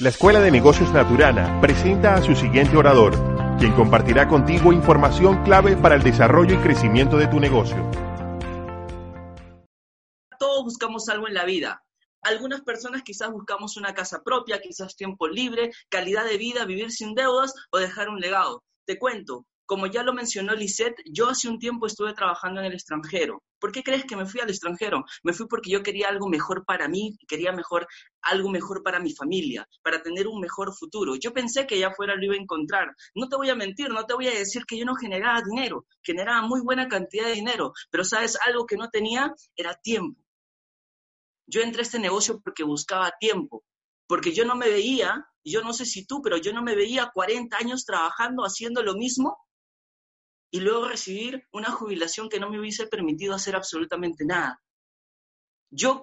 La 0.00 0.08
Escuela 0.08 0.40
de 0.40 0.50
Negocios 0.50 0.90
Naturana 0.92 1.60
presenta 1.60 2.14
a 2.14 2.22
su 2.22 2.34
siguiente 2.34 2.76
orador, 2.76 3.12
quien 3.58 3.72
compartirá 3.74 4.26
contigo 4.28 4.72
información 4.72 5.44
clave 5.44 5.76
para 5.76 5.94
el 5.94 6.02
desarrollo 6.02 6.54
y 6.54 6.62
crecimiento 6.62 7.18
de 7.18 7.26
tu 7.26 7.38
negocio. 7.38 7.76
Todos 10.38 10.64
buscamos 10.64 11.06
algo 11.10 11.28
en 11.28 11.34
la 11.34 11.44
vida. 11.44 11.84
Algunas 12.22 12.62
personas 12.62 13.02
quizás 13.02 13.30
buscamos 13.30 13.76
una 13.76 13.92
casa 13.92 14.22
propia, 14.22 14.60
quizás 14.60 14.96
tiempo 14.96 15.28
libre, 15.28 15.70
calidad 15.90 16.24
de 16.24 16.38
vida, 16.38 16.64
vivir 16.64 16.90
sin 16.92 17.14
deudas 17.14 17.52
o 17.70 17.78
dejar 17.78 18.08
un 18.08 18.20
legado. 18.20 18.62
Te 18.86 18.98
cuento, 18.98 19.44
como 19.70 19.86
ya 19.86 20.02
lo 20.02 20.12
mencionó 20.12 20.56
Lisette, 20.56 21.00
yo 21.04 21.28
hace 21.28 21.48
un 21.48 21.60
tiempo 21.60 21.86
estuve 21.86 22.12
trabajando 22.12 22.58
en 22.58 22.66
el 22.66 22.72
extranjero. 22.72 23.44
¿Por 23.60 23.70
qué 23.70 23.84
crees 23.84 24.04
que 24.04 24.16
me 24.16 24.26
fui 24.26 24.40
al 24.40 24.50
extranjero? 24.50 25.04
Me 25.22 25.32
fui 25.32 25.46
porque 25.46 25.70
yo 25.70 25.80
quería 25.80 26.08
algo 26.08 26.28
mejor 26.28 26.64
para 26.64 26.88
mí, 26.88 27.16
quería 27.28 27.52
mejor, 27.52 27.86
algo 28.20 28.48
mejor 28.48 28.82
para 28.82 28.98
mi 28.98 29.14
familia, 29.14 29.68
para 29.84 30.02
tener 30.02 30.26
un 30.26 30.40
mejor 30.40 30.74
futuro. 30.74 31.14
Yo 31.14 31.32
pensé 31.32 31.68
que 31.68 31.78
ya 31.78 31.92
fuera 31.92 32.16
lo 32.16 32.24
iba 32.24 32.34
a 32.34 32.38
encontrar. 32.38 32.96
No 33.14 33.28
te 33.28 33.36
voy 33.36 33.48
a 33.48 33.54
mentir, 33.54 33.90
no 33.90 34.04
te 34.06 34.14
voy 34.14 34.26
a 34.26 34.32
decir 34.32 34.66
que 34.66 34.76
yo 34.76 34.84
no 34.84 34.96
generaba 34.96 35.40
dinero, 35.40 35.86
generaba 36.02 36.42
muy 36.44 36.62
buena 36.62 36.88
cantidad 36.88 37.26
de 37.26 37.34
dinero, 37.34 37.72
pero 37.92 38.02
sabes, 38.02 38.36
algo 38.44 38.66
que 38.66 38.76
no 38.76 38.90
tenía 38.90 39.32
era 39.54 39.76
tiempo. 39.76 40.20
Yo 41.46 41.60
entré 41.60 41.82
a 41.82 41.84
este 41.84 42.00
negocio 42.00 42.40
porque 42.42 42.64
buscaba 42.64 43.12
tiempo, 43.20 43.62
porque 44.08 44.32
yo 44.32 44.44
no 44.44 44.56
me 44.56 44.68
veía, 44.68 45.28
yo 45.44 45.62
no 45.62 45.72
sé 45.72 45.86
si 45.86 46.06
tú, 46.06 46.22
pero 46.22 46.38
yo 46.38 46.52
no 46.52 46.60
me 46.60 46.74
veía 46.74 47.12
40 47.14 47.56
años 47.56 47.84
trabajando 47.84 48.42
haciendo 48.42 48.82
lo 48.82 48.94
mismo 48.94 49.36
y 50.50 50.60
luego 50.60 50.88
recibir 50.88 51.46
una 51.52 51.70
jubilación 51.70 52.28
que 52.28 52.40
no 52.40 52.50
me 52.50 52.58
hubiese 52.58 52.86
permitido 52.86 53.34
hacer 53.34 53.54
absolutamente 53.54 54.24
nada. 54.24 54.60
Yo 55.70 56.02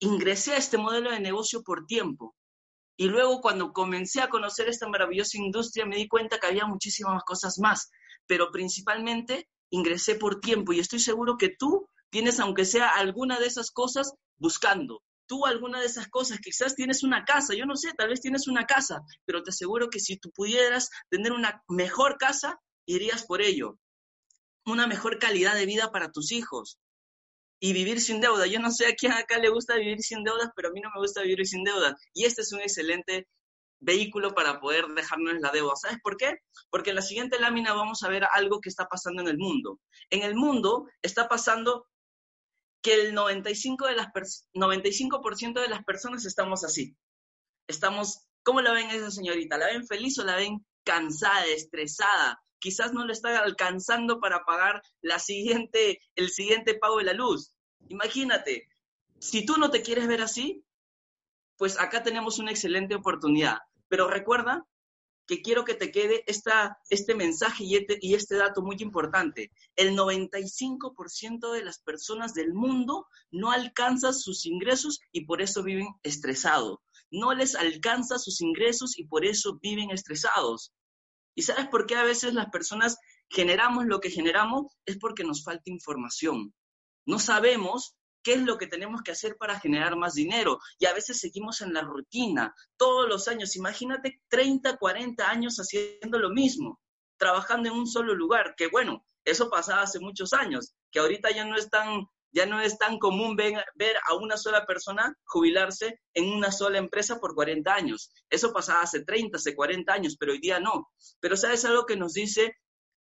ingresé 0.00 0.54
a 0.54 0.56
este 0.56 0.78
modelo 0.78 1.10
de 1.10 1.20
negocio 1.20 1.62
por 1.62 1.86
tiempo 1.86 2.34
y 2.96 3.06
luego 3.06 3.40
cuando 3.40 3.72
comencé 3.72 4.20
a 4.20 4.28
conocer 4.28 4.68
esta 4.68 4.88
maravillosa 4.88 5.38
industria 5.38 5.86
me 5.86 5.96
di 5.96 6.08
cuenta 6.08 6.38
que 6.38 6.46
había 6.46 6.66
muchísimas 6.66 7.22
cosas 7.24 7.58
más, 7.58 7.90
pero 8.26 8.50
principalmente 8.50 9.48
ingresé 9.70 10.14
por 10.14 10.40
tiempo 10.40 10.72
y 10.72 10.80
estoy 10.80 11.00
seguro 11.00 11.36
que 11.36 11.50
tú 11.50 11.88
tienes, 12.10 12.40
aunque 12.40 12.64
sea 12.64 12.88
alguna 12.88 13.38
de 13.38 13.46
esas 13.46 13.70
cosas, 13.70 14.12
buscando. 14.36 15.02
Tú 15.26 15.46
alguna 15.46 15.80
de 15.80 15.86
esas 15.86 16.08
cosas, 16.08 16.40
quizás 16.40 16.74
tienes 16.74 17.02
una 17.02 17.24
casa, 17.24 17.54
yo 17.54 17.64
no 17.64 17.76
sé, 17.76 17.92
tal 17.96 18.08
vez 18.08 18.20
tienes 18.20 18.48
una 18.48 18.66
casa, 18.66 19.00
pero 19.24 19.42
te 19.42 19.50
aseguro 19.50 19.88
que 19.88 19.98
si 19.98 20.18
tú 20.18 20.30
pudieras 20.30 20.90
tener 21.08 21.32
una 21.32 21.62
mejor 21.68 22.18
casa, 22.18 22.60
irías 22.86 23.24
por 23.24 23.42
ello. 23.42 23.78
Una 24.64 24.86
mejor 24.86 25.18
calidad 25.18 25.54
de 25.54 25.66
vida 25.66 25.90
para 25.90 26.12
tus 26.12 26.32
hijos 26.32 26.78
y 27.60 27.72
vivir 27.72 28.00
sin 28.00 28.20
deuda. 28.20 28.46
Yo 28.46 28.60
no 28.60 28.70
sé 28.70 28.86
a 28.86 28.94
quién 28.94 29.12
acá 29.12 29.38
le 29.38 29.48
gusta 29.48 29.76
vivir 29.76 30.00
sin 30.00 30.24
deudas, 30.24 30.50
pero 30.54 30.68
a 30.68 30.72
mí 30.72 30.80
no 30.80 30.90
me 30.94 31.00
gusta 31.00 31.22
vivir 31.22 31.46
sin 31.46 31.64
deuda. 31.64 31.96
Y 32.12 32.24
este 32.24 32.42
es 32.42 32.52
un 32.52 32.60
excelente 32.60 33.28
vehículo 33.80 34.34
para 34.34 34.60
poder 34.60 34.86
dejarnos 34.88 35.34
la 35.40 35.50
deuda. 35.50 35.74
¿Sabes 35.76 35.98
por 36.02 36.16
qué? 36.16 36.38
Porque 36.70 36.90
en 36.90 36.96
la 36.96 37.02
siguiente 37.02 37.38
lámina 37.38 37.72
vamos 37.72 38.02
a 38.02 38.08
ver 38.08 38.24
algo 38.32 38.60
que 38.60 38.68
está 38.68 38.86
pasando 38.86 39.22
en 39.22 39.28
el 39.28 39.38
mundo. 39.38 39.80
En 40.10 40.22
el 40.22 40.34
mundo 40.34 40.88
está 41.02 41.28
pasando 41.28 41.86
que 42.82 42.94
el 42.94 43.14
95%, 43.14 43.86
de 43.86 43.94
las, 43.94 44.08
95 44.54 45.60
de 45.60 45.68
las 45.68 45.84
personas 45.84 46.24
estamos 46.24 46.64
así. 46.64 46.96
Estamos, 47.68 48.26
¿cómo 48.42 48.60
la 48.60 48.72
ven 48.72 48.90
esa 48.90 49.10
señorita? 49.10 49.56
¿La 49.56 49.66
ven 49.66 49.86
feliz 49.86 50.18
o 50.18 50.24
la 50.24 50.36
ven 50.36 50.66
cansada, 50.84 51.46
estresada, 51.46 52.42
quizás 52.62 52.92
no 52.92 53.04
le 53.04 53.12
está 53.12 53.40
alcanzando 53.40 54.20
para 54.20 54.44
pagar 54.44 54.82
la 55.00 55.18
siguiente, 55.18 56.00
el 56.14 56.30
siguiente 56.30 56.74
pago 56.74 56.98
de 56.98 57.04
la 57.04 57.12
luz. 57.12 57.52
Imagínate, 57.88 58.68
si 59.18 59.44
tú 59.44 59.56
no 59.56 59.70
te 59.70 59.82
quieres 59.82 60.06
ver 60.06 60.22
así, 60.22 60.64
pues 61.56 61.78
acá 61.78 62.04
tenemos 62.04 62.38
una 62.38 62.52
excelente 62.52 62.94
oportunidad. 62.94 63.58
Pero 63.88 64.08
recuerda 64.08 64.64
que 65.26 65.42
quiero 65.42 65.64
que 65.64 65.74
te 65.74 65.90
quede 65.90 66.22
esta, 66.26 66.78
este 66.88 67.16
mensaje 67.16 67.64
y 67.64 67.76
este, 67.76 67.98
y 68.00 68.14
este 68.14 68.36
dato 68.36 68.62
muy 68.62 68.76
importante. 68.78 69.50
El 69.74 69.96
95% 69.96 71.52
de 71.52 71.64
las 71.64 71.80
personas 71.80 72.32
del 72.32 72.54
mundo 72.54 73.08
no 73.32 73.50
alcanza 73.50 74.12
sus 74.12 74.46
ingresos 74.46 75.00
y 75.10 75.24
por 75.24 75.42
eso 75.42 75.64
viven 75.64 75.88
estresados. 76.04 76.78
No 77.10 77.34
les 77.34 77.56
alcanza 77.56 78.18
sus 78.18 78.40
ingresos 78.40 78.96
y 78.96 79.04
por 79.04 79.24
eso 79.26 79.58
viven 79.60 79.90
estresados. 79.90 80.72
¿Y 81.34 81.42
sabes 81.42 81.68
por 81.68 81.86
qué 81.86 81.96
a 81.96 82.04
veces 82.04 82.34
las 82.34 82.50
personas 82.50 82.98
generamos 83.28 83.86
lo 83.86 84.00
que 84.00 84.10
generamos? 84.10 84.76
Es 84.84 84.98
porque 84.98 85.24
nos 85.24 85.44
falta 85.44 85.70
información. 85.70 86.54
No 87.06 87.18
sabemos 87.18 87.96
qué 88.22 88.34
es 88.34 88.42
lo 88.42 88.58
que 88.58 88.66
tenemos 88.66 89.02
que 89.02 89.12
hacer 89.12 89.36
para 89.36 89.58
generar 89.58 89.96
más 89.96 90.14
dinero. 90.14 90.58
Y 90.78 90.86
a 90.86 90.94
veces 90.94 91.18
seguimos 91.18 91.60
en 91.60 91.74
la 91.74 91.82
rutina, 91.82 92.54
todos 92.76 93.08
los 93.08 93.28
años. 93.28 93.56
Imagínate 93.56 94.20
30, 94.28 94.76
40 94.76 95.28
años 95.28 95.56
haciendo 95.56 96.18
lo 96.18 96.30
mismo, 96.30 96.80
trabajando 97.16 97.68
en 97.68 97.76
un 97.76 97.86
solo 97.86 98.14
lugar, 98.14 98.54
que 98.56 98.68
bueno, 98.68 99.04
eso 99.24 99.50
pasaba 99.50 99.82
hace 99.82 100.00
muchos 100.00 100.32
años, 100.32 100.74
que 100.90 100.98
ahorita 100.98 101.30
ya 101.30 101.44
no 101.44 101.56
es 101.56 101.70
tan 101.70 102.06
ya 102.32 102.46
no 102.46 102.60
es 102.60 102.78
tan 102.78 102.98
común 102.98 103.36
ver, 103.36 103.96
a 104.08 104.14
una 104.14 104.36
sola 104.36 104.64
persona 104.66 105.14
jubilarse 105.24 106.00
en 106.14 106.32
una 106.32 106.50
sola 106.50 106.78
empresa 106.78 107.20
por 107.20 107.34
40 107.34 107.72
años. 107.72 108.10
Eso 108.30 108.52
pasaba 108.52 108.82
hace 108.82 109.04
30, 109.04 109.36
hace 109.36 109.54
40 109.54 109.92
años, 109.92 110.16
pero 110.18 110.32
hoy 110.32 110.40
día 110.40 110.58
no. 110.58 110.90
Pero 111.20 111.36
¿sabes 111.36 111.64
algo 111.64 111.86
que 111.86 111.96
nos 111.96 112.14
dice 112.14 112.56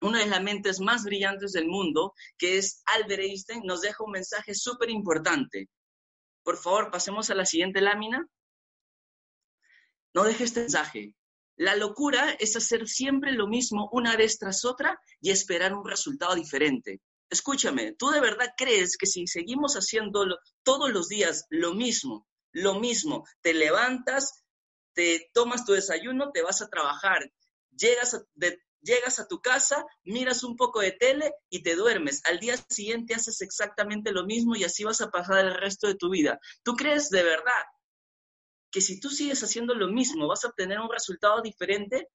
una 0.01 0.19
de 0.19 0.27
las 0.27 0.41
mentes 0.41 0.79
más 0.79 1.03
brillantes 1.03 1.51
del 1.51 1.67
mundo, 1.67 2.13
que 2.37 2.57
es 2.57 2.81
Albert 2.85 3.21
Einstein, 3.21 3.63
nos 3.65 3.81
deja 3.81 4.03
un 4.03 4.11
mensaje 4.11 4.53
súper 4.55 4.89
importante. 4.89 5.69
Por 6.43 6.57
favor, 6.57 6.89
pasemos 6.89 7.29
a 7.29 7.35
la 7.35 7.45
siguiente 7.45 7.81
lámina. 7.81 8.25
No 10.13 10.23
deje 10.23 10.45
este 10.45 10.61
mensaje. 10.61 11.15
La 11.57 11.75
locura 11.75 12.31
es 12.39 12.55
hacer 12.55 12.87
siempre 12.87 13.33
lo 13.33 13.47
mismo 13.47 13.89
una 13.91 14.15
vez 14.15 14.37
tras 14.39 14.63
otra 14.63 14.97
y 15.19 15.31
esperar 15.31 15.73
un 15.73 15.85
resultado 15.85 16.33
diferente. 16.35 17.01
Escúchame, 17.29 17.93
¿tú 17.93 18.09
de 18.09 18.21
verdad 18.21 18.53
crees 18.57 18.97
que 18.97 19.05
si 19.05 19.27
seguimos 19.27 19.75
haciendo 19.75 20.25
todos 20.63 20.89
los 20.89 21.07
días 21.07 21.45
lo 21.49 21.73
mismo, 21.73 22.27
lo 22.51 22.79
mismo, 22.79 23.25
te 23.41 23.53
levantas, 23.53 24.43
te 24.93 25.29
tomas 25.33 25.65
tu 25.65 25.73
desayuno, 25.73 26.31
te 26.31 26.41
vas 26.41 26.61
a 26.61 26.69
trabajar, 26.69 27.31
llegas 27.71 28.15
a, 28.15 28.23
llegas 28.81 29.19
a 29.19 29.27
tu 29.27 29.41
casa, 29.41 29.85
miras 30.03 30.43
un 30.43 30.55
poco 30.55 30.79
de 30.79 30.91
tele 30.91 31.31
y 31.49 31.61
te 31.63 31.75
duermes. 31.75 32.21
Al 32.25 32.39
día 32.39 32.55
siguiente 32.69 33.13
haces 33.13 33.41
exactamente 33.41 34.11
lo 34.11 34.25
mismo 34.25 34.55
y 34.55 34.63
así 34.63 34.83
vas 34.83 35.01
a 35.01 35.09
pasar 35.09 35.45
el 35.45 35.55
resto 35.55 35.87
de 35.87 35.95
tu 35.95 36.09
vida. 36.09 36.39
¿Tú 36.63 36.75
crees 36.75 37.09
de 37.09 37.23
verdad 37.23 37.63
que 38.71 38.81
si 38.81 38.99
tú 38.99 39.09
sigues 39.09 39.43
haciendo 39.43 39.73
lo 39.73 39.87
mismo 39.87 40.27
vas 40.27 40.45
a 40.45 40.49
obtener 40.49 40.79
un 40.79 40.91
resultado 40.91 41.41
diferente? 41.41 42.07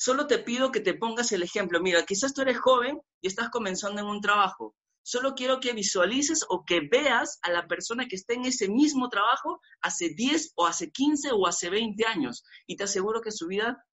Solo 0.00 0.28
te 0.28 0.38
pido 0.38 0.70
que 0.70 0.78
te 0.78 0.94
pongas 0.94 1.32
el 1.32 1.42
ejemplo. 1.42 1.80
Mira, 1.80 2.04
quizás 2.04 2.32
tú 2.32 2.42
eres 2.42 2.60
joven 2.60 3.00
y 3.20 3.26
estás 3.26 3.50
comenzando 3.50 4.00
en 4.00 4.06
un 4.06 4.20
trabajo. 4.20 4.76
Solo 5.02 5.34
quiero 5.34 5.58
que 5.58 5.72
visualices 5.72 6.46
o 6.48 6.64
que 6.64 6.82
veas 6.88 7.40
a 7.42 7.50
la 7.50 7.66
persona 7.66 8.06
que 8.06 8.14
está 8.14 8.34
en 8.34 8.44
ese 8.44 8.68
mismo 8.68 9.08
trabajo 9.08 9.60
hace 9.80 10.10
10 10.10 10.52
o 10.54 10.66
hace 10.68 10.92
15 10.92 11.30
o 11.32 11.48
hace 11.48 11.68
20 11.68 12.06
años. 12.06 12.44
Y 12.68 12.76
te 12.76 12.84
aseguro 12.84 13.20
que 13.20 13.32
su 13.32 13.48
vida 13.48 13.84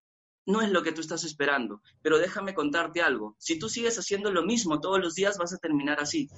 no 0.45 0.61
es 0.61 0.69
lo 0.69 0.83
que 0.83 0.91
tú 0.91 1.01
estás 1.01 1.23
esperando. 1.23 1.81
Pero 2.03 2.19
déjame 2.19 2.53
contarte 2.53 3.01
algo. 3.01 3.35
Si 3.39 3.57
tú 3.57 3.67
sigues 3.67 3.97
haciendo 3.97 4.31
lo 4.31 4.43
mismo 4.43 4.81
todos 4.81 4.99
los 4.99 5.15
días, 5.15 5.39
vas 5.39 5.53
a 5.53 5.57
terminar 5.57 5.99
así. 5.99 6.29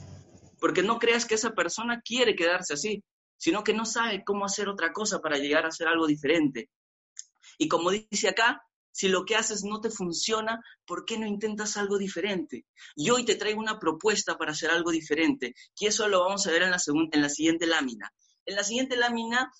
Porque 0.61 0.81
no 0.81 0.97
creas 0.97 1.25
que 1.25 1.35
esa 1.35 1.51
persona 1.51 1.99
quiere 2.05 2.37
quedarse 2.37 2.73
así, 2.73 3.03
sino 3.35 3.65
que 3.65 3.73
no 3.73 3.85
sabe 3.85 4.23
cómo 4.23 4.45
hacer 4.45 4.69
otra 4.69 4.93
cosa 4.93 5.19
para 5.19 5.37
llegar 5.37 5.65
a 5.65 5.69
hacer 5.69 5.89
algo 5.89 6.07
diferente. 6.07 6.69
Y 7.57 7.67
como 7.67 7.91
dice 7.91 8.29
acá, 8.29 8.63
si 8.97 9.09
lo 9.09 9.25
que 9.25 9.35
haces 9.35 9.63
no 9.63 9.79
te 9.79 9.91
funciona, 9.91 10.59
¿por 10.83 11.05
qué 11.05 11.19
no 11.19 11.27
intentas 11.27 11.77
algo 11.77 11.99
diferente? 11.99 12.65
Y 12.95 13.11
hoy 13.11 13.25
te 13.25 13.35
traigo 13.35 13.59
una 13.59 13.77
propuesta 13.77 14.39
para 14.39 14.53
hacer 14.53 14.71
algo 14.71 14.89
diferente, 14.89 15.53
y 15.79 15.85
eso 15.85 16.07
lo 16.07 16.21
vamos 16.21 16.47
a 16.47 16.51
ver 16.51 16.63
en 16.63 16.71
la, 16.71 16.79
en 17.11 17.21
la 17.21 17.29
siguiente 17.29 17.67
lámina. 17.67 18.11
En 18.43 18.55
la 18.55 18.63
siguiente 18.63 18.97
lámina 18.97 19.51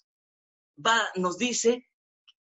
va, 0.83 1.03
nos 1.17 1.37
dice 1.37 1.87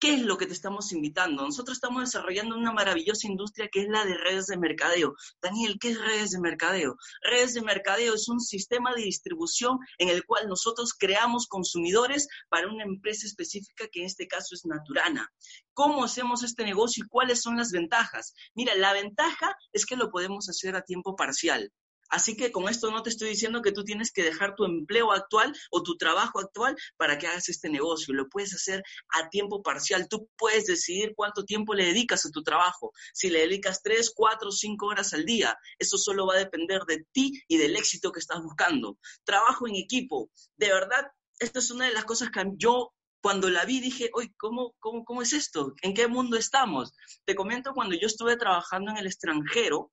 ¿Qué 0.01 0.15
es 0.15 0.23
lo 0.23 0.35
que 0.35 0.47
te 0.47 0.53
estamos 0.53 0.91
invitando? 0.93 1.43
Nosotros 1.43 1.77
estamos 1.77 2.01
desarrollando 2.01 2.57
una 2.57 2.71
maravillosa 2.71 3.27
industria 3.27 3.69
que 3.71 3.81
es 3.81 3.87
la 3.87 4.03
de 4.03 4.15
redes 4.15 4.47
de 4.47 4.57
mercadeo. 4.57 5.13
Daniel, 5.43 5.77
¿qué 5.79 5.89
es 5.89 6.01
redes 6.01 6.31
de 6.31 6.39
mercadeo? 6.39 6.95
Redes 7.21 7.53
de 7.53 7.61
mercadeo 7.61 8.15
es 8.15 8.27
un 8.27 8.39
sistema 8.39 8.95
de 8.95 9.03
distribución 9.03 9.77
en 9.99 10.09
el 10.09 10.25
cual 10.25 10.47
nosotros 10.47 10.95
creamos 10.97 11.45
consumidores 11.45 12.27
para 12.49 12.67
una 12.67 12.83
empresa 12.83 13.27
específica 13.27 13.87
que 13.91 13.99
en 13.99 14.07
este 14.07 14.27
caso 14.27 14.55
es 14.55 14.65
Naturana. 14.65 15.31
¿Cómo 15.75 16.03
hacemos 16.03 16.41
este 16.41 16.63
negocio 16.63 17.03
y 17.05 17.07
cuáles 17.07 17.43
son 17.43 17.57
las 17.57 17.71
ventajas? 17.71 18.33
Mira, 18.55 18.73
la 18.73 18.93
ventaja 18.93 19.55
es 19.71 19.85
que 19.85 19.97
lo 19.97 20.09
podemos 20.09 20.49
hacer 20.49 20.75
a 20.75 20.81
tiempo 20.81 21.15
parcial. 21.15 21.71
Así 22.11 22.35
que 22.35 22.51
con 22.51 22.67
esto 22.67 22.91
no 22.91 23.01
te 23.03 23.09
estoy 23.09 23.29
diciendo 23.29 23.61
que 23.61 23.71
tú 23.71 23.85
tienes 23.85 24.11
que 24.11 24.21
dejar 24.21 24.53
tu 24.55 24.65
empleo 24.65 25.13
actual 25.13 25.55
o 25.71 25.81
tu 25.81 25.95
trabajo 25.95 26.39
actual 26.39 26.75
para 26.97 27.17
que 27.17 27.27
hagas 27.27 27.47
este 27.47 27.69
negocio. 27.69 28.13
Lo 28.13 28.27
puedes 28.27 28.53
hacer 28.53 28.83
a 29.09 29.29
tiempo 29.29 29.63
parcial. 29.63 30.09
Tú 30.09 30.29
puedes 30.37 30.65
decidir 30.65 31.13
cuánto 31.15 31.45
tiempo 31.45 31.73
le 31.73 31.85
dedicas 31.85 32.25
a 32.25 32.29
tu 32.29 32.43
trabajo. 32.43 32.91
Si 33.13 33.29
le 33.29 33.39
dedicas 33.39 33.81
tres, 33.81 34.11
cuatro, 34.13 34.51
cinco 34.51 34.87
horas 34.87 35.13
al 35.13 35.25
día, 35.25 35.57
eso 35.79 35.97
solo 35.97 36.27
va 36.27 36.35
a 36.35 36.39
depender 36.39 36.81
de 36.81 37.05
ti 37.13 37.41
y 37.47 37.57
del 37.57 37.77
éxito 37.77 38.11
que 38.11 38.19
estás 38.19 38.41
buscando. 38.43 38.97
Trabajo 39.23 39.67
en 39.67 39.75
equipo. 39.75 40.29
De 40.57 40.67
verdad, 40.67 41.07
esta 41.39 41.59
es 41.59 41.71
una 41.71 41.87
de 41.87 41.93
las 41.93 42.05
cosas 42.05 42.29
que 42.29 42.43
yo 42.57 42.93
Cuando 43.23 43.49
la 43.49 43.65
vi 43.65 43.79
dije, 43.79 44.09
oye, 44.13 44.33
¿cómo, 44.37 44.73
cómo, 44.79 45.05
¿cómo 45.05 45.21
es 45.21 45.31
esto? 45.31 45.75
¿En 45.83 45.93
qué 45.93 46.07
mundo 46.07 46.37
estamos? 46.37 46.93
Te 47.23 47.35
comento, 47.35 47.73
cuando 47.73 47.95
yo 47.95 48.07
estuve 48.07 48.35
trabajando 48.35 48.89
en 48.91 48.97
el 48.97 49.05
extranjero, 49.05 49.91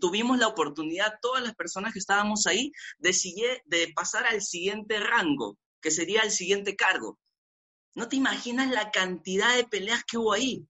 tuvimos 0.00 0.38
la 0.38 0.48
oportunidad, 0.48 1.18
todas 1.20 1.42
las 1.42 1.54
personas 1.54 1.92
que 1.92 1.98
estábamos 1.98 2.46
ahí, 2.46 2.72
de, 2.98 3.62
de 3.66 3.92
pasar 3.94 4.26
al 4.26 4.42
siguiente 4.42 5.00
rango, 5.00 5.56
que 5.80 5.90
sería 5.90 6.22
el 6.22 6.30
siguiente 6.30 6.76
cargo. 6.76 7.18
No 7.94 8.08
te 8.08 8.16
imaginas 8.16 8.70
la 8.70 8.90
cantidad 8.90 9.56
de 9.56 9.64
peleas 9.64 10.04
que 10.04 10.18
hubo 10.18 10.32
ahí. 10.32 10.66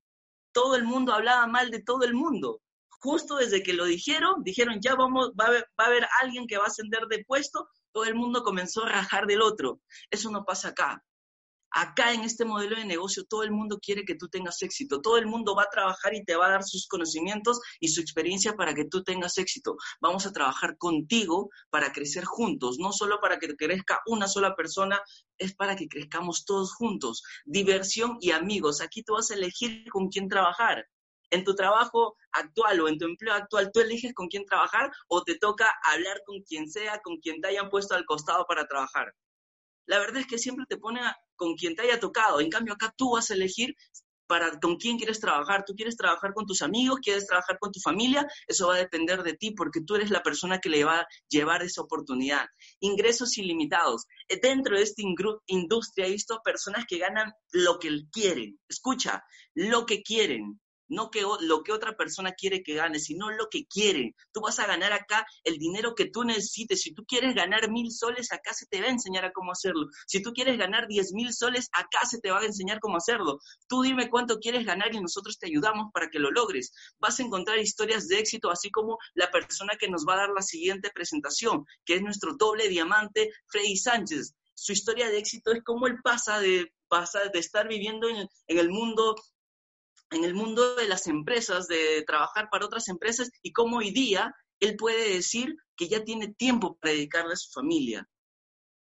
Todo 0.52 0.76
el 0.76 0.84
mundo 0.84 1.12
hablaba 1.12 1.46
mal 1.46 1.70
de 1.70 1.82
todo 1.82 2.04
el 2.04 2.14
mundo. 2.14 2.62
Justo 3.00 3.36
desde 3.36 3.62
que 3.62 3.74
lo 3.74 3.84
dijeron, 3.84 4.42
dijeron, 4.42 4.80
ya 4.80 4.94
vamos, 4.94 5.30
va 5.38 5.44
a 5.44 5.48
haber, 5.48 5.62
va 5.78 5.84
a 5.84 5.86
haber 5.88 6.06
alguien 6.20 6.46
que 6.46 6.56
va 6.56 6.64
a 6.64 6.68
ascender 6.68 7.06
de 7.08 7.24
puesto, 7.24 7.68
todo 7.92 8.04
el 8.04 8.14
mundo 8.14 8.42
comenzó 8.42 8.84
a 8.84 8.88
rajar 8.88 9.26
del 9.26 9.42
otro. 9.42 9.80
Eso 10.10 10.30
no 10.30 10.44
pasa 10.44 10.68
acá. 10.68 11.04
Acá 11.70 12.12
en 12.12 12.22
este 12.22 12.44
modelo 12.44 12.76
de 12.76 12.84
negocio 12.84 13.24
todo 13.24 13.42
el 13.42 13.50
mundo 13.50 13.78
quiere 13.78 14.04
que 14.04 14.14
tú 14.14 14.28
tengas 14.28 14.62
éxito, 14.62 15.00
todo 15.02 15.18
el 15.18 15.26
mundo 15.26 15.54
va 15.54 15.64
a 15.64 15.70
trabajar 15.70 16.14
y 16.14 16.24
te 16.24 16.34
va 16.34 16.46
a 16.46 16.50
dar 16.50 16.64
sus 16.64 16.86
conocimientos 16.88 17.60
y 17.78 17.88
su 17.88 18.00
experiencia 18.00 18.54
para 18.54 18.74
que 18.74 18.86
tú 18.86 19.04
tengas 19.04 19.36
éxito. 19.38 19.76
Vamos 20.00 20.26
a 20.26 20.32
trabajar 20.32 20.78
contigo 20.78 21.50
para 21.70 21.92
crecer 21.92 22.24
juntos, 22.24 22.78
no 22.78 22.92
solo 22.92 23.20
para 23.20 23.38
que 23.38 23.54
crezca 23.54 24.00
una 24.06 24.28
sola 24.28 24.54
persona, 24.56 25.00
es 25.36 25.54
para 25.54 25.76
que 25.76 25.88
crezcamos 25.88 26.44
todos 26.44 26.74
juntos. 26.74 27.22
Diversión 27.44 28.16
y 28.20 28.30
amigos, 28.30 28.80
aquí 28.80 29.02
tú 29.02 29.14
vas 29.14 29.30
a 29.30 29.34
elegir 29.34 29.84
con 29.90 30.08
quién 30.08 30.28
trabajar. 30.28 30.86
En 31.30 31.44
tu 31.44 31.54
trabajo 31.54 32.16
actual 32.32 32.80
o 32.80 32.88
en 32.88 32.96
tu 32.96 33.04
empleo 33.04 33.34
actual, 33.34 33.70
tú 33.72 33.80
eliges 33.80 34.14
con 34.14 34.28
quién 34.28 34.46
trabajar 34.46 34.90
o 35.08 35.22
te 35.22 35.36
toca 35.36 35.70
hablar 35.84 36.22
con 36.24 36.40
quien 36.40 36.70
sea, 36.70 37.00
con 37.04 37.18
quien 37.18 37.42
te 37.42 37.48
hayan 37.48 37.68
puesto 37.68 37.94
al 37.94 38.06
costado 38.06 38.46
para 38.46 38.66
trabajar 38.66 39.12
la 39.88 39.98
verdad 39.98 40.18
es 40.18 40.26
que 40.26 40.38
siempre 40.38 40.66
te 40.68 40.76
pone 40.76 41.00
con 41.38 41.54
quien 41.54 41.74
te 41.74 41.82
haya 41.82 41.98
tocado. 41.98 42.40
En 42.40 42.50
cambio, 42.50 42.74
acá 42.74 42.92
tú 42.94 43.12
vas 43.12 43.30
a 43.30 43.34
elegir 43.34 43.74
para 44.28 44.60
con 44.60 44.76
quién 44.76 44.98
quieres 44.98 45.20
trabajar. 45.20 45.64
Tú 45.64 45.74
quieres 45.74 45.96
trabajar 45.96 46.34
con 46.34 46.44
tus 46.44 46.60
amigos, 46.60 47.00
quieres 47.02 47.26
trabajar 47.26 47.58
con 47.58 47.72
tu 47.72 47.80
familia, 47.80 48.26
eso 48.46 48.68
va 48.68 48.74
a 48.74 48.78
depender 48.78 49.22
de 49.22 49.32
ti 49.32 49.52
porque 49.52 49.80
tú 49.80 49.96
eres 49.96 50.10
la 50.10 50.22
persona 50.22 50.58
que 50.58 50.68
le 50.68 50.84
va 50.84 51.00
a 51.00 51.06
llevar 51.28 51.62
esa 51.62 51.80
oportunidad. 51.80 52.46
Ingresos 52.80 53.38
ilimitados. 53.38 54.04
Dentro 54.42 54.76
de 54.76 54.82
esta 54.82 55.02
industria 55.46 56.06
he 56.06 56.10
visto 56.10 56.40
personas 56.44 56.84
que 56.86 56.98
ganan 56.98 57.32
lo 57.52 57.78
que 57.78 57.88
quieren. 58.12 58.60
Escucha, 58.68 59.24
lo 59.54 59.86
que 59.86 60.02
quieren 60.02 60.60
no 60.88 61.10
que, 61.10 61.22
lo 61.40 61.62
que 61.62 61.72
otra 61.72 61.96
persona 61.96 62.32
quiere 62.32 62.62
que 62.62 62.74
gane, 62.74 62.98
sino 62.98 63.30
lo 63.30 63.48
que 63.48 63.66
quiere. 63.66 64.14
Tú 64.32 64.40
vas 64.40 64.58
a 64.58 64.66
ganar 64.66 64.92
acá 64.92 65.26
el 65.44 65.58
dinero 65.58 65.94
que 65.94 66.06
tú 66.06 66.24
necesites. 66.24 66.82
Si 66.82 66.92
tú 66.92 67.04
quieres 67.06 67.34
ganar 67.34 67.70
mil 67.70 67.90
soles, 67.92 68.32
acá 68.32 68.52
se 68.54 68.66
te 68.66 68.80
va 68.80 68.86
a 68.86 68.90
enseñar 68.90 69.24
a 69.24 69.32
cómo 69.32 69.52
hacerlo. 69.52 69.88
Si 70.06 70.22
tú 70.22 70.32
quieres 70.32 70.58
ganar 70.58 70.86
diez 70.88 71.12
mil 71.12 71.32
soles, 71.32 71.68
acá 71.72 72.04
se 72.06 72.20
te 72.20 72.30
va 72.30 72.40
a 72.40 72.44
enseñar 72.44 72.80
cómo 72.80 72.96
hacerlo. 72.96 73.38
Tú 73.68 73.82
dime 73.82 74.08
cuánto 74.10 74.38
quieres 74.38 74.64
ganar 74.64 74.94
y 74.94 75.00
nosotros 75.00 75.38
te 75.38 75.46
ayudamos 75.46 75.90
para 75.92 76.08
que 76.10 76.18
lo 76.18 76.30
logres. 76.30 76.72
Vas 76.98 77.20
a 77.20 77.22
encontrar 77.22 77.58
historias 77.58 78.08
de 78.08 78.18
éxito, 78.18 78.50
así 78.50 78.70
como 78.70 78.98
la 79.14 79.30
persona 79.30 79.74
que 79.78 79.88
nos 79.88 80.04
va 80.06 80.14
a 80.14 80.18
dar 80.18 80.30
la 80.30 80.42
siguiente 80.42 80.90
presentación, 80.90 81.64
que 81.84 81.94
es 81.94 82.02
nuestro 82.02 82.34
doble 82.36 82.68
diamante, 82.68 83.30
Freddy 83.46 83.76
Sánchez. 83.76 84.34
Su 84.54 84.72
historia 84.72 85.08
de 85.08 85.18
éxito 85.18 85.52
es 85.52 85.62
cómo 85.62 85.86
él 85.86 85.98
pasa 86.02 86.40
de, 86.40 86.72
de 87.32 87.38
estar 87.38 87.68
viviendo 87.68 88.08
en, 88.08 88.28
en 88.46 88.58
el 88.58 88.70
mundo 88.70 89.14
en 90.10 90.24
el 90.24 90.34
mundo 90.34 90.76
de 90.76 90.88
las 90.88 91.06
empresas, 91.06 91.68
de 91.68 92.02
trabajar 92.06 92.48
para 92.50 92.66
otras 92.66 92.88
empresas 92.88 93.30
y 93.42 93.52
cómo 93.52 93.78
hoy 93.78 93.90
día 93.90 94.34
él 94.60 94.76
puede 94.76 95.14
decir 95.14 95.54
que 95.76 95.88
ya 95.88 96.04
tiene 96.04 96.34
tiempo 96.34 96.76
para 96.80 96.92
dedicarle 96.92 97.34
a 97.34 97.36
su 97.36 97.50
familia, 97.52 98.08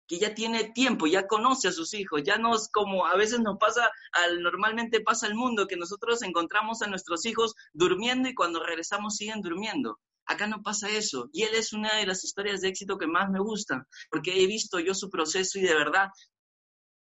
que 0.08 0.18
ya 0.18 0.34
tiene 0.34 0.64
tiempo, 0.72 1.06
ya 1.06 1.28
conoce 1.28 1.68
a 1.68 1.72
sus 1.72 1.94
hijos, 1.94 2.22
ya 2.24 2.36
no 2.36 2.56
es 2.56 2.68
como 2.72 3.06
a 3.06 3.16
veces 3.16 3.40
nos 3.40 3.58
pasa, 3.58 3.88
al, 4.12 4.42
normalmente 4.42 5.00
pasa 5.00 5.26
al 5.26 5.36
mundo, 5.36 5.68
que 5.68 5.76
nosotros 5.76 6.22
encontramos 6.22 6.82
a 6.82 6.88
nuestros 6.88 7.24
hijos 7.26 7.54
durmiendo 7.72 8.28
y 8.28 8.34
cuando 8.34 8.64
regresamos 8.64 9.16
siguen 9.16 9.40
durmiendo. 9.40 10.00
Acá 10.26 10.46
no 10.46 10.62
pasa 10.62 10.88
eso. 10.88 11.28
Y 11.32 11.42
él 11.42 11.54
es 11.54 11.72
una 11.72 11.96
de 11.96 12.06
las 12.06 12.24
historias 12.24 12.60
de 12.60 12.68
éxito 12.68 12.98
que 12.98 13.06
más 13.06 13.30
me 13.30 13.40
gustan, 13.40 13.84
porque 14.10 14.42
he 14.42 14.46
visto 14.46 14.78
yo 14.80 14.94
su 14.94 15.10
proceso 15.10 15.58
y 15.58 15.62
de 15.62 15.74
verdad 15.74 16.08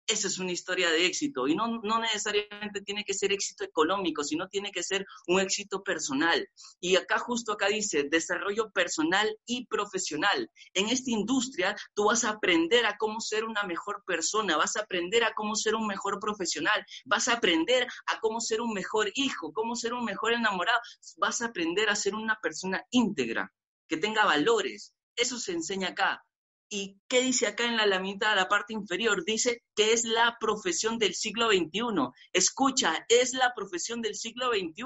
esa 0.09 0.27
es 0.27 0.39
una 0.39 0.53
historia 0.53 0.91
de 0.91 1.07
éxito. 1.07 1.47
Y 1.47 1.55
no, 1.55 1.81
necesariamente 2.01 2.81
tiene 2.81 3.05
que 3.05 3.15
ser 3.15 3.33
éxito 3.33 3.63
económico, 3.63 4.25
sino 4.25 4.49
tiene 4.49 4.73
que 4.73 4.83
ser 4.83 5.07
un 5.27 5.41
éxito 5.41 5.83
personal. 5.83 6.49
Y 6.81 6.97
acá 6.97 7.19
justo 7.19 7.53
acá 7.53 7.69
dice, 7.69 8.09
desarrollo 8.11 8.71
personal 8.71 9.37
y 9.47 9.67
profesional. 9.67 10.51
En 10.75 10.89
esta 10.89 11.11
industria 11.11 11.77
tú 11.95 12.07
vas 12.07 12.25
a 12.25 12.31
aprender 12.31 12.87
a 12.87 12.97
cómo 12.97 13.21
ser 13.21 13.45
una 13.45 13.63
mejor 13.65 14.03
persona, 14.07 14.57
vas 14.57 14.77
a 14.77 14.81
aprender 14.81 15.25
a 15.25 15.35
cómo 15.35 15.55
ser 15.55 15.75
un 15.75 15.87
mejor 15.87 16.19
profesional, 16.19 16.85
vas 17.05 17.29
a 17.29 17.35
aprender 17.35 17.87
a 18.07 18.19
cómo 18.21 18.41
ser 18.41 18.61
un 18.63 18.73
mejor 18.73 19.11
hijo, 19.15 19.53
cómo 19.53 19.77
ser 19.77 19.93
un 19.93 20.05
mejor 20.05 20.33
enamorado, 20.33 20.81
vas 21.19 21.43
a 21.43 21.47
aprender 21.47 21.91
a 21.91 21.97
ser 21.97 22.15
una 22.15 22.39
persona 22.41 22.83
íntegra, 22.91 23.53
que 23.87 23.99
tenga 23.99 24.25
valores. 24.25 24.95
Eso 25.17 25.39
se 25.39 25.53
enseña 25.53 25.89
acá. 25.89 26.25
¿Y 26.71 27.01
qué 27.09 27.23
dice 27.23 27.47
acá 27.47 27.65
en 27.65 27.79
la 27.79 27.87
lamita, 27.87 28.35
la 28.35 28.49
parte 28.49 28.75
inferior? 28.75 29.25
Dice 29.25 29.63
que 29.75 29.93
es 29.93 30.05
la 30.05 30.37
profesión 30.39 30.99
del 30.99 31.15
siglo 31.15 31.49
XXI. 31.49 32.11
Escucha, 32.33 33.07
es 33.09 33.33
la 33.33 33.55
profesión 33.55 34.03
del 34.03 34.15
siglo 34.15 34.51
XXI. 34.51 34.85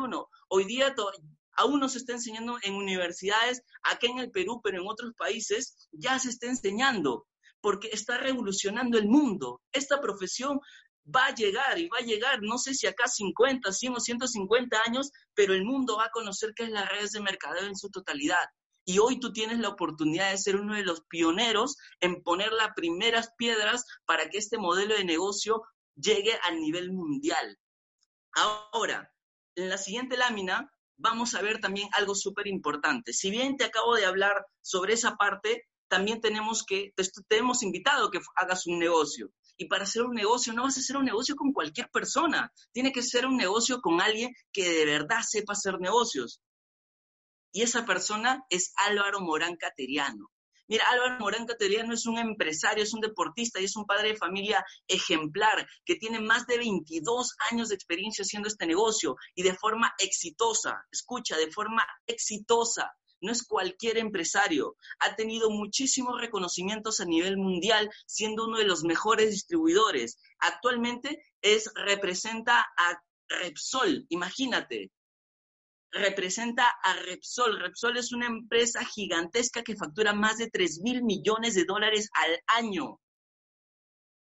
Hoy 0.48 0.64
día 0.64 0.94
aún 1.54 1.80
no 1.80 1.88
se 1.88 1.98
está 1.98 2.12
enseñando 2.12 2.56
en 2.62 2.74
universidades, 2.74 3.62
acá 3.82 4.06
en 4.06 4.18
el 4.18 4.30
Perú, 4.30 4.60
pero 4.62 4.80
en 4.80 4.88
otros 4.88 5.12
países 5.14 5.88
ya 5.90 6.18
se 6.20 6.28
está 6.30 6.46
enseñando, 6.46 7.26
porque 7.60 7.88
está 7.92 8.16
revolucionando 8.16 8.96
el 8.96 9.08
mundo. 9.08 9.60
Esta 9.72 10.00
profesión 10.00 10.60
va 11.04 11.26
a 11.26 11.34
llegar 11.34 11.80
y 11.80 11.88
va 11.88 11.98
a 11.98 12.06
llegar, 12.06 12.42
no 12.42 12.58
sé 12.58 12.74
si 12.74 12.86
acá 12.86 13.08
50, 13.08 13.72
100 13.72 13.96
o 13.96 14.00
150 14.00 14.80
años, 14.86 15.10
pero 15.34 15.52
el 15.52 15.64
mundo 15.64 15.96
va 15.96 16.06
a 16.06 16.10
conocer 16.10 16.52
qué 16.54 16.64
es 16.64 16.70
las 16.70 16.88
redes 16.88 17.10
de 17.10 17.20
mercadeo 17.20 17.66
en 17.66 17.76
su 17.76 17.90
totalidad. 17.90 18.46
Y 18.84 18.98
hoy 18.98 19.20
tú 19.20 19.32
tienes 19.32 19.58
la 19.58 19.68
oportunidad 19.68 20.30
de 20.30 20.38
ser 20.38 20.56
uno 20.56 20.74
de 20.74 20.84
los 20.84 21.02
pioneros 21.02 21.76
en 22.00 22.22
poner 22.22 22.52
las 22.52 22.70
primeras 22.74 23.30
piedras 23.36 23.84
para 24.04 24.28
que 24.28 24.38
este 24.38 24.58
modelo 24.58 24.94
de 24.94 25.04
negocio 25.04 25.62
llegue 25.94 26.32
al 26.48 26.60
nivel 26.60 26.92
mundial. 26.92 27.58
Ahora, 28.32 29.12
en 29.54 29.68
la 29.68 29.78
siguiente 29.78 30.16
lámina 30.16 30.72
vamos 30.96 31.34
a 31.34 31.42
ver 31.42 31.60
también 31.60 31.88
algo 31.92 32.14
súper 32.14 32.46
importante. 32.46 33.12
Si 33.12 33.30
bien 33.30 33.56
te 33.56 33.64
acabo 33.64 33.94
de 33.94 34.06
hablar 34.06 34.46
sobre 34.60 34.94
esa 34.94 35.16
parte, 35.16 35.64
también 35.88 36.20
tenemos 36.20 36.64
que, 36.64 36.92
te, 37.28 37.36
hemos 37.36 37.62
invitado 37.62 38.06
a 38.06 38.10
que 38.10 38.20
hagas 38.36 38.66
un 38.66 38.78
negocio. 38.78 39.30
Y 39.58 39.66
para 39.66 39.84
hacer 39.84 40.02
un 40.02 40.14
negocio 40.14 40.52
no 40.52 40.62
vas 40.62 40.76
a 40.76 40.80
hacer 40.80 40.96
un 40.96 41.04
negocio 41.04 41.36
con 41.36 41.52
cualquier 41.52 41.90
persona, 41.90 42.50
tiene 42.72 42.92
que 42.92 43.02
ser 43.02 43.26
un 43.26 43.36
negocio 43.36 43.80
con 43.80 44.00
alguien 44.00 44.32
que 44.52 44.68
de 44.68 44.86
verdad 44.86 45.20
sepa 45.22 45.52
hacer 45.52 45.78
negocios 45.78 46.40
y 47.52 47.62
esa 47.62 47.84
persona 47.84 48.44
es 48.50 48.72
Álvaro 48.76 49.20
Morán 49.20 49.56
Cateriano. 49.56 50.30
Mira, 50.68 50.86
Álvaro 50.90 51.18
Morán 51.18 51.46
Cateriano 51.46 51.92
es 51.92 52.06
un 52.06 52.18
empresario, 52.18 52.82
es 52.82 52.94
un 52.94 53.00
deportista 53.00 53.60
y 53.60 53.64
es 53.64 53.76
un 53.76 53.84
padre 53.84 54.08
de 54.08 54.16
familia 54.16 54.64
ejemplar 54.88 55.68
que 55.84 55.96
tiene 55.96 56.18
más 56.18 56.46
de 56.46 56.56
22 56.56 57.36
años 57.50 57.68
de 57.68 57.74
experiencia 57.74 58.22
haciendo 58.22 58.48
este 58.48 58.66
negocio 58.66 59.16
y 59.34 59.42
de 59.42 59.54
forma 59.54 59.92
exitosa. 59.98 60.86
Escucha, 60.90 61.36
de 61.36 61.50
forma 61.50 61.86
exitosa. 62.06 62.90
No 63.20 63.30
es 63.30 63.46
cualquier 63.46 63.98
empresario. 63.98 64.76
Ha 65.00 65.14
tenido 65.14 65.50
muchísimos 65.50 66.20
reconocimientos 66.20 67.00
a 67.00 67.04
nivel 67.04 67.36
mundial, 67.36 67.90
siendo 68.06 68.46
uno 68.46 68.58
de 68.58 68.64
los 68.64 68.82
mejores 68.82 69.30
distribuidores. 69.30 70.18
Actualmente 70.38 71.22
es, 71.40 71.70
representa 71.74 72.60
a 72.76 73.02
Repsol, 73.28 74.06
imagínate, 74.08 74.90
representa 75.92 76.68
a 76.82 76.94
Repsol. 76.94 77.60
Repsol 77.60 77.98
es 77.98 78.12
una 78.12 78.26
empresa 78.26 78.84
gigantesca 78.84 79.62
que 79.62 79.76
factura 79.76 80.14
más 80.14 80.38
de 80.38 80.48
3 80.50 80.80
mil 80.80 81.02
millones 81.04 81.54
de 81.54 81.64
dólares 81.64 82.08
al 82.14 82.40
año. 82.46 82.98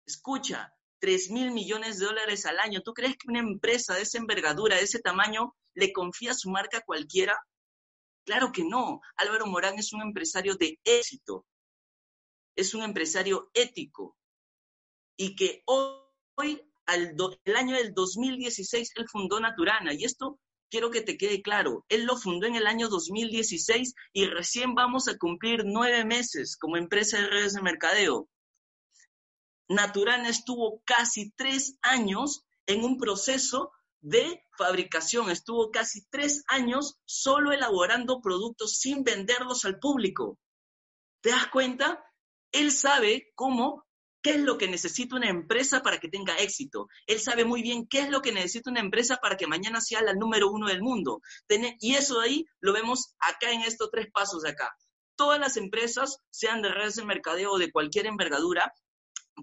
Escucha, 0.06 0.72
3 1.00 1.30
mil 1.30 1.50
millones 1.52 1.98
de 1.98 2.06
dólares 2.06 2.46
al 2.46 2.58
año. 2.58 2.80
¿Tú 2.80 2.94
crees 2.94 3.16
que 3.16 3.28
una 3.28 3.40
empresa 3.40 3.94
de 3.94 4.02
esa 4.02 4.18
envergadura, 4.18 4.76
de 4.76 4.82
ese 4.82 5.00
tamaño, 5.00 5.54
le 5.74 5.92
confía 5.92 6.32
su 6.34 6.50
marca 6.50 6.78
a 6.78 6.84
cualquiera? 6.84 7.38
Claro 8.24 8.50
que 8.50 8.64
no. 8.64 9.00
Álvaro 9.16 9.46
Morán 9.46 9.78
es 9.78 9.92
un 9.92 10.02
empresario 10.02 10.56
de 10.56 10.78
éxito. 10.84 11.46
Es 12.56 12.74
un 12.74 12.82
empresario 12.82 13.50
ético. 13.52 14.16
Y 15.16 15.36
que 15.36 15.62
hoy, 15.66 16.62
al 16.86 17.14
el 17.44 17.56
año 17.56 17.76
del 17.76 17.92
2016, 17.92 18.92
él 18.96 19.06
fundó 19.08 19.38
Naturana. 19.38 19.92
Y 19.92 20.04
esto 20.04 20.40
quiero 20.70 20.90
que 20.90 21.00
te 21.00 21.16
quede 21.16 21.42
claro, 21.42 21.84
él 21.88 22.04
lo 22.04 22.16
fundó 22.16 22.46
en 22.46 22.56
el 22.56 22.66
año 22.66 22.88
2016 22.88 23.94
y 24.12 24.26
recién 24.26 24.74
vamos 24.74 25.08
a 25.08 25.16
cumplir 25.16 25.62
nueve 25.64 26.04
meses 26.04 26.56
como 26.56 26.76
empresa 26.76 27.18
de 27.18 27.28
redes 27.28 27.54
de 27.54 27.62
mercadeo. 27.62 28.28
Naturana 29.68 30.28
estuvo 30.28 30.82
casi 30.84 31.30
tres 31.32 31.78
años 31.82 32.44
en 32.66 32.84
un 32.84 32.98
proceso 32.98 33.72
de 34.00 34.42
fabricación, 34.56 35.30
estuvo 35.30 35.70
casi 35.70 36.06
tres 36.08 36.44
años 36.48 36.98
solo 37.04 37.52
elaborando 37.52 38.20
productos 38.20 38.78
sin 38.78 39.02
venderlos 39.02 39.64
al 39.64 39.78
público. 39.78 40.38
¿Te 41.20 41.30
das 41.30 41.48
cuenta? 41.48 42.04
Él 42.52 42.70
sabe 42.70 43.30
cómo 43.34 43.84
qué 44.28 44.34
es 44.34 44.40
lo 44.42 44.58
que 44.58 44.68
necesita 44.68 45.16
una 45.16 45.30
empresa 45.30 45.80
para 45.82 45.98
que 45.98 46.10
tenga 46.10 46.36
éxito. 46.36 46.88
Él 47.06 47.18
sabe 47.18 47.46
muy 47.46 47.62
bien 47.62 47.86
qué 47.88 48.00
es 48.00 48.10
lo 48.10 48.20
que 48.20 48.30
necesita 48.30 48.68
una 48.68 48.80
empresa 48.80 49.16
para 49.16 49.38
que 49.38 49.46
mañana 49.46 49.80
sea 49.80 50.02
la 50.02 50.12
número 50.12 50.50
uno 50.50 50.68
del 50.68 50.82
mundo. 50.82 51.22
Y 51.80 51.94
eso 51.94 52.20
ahí 52.20 52.44
lo 52.60 52.74
vemos 52.74 53.14
acá 53.20 53.52
en 53.52 53.62
estos 53.62 53.90
tres 53.90 54.08
pasos 54.12 54.42
de 54.42 54.50
acá. 54.50 54.76
Todas 55.16 55.40
las 55.40 55.56
empresas, 55.56 56.18
sean 56.30 56.60
de 56.60 56.68
redes 56.68 56.96
de 56.96 57.06
mercadeo 57.06 57.52
o 57.52 57.58
de 57.58 57.72
cualquier 57.72 58.04
envergadura, 58.04 58.70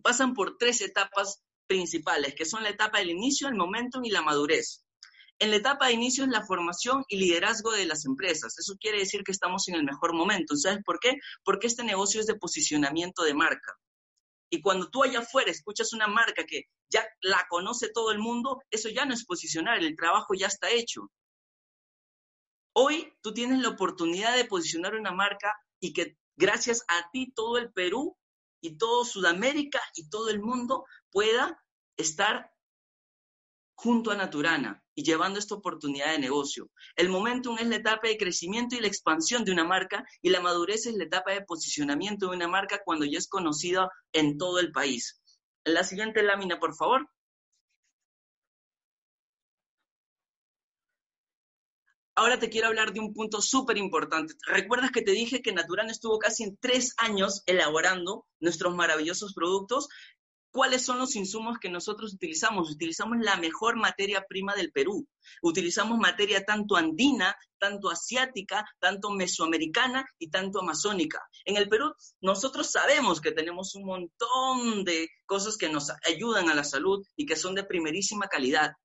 pasan 0.03 0.35
por 0.35 0.55
tres 0.59 0.81
etapas 0.81 1.41
principales, 1.65 2.35
que 2.35 2.45
son 2.45 2.61
la 2.61 2.69
etapa 2.69 2.99
del 2.99 3.09
inicio, 3.09 3.47
el 3.47 3.55
momento 3.55 4.01
y 4.03 4.11
la 4.11 4.21
madurez. 4.21 4.85
En 5.39 5.49
la 5.49 5.55
etapa 5.55 5.87
de 5.87 5.93
inicio 5.93 6.25
es 6.25 6.29
la 6.29 6.45
formación 6.45 7.03
y 7.07 7.17
liderazgo 7.17 7.71
de 7.71 7.87
las 7.87 8.05
empresas. 8.05 8.55
Eso 8.59 8.75
quiere 8.79 8.99
decir 8.99 9.23
que 9.23 9.31
estamos 9.31 9.67
en 9.67 9.73
el 9.73 9.83
mejor 9.83 10.13
momento. 10.13 10.55
¿Sabes 10.55 10.83
por 10.85 10.99
qué? 10.99 11.15
Porque 11.43 11.65
este 11.65 11.83
negocio 11.83 12.21
es 12.21 12.27
de 12.27 12.35
posicionamiento 12.35 13.23
de 13.23 13.33
marca. 13.33 13.73
Y 14.55 14.61
cuando 14.61 14.89
tú 14.89 15.03
allá 15.03 15.19
afuera 15.19 15.51
escuchas 15.51 15.91
una 15.91 16.07
marca 16.07 16.45
que 16.45 16.69
ya 16.89 17.05
la 17.19 17.45
conoce 17.49 17.89
todo 17.89 18.11
el 18.11 18.19
mundo, 18.19 18.61
eso 18.71 18.87
ya 18.87 19.05
no 19.05 19.13
es 19.13 19.25
posicionar, 19.25 19.83
el 19.83 19.97
trabajo 19.97 20.33
ya 20.33 20.47
está 20.47 20.69
hecho. 20.69 21.11
Hoy 22.73 23.13
tú 23.21 23.33
tienes 23.33 23.59
la 23.59 23.67
oportunidad 23.67 24.33
de 24.33 24.45
posicionar 24.45 24.95
una 24.95 25.11
marca 25.11 25.53
y 25.81 25.91
que 25.91 26.17
gracias 26.37 26.85
a 26.87 27.09
ti 27.11 27.33
todo 27.35 27.57
el 27.57 27.73
Perú 27.73 28.17
y 28.61 28.77
todo 28.77 29.03
Sudamérica 29.03 29.81
y 29.93 30.07
todo 30.07 30.29
el 30.29 30.39
mundo 30.39 30.85
pueda 31.11 31.61
estar 31.97 32.49
junto 33.75 34.11
a 34.11 34.15
Naturana 34.15 34.81
y 34.95 35.03
llevando 35.03 35.37
esta 35.37 35.55
oportunidad 35.55 36.11
de 36.11 36.19
negocio. 36.19 36.69
El 36.95 37.09
momentum 37.09 37.57
es 37.59 37.67
la 37.67 37.75
etapa 37.75 38.07
de 38.07 38.17
crecimiento 38.17 38.75
y 38.75 38.79
la 38.79 38.87
expansión 38.87 39.43
de 39.43 39.51
una 39.51 39.65
marca 39.65 40.03
y 40.21 40.29
la 40.29 40.41
madurez 40.41 40.85
es 40.87 40.95
la 40.95 41.03
etapa 41.03 41.31
de 41.31 41.43
posicionamiento 41.43 42.29
de 42.29 42.35
una 42.35 42.47
marca 42.47 42.81
cuando 42.83 43.05
ya 43.05 43.17
es 43.17 43.27
conocida 43.27 43.89
en 44.13 44.37
todo 44.37 44.59
el 44.59 44.71
país. 44.71 45.21
La 45.65 45.83
siguiente 45.83 46.23
lámina, 46.23 46.59
por 46.59 46.75
favor. 46.75 47.09
Ahora 52.17 52.39
te 52.39 52.49
quiero 52.49 52.67
hablar 52.67 52.93
de 52.93 53.01
un 53.01 53.13
punto 53.13 53.41
súper 53.41 53.77
importante. 53.77 54.35
¿Recuerdas 54.47 54.91
que 54.91 55.01
te 55.01 55.11
dije 55.11 55.41
que 55.41 55.51
Naturana 55.51 55.91
estuvo 55.91 56.17
casi 56.17 56.43
en 56.43 56.55
tres 56.61 56.93
años 56.97 57.43
elaborando 57.45 58.25
nuestros 58.39 58.73
maravillosos 58.73 59.33
productos? 59.33 59.89
¿Cuáles 60.55 60.85
son 60.85 60.99
los 60.99 61.17
insumos 61.17 61.57
que 61.59 61.67
nosotros 61.67 62.13
utilizamos? 62.13 62.71
Utilizamos 62.71 63.17
la 63.19 63.35
mejor 63.35 63.75
materia 63.75 64.23
prima 64.25 64.55
del 64.55 64.71
Perú. 64.71 65.05
Utilizamos 65.41 65.97
materia 65.97 66.45
tanto 66.45 66.77
andina, 66.77 67.35
tanto 67.59 67.89
asiática, 67.89 68.63
tanto 68.79 69.09
mesoamericana 69.09 70.05
y 70.17 70.29
tanto 70.29 70.61
amazónica. 70.61 71.21
En 71.43 71.57
el 71.57 71.67
Perú 71.67 71.93
nosotros 72.21 72.71
sabemos 72.71 73.19
que 73.19 73.33
tenemos 73.33 73.75
un 73.75 73.83
montón 73.83 74.85
de 74.85 75.09
cosas 75.25 75.57
que 75.57 75.67
nos 75.67 75.91
ayudan 76.07 76.49
a 76.49 76.55
la 76.55 76.63
salud 76.63 77.05
y 77.17 77.25
que 77.25 77.35
son 77.35 77.53
de 77.53 77.65
primerísima 77.65 78.29
calidad, 78.29 78.75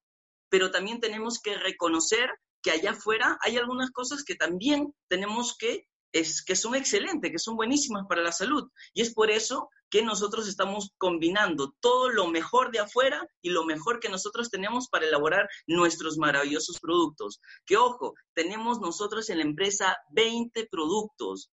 pero 0.48 0.72
también 0.72 0.98
tenemos 0.98 1.38
que 1.40 1.56
reconocer 1.56 2.30
que 2.62 2.72
allá 2.72 2.90
afuera 2.90 3.38
hay 3.42 3.58
algunas 3.58 3.92
cosas 3.92 4.24
que 4.24 4.34
también 4.34 4.92
tenemos 5.06 5.56
que 5.56 5.86
es, 6.12 6.42
que 6.42 6.56
son 6.56 6.74
excelentes, 6.74 7.30
que 7.30 7.38
son 7.38 7.56
buenísimas 7.56 8.06
para 8.08 8.22
la 8.22 8.32
salud. 8.32 8.68
Y 8.94 9.02
es 9.02 9.14
por 9.14 9.30
eso 9.30 9.68
que 9.90 10.02
nosotros 10.02 10.48
estamos 10.48 10.92
combinando 10.98 11.74
todo 11.80 12.08
lo 12.10 12.28
mejor 12.28 12.70
de 12.70 12.78
afuera 12.78 13.26
y 13.42 13.50
lo 13.50 13.64
mejor 13.64 14.00
que 14.00 14.08
nosotros 14.08 14.50
tenemos 14.50 14.88
para 14.88 15.06
elaborar 15.06 15.48
nuestros 15.66 16.16
maravillosos 16.16 16.78
productos. 16.80 17.40
Que 17.66 17.76
ojo, 17.76 18.14
tenemos 18.34 18.80
nosotros 18.80 19.28
en 19.30 19.38
la 19.38 19.44
empresa 19.44 19.96
20 20.10 20.68
productos. 20.70 21.50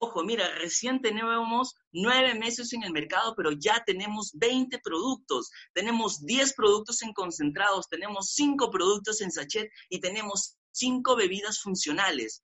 Ojo, 0.00 0.24
mira, 0.24 0.52
recién 0.56 1.00
tenemos 1.00 1.74
nueve 1.92 2.34
meses 2.34 2.72
en 2.72 2.82
el 2.82 2.92
mercado, 2.92 3.34
pero 3.36 3.52
ya 3.52 3.82
tenemos 3.86 4.32
20 4.34 4.80
productos. 4.80 5.50
Tenemos 5.72 6.24
10 6.26 6.54
productos 6.54 7.02
en 7.02 7.12
concentrados, 7.12 7.88
tenemos 7.88 8.32
5 8.34 8.70
productos 8.70 9.20
en 9.20 9.30
sachet 9.30 9.70
y 9.88 10.00
tenemos 10.00 10.58
5 10.72 11.16
bebidas 11.16 11.60
funcionales. 11.60 12.42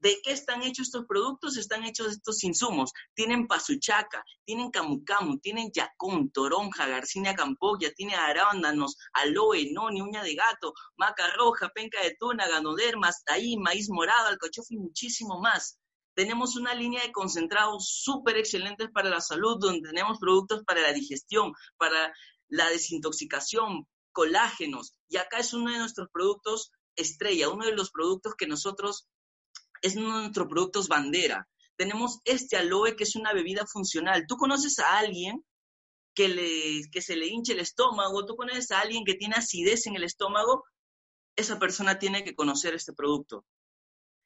¿De 0.00 0.18
qué 0.22 0.32
están 0.32 0.62
hechos 0.62 0.86
estos 0.86 1.04
productos? 1.06 1.58
Están 1.58 1.84
hechos 1.84 2.12
estos 2.12 2.42
insumos. 2.42 2.90
Tienen 3.12 3.46
pasuchaca, 3.46 4.24
tienen 4.46 4.70
camucamu, 4.70 5.38
tienen 5.40 5.70
yacón, 5.72 6.30
toronja, 6.30 6.86
garcinia 6.86 7.34
campoya, 7.34 7.92
tiene 7.92 8.14
arándanos, 8.14 8.96
aloe, 9.12 9.70
noni, 9.72 10.00
uña 10.00 10.22
de 10.22 10.34
gato, 10.34 10.72
maca 10.96 11.30
roja, 11.36 11.68
penca 11.74 12.00
de 12.02 12.16
tuna, 12.18 12.48
ganodermas, 12.48 13.22
taí, 13.24 13.58
maíz 13.58 13.90
morado, 13.90 14.28
alcachofa 14.28 14.72
y 14.72 14.78
muchísimo 14.78 15.38
más. 15.38 15.78
Tenemos 16.14 16.56
una 16.56 16.72
línea 16.72 17.02
de 17.02 17.12
concentrados 17.12 17.86
súper 18.02 18.38
excelentes 18.38 18.88
para 18.90 19.10
la 19.10 19.20
salud, 19.20 19.58
donde 19.60 19.86
tenemos 19.86 20.18
productos 20.18 20.64
para 20.64 20.80
la 20.80 20.94
digestión, 20.94 21.52
para 21.76 22.14
la 22.48 22.70
desintoxicación, 22.70 23.86
colágenos. 24.12 24.94
Y 25.08 25.18
acá 25.18 25.38
es 25.38 25.52
uno 25.52 25.70
de 25.70 25.78
nuestros 25.78 26.08
productos 26.10 26.72
estrella, 26.96 27.50
uno 27.50 27.66
de 27.66 27.76
los 27.76 27.90
productos 27.90 28.34
que 28.34 28.46
nosotros 28.46 29.06
es 29.82 29.96
uno 29.96 30.16
de 30.16 30.22
nuestros 30.22 30.48
productos 30.48 30.88
bandera. 30.88 31.48
Tenemos 31.76 32.20
este 32.24 32.56
aloe 32.56 32.96
que 32.96 33.04
es 33.04 33.16
una 33.16 33.32
bebida 33.32 33.66
funcional. 33.66 34.26
¿Tú 34.26 34.36
conoces 34.36 34.78
a 34.78 34.98
alguien 34.98 35.44
que, 36.14 36.28
le, 36.28 36.82
que 36.90 37.00
se 37.00 37.16
le 37.16 37.26
hinche 37.26 37.52
el 37.52 37.60
estómago? 37.60 38.26
¿Tú 38.26 38.36
conoces 38.36 38.70
a 38.70 38.80
alguien 38.80 39.04
que 39.04 39.14
tiene 39.14 39.36
acidez 39.36 39.86
en 39.86 39.96
el 39.96 40.04
estómago? 40.04 40.64
Esa 41.36 41.58
persona 41.58 41.98
tiene 41.98 42.22
que 42.22 42.34
conocer 42.34 42.74
este 42.74 42.92
producto. 42.92 43.46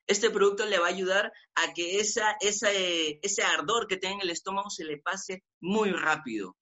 Este 0.06 0.30
producto 0.30 0.66
le 0.66 0.78
va 0.78 0.86
a 0.86 0.90
ayudar 0.90 1.32
a 1.54 1.72
que 1.72 2.00
esa, 2.00 2.36
ese 2.40 3.42
ardor 3.42 3.86
que 3.86 3.96
tiene 3.96 4.16
en 4.16 4.20
el 4.22 4.30
estómago 4.30 4.68
se 4.68 4.84
le 4.84 4.98
pase 4.98 5.44
muy 5.60 5.92
rápido. 5.92 6.56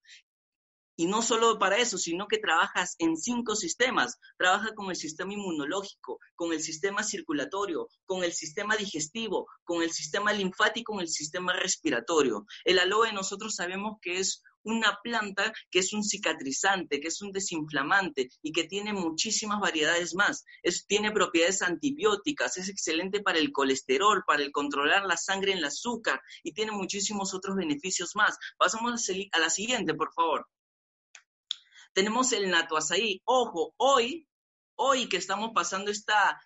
Y 0.96 1.06
no 1.06 1.22
solo 1.22 1.58
para 1.58 1.78
eso, 1.78 1.99
sino 1.99 2.26
que 2.28 2.38
trabajas 2.38 2.94
en 2.99 3.16
cinco 3.16 3.56
sistemas. 3.56 4.18
Trabaja 4.37 4.75
con 4.75 4.90
el 4.90 4.96
sistema 4.96 5.32
inmunológico, 5.32 6.18
con 6.34 6.52
el 6.52 6.62
sistema 6.62 7.02
circulatorio, 7.02 7.88
con 8.04 8.25
el 8.25 8.32
sistema 8.32 8.76
digestivo, 8.76 9.46
con 9.64 9.82
el 9.82 9.92
sistema 9.92 10.32
linfático, 10.32 10.92
con 10.92 11.00
el 11.00 11.08
sistema 11.08 11.52
respiratorio. 11.52 12.44
El 12.64 12.78
aloe 12.78 13.12
nosotros 13.12 13.54
sabemos 13.54 13.99
que 14.00 14.18
es 14.18 14.42
una 14.64 14.99
planta 15.02 15.52
que 15.70 15.80
es 15.80 15.92
un 15.92 16.04
cicatrizante, 16.04 17.00
que 17.00 17.08
es 17.08 17.20
un 17.22 17.32
desinflamante 17.32 18.28
y 18.42 18.52
que 18.52 18.64
tiene 18.64 18.92
muchísimas 18.92 19.61
variedades 19.61 20.14
más. 20.14 20.44
tiene 20.87 21.11
propiedades 21.11 21.62
antibióticas, 21.62 22.56
es 22.58 22.68
excelente 22.68 23.20
para 23.20 23.38
el 23.38 23.52
colesterol, 23.52 24.22
para 24.26 24.42
el 24.42 24.52
controlar 24.52 25.04
la 25.04 25.16
sangre 25.16 25.52
en 25.52 25.58
el 25.58 25.64
azúcar 25.64 26.20
y 26.42 26.52
tiene 26.52 26.72
muchísimos 26.72 27.34
otros 27.34 27.56
beneficios 27.56 28.14
más. 28.14 28.38
Pasamos 28.58 29.08
a 29.32 29.38
la 29.38 29.50
siguiente, 29.50 29.94
por 29.94 30.12
favor. 30.12 30.46
Tenemos 31.92 32.32
el 32.32 32.50
natoazaí. 32.50 33.20
Ojo, 33.25 33.75
hoy, 33.76 34.26
hoy 34.76 35.08
que 35.08 35.18
estamos 35.18 35.50
pasando 35.54 35.90
esta 35.90 36.40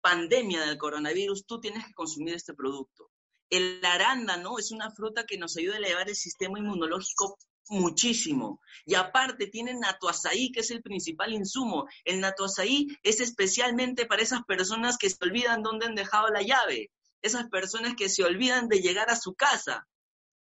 pandemia 0.00 0.62
del 0.62 0.76
coronavirus, 0.78 1.46
tú 1.46 1.60
tienes 1.60 1.86
que 1.86 1.94
consumir 1.94 2.34
este 2.34 2.54
producto. 2.54 3.10
El 3.48 3.84
arándano 3.84 4.58
es 4.58 4.70
una 4.70 4.90
fruta 4.90 5.24
que 5.26 5.38
nos 5.38 5.56
ayuda 5.56 5.74
a 5.74 5.78
elevar 5.78 6.08
el 6.08 6.16
sistema 6.16 6.58
inmunológico 6.58 7.38
muchísimo. 7.68 8.60
Y 8.84 8.94
aparte 8.94 9.46
tiene 9.46 9.74
natoazaí, 9.74 10.50
que 10.52 10.60
es 10.60 10.70
el 10.70 10.82
principal 10.82 11.32
insumo. 11.32 11.86
El 12.04 12.20
natoazaí 12.20 12.88
es 13.02 13.20
especialmente 13.20 14.06
para 14.06 14.22
esas 14.22 14.42
personas 14.44 14.98
que 14.98 15.08
se 15.08 15.16
olvidan 15.22 15.62
dónde 15.62 15.86
han 15.86 15.94
dejado 15.94 16.28
la 16.28 16.42
llave, 16.42 16.90
esas 17.22 17.48
personas 17.48 17.94
que 17.94 18.08
se 18.08 18.24
olvidan 18.24 18.68
de 18.68 18.80
llegar 18.80 19.10
a 19.10 19.16
su 19.16 19.34
casa. 19.34 19.86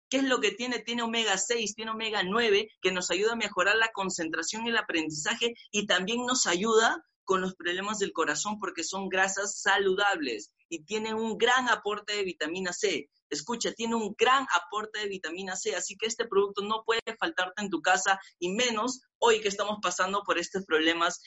¿Qué 0.09 0.17
es 0.17 0.23
lo 0.23 0.39
que 0.39 0.51
tiene? 0.51 0.79
Tiene 0.79 1.03
omega 1.03 1.37
6, 1.37 1.75
tiene 1.75 1.91
omega 1.91 2.23
9, 2.23 2.69
que 2.81 2.91
nos 2.91 3.11
ayuda 3.11 3.33
a 3.33 3.37
mejorar 3.37 3.75
la 3.75 3.91
concentración 3.91 4.65
y 4.65 4.69
el 4.69 4.77
aprendizaje 4.77 5.53
y 5.71 5.85
también 5.85 6.25
nos 6.25 6.47
ayuda 6.47 7.03
con 7.25 7.41
los 7.41 7.55
problemas 7.55 7.99
del 7.99 8.13
corazón 8.13 8.57
porque 8.57 8.85
son 8.85 9.09
grasas 9.09 9.59
saludables 9.59 10.53
y 10.69 10.85
tienen 10.85 11.15
un 11.15 11.37
gran 11.37 11.67
aporte 11.67 12.15
de 12.15 12.23
vitamina 12.23 12.71
C. 12.71 13.09
Escucha, 13.29 13.73
tiene 13.73 13.95
un 13.95 14.15
gran 14.17 14.47
aporte 14.53 14.99
de 14.99 15.09
vitamina 15.09 15.57
C, 15.57 15.75
así 15.75 15.97
que 15.97 16.05
este 16.05 16.25
producto 16.25 16.61
no 16.61 16.83
puede 16.85 17.01
faltarte 17.19 17.61
en 17.61 17.69
tu 17.69 17.81
casa 17.81 18.17
y 18.39 18.53
menos 18.53 19.01
hoy 19.17 19.41
que 19.41 19.49
estamos 19.49 19.79
pasando 19.81 20.23
por 20.23 20.37
estos 20.37 20.63
problemas 20.63 21.19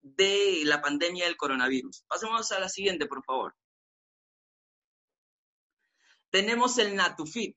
de 0.00 0.62
la 0.64 0.80
pandemia 0.80 1.26
del 1.26 1.36
coronavirus. 1.36 2.04
Pasemos 2.08 2.50
a 2.52 2.60
la 2.60 2.70
siguiente, 2.70 3.04
por 3.04 3.22
favor. 3.22 3.54
Tenemos 6.30 6.78
el 6.78 6.96
Natufit 6.96 7.56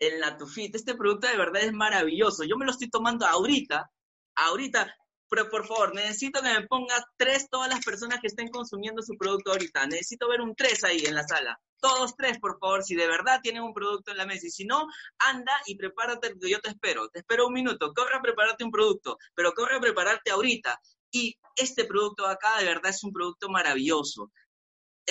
el 0.00 0.18
Natufit. 0.18 0.74
Este 0.74 0.94
producto 0.94 1.28
de 1.28 1.36
verdad 1.36 1.62
es 1.62 1.72
maravilloso. 1.72 2.44
Yo 2.44 2.56
me 2.56 2.64
lo 2.64 2.72
estoy 2.72 2.90
tomando 2.90 3.26
ahorita, 3.26 3.90
ahorita, 4.34 4.92
pero 5.28 5.48
por 5.48 5.64
favor, 5.66 5.94
necesito 5.94 6.42
que 6.42 6.52
me 6.52 6.66
ponga 6.66 6.96
tres 7.16 7.48
todas 7.48 7.68
las 7.68 7.84
personas 7.84 8.18
que 8.20 8.26
estén 8.26 8.48
consumiendo 8.48 9.00
su 9.02 9.16
producto 9.16 9.52
ahorita. 9.52 9.86
Necesito 9.86 10.28
ver 10.28 10.40
un 10.40 10.56
tres 10.56 10.82
ahí 10.82 11.04
en 11.06 11.14
la 11.14 11.22
sala. 11.22 11.60
Todos 11.80 12.16
tres, 12.16 12.38
por 12.40 12.58
favor, 12.58 12.82
si 12.82 12.96
de 12.96 13.06
verdad 13.06 13.40
tienen 13.40 13.62
un 13.62 13.72
producto 13.72 14.10
en 14.10 14.16
la 14.16 14.26
mesa. 14.26 14.48
Y 14.48 14.50
si 14.50 14.64
no, 14.64 14.86
anda 15.18 15.52
y 15.66 15.76
prepárate, 15.76 16.34
yo 16.40 16.60
te 16.60 16.70
espero. 16.70 17.08
Te 17.10 17.20
espero 17.20 17.46
un 17.46 17.52
minuto. 17.52 17.92
Corre 17.94 18.16
a 18.16 18.20
prepararte 18.20 18.64
un 18.64 18.72
producto, 18.72 19.18
pero 19.34 19.52
corre 19.52 19.76
a 19.76 19.80
prepararte 19.80 20.32
ahorita. 20.32 20.80
Y 21.12 21.38
este 21.56 21.84
producto 21.84 22.26
acá 22.26 22.58
de 22.58 22.64
verdad 22.64 22.90
es 22.90 23.04
un 23.04 23.12
producto 23.12 23.48
maravilloso 23.48 24.32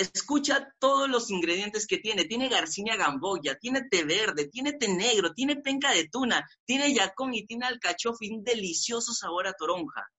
Escucha 0.00 0.74
todos 0.78 1.10
los 1.10 1.30
ingredientes 1.30 1.86
que 1.86 1.98
tiene. 1.98 2.24
Tiene 2.24 2.48
garcinia 2.48 2.96
gamboya, 2.96 3.58
tiene 3.58 3.82
té 3.90 4.02
verde, 4.04 4.48
tiene 4.48 4.72
té 4.72 4.88
negro, 4.88 5.34
tiene 5.34 5.56
penca 5.56 5.92
de 5.92 6.08
tuna, 6.08 6.48
tiene 6.64 6.94
yacón 6.94 7.34
y 7.34 7.44
tiene 7.44 7.66
alcachofa 7.66 8.18
y 8.22 8.30
un 8.30 8.42
delicioso 8.42 9.12
sabor 9.12 9.46
a 9.46 9.52
toronja. 9.52 10.10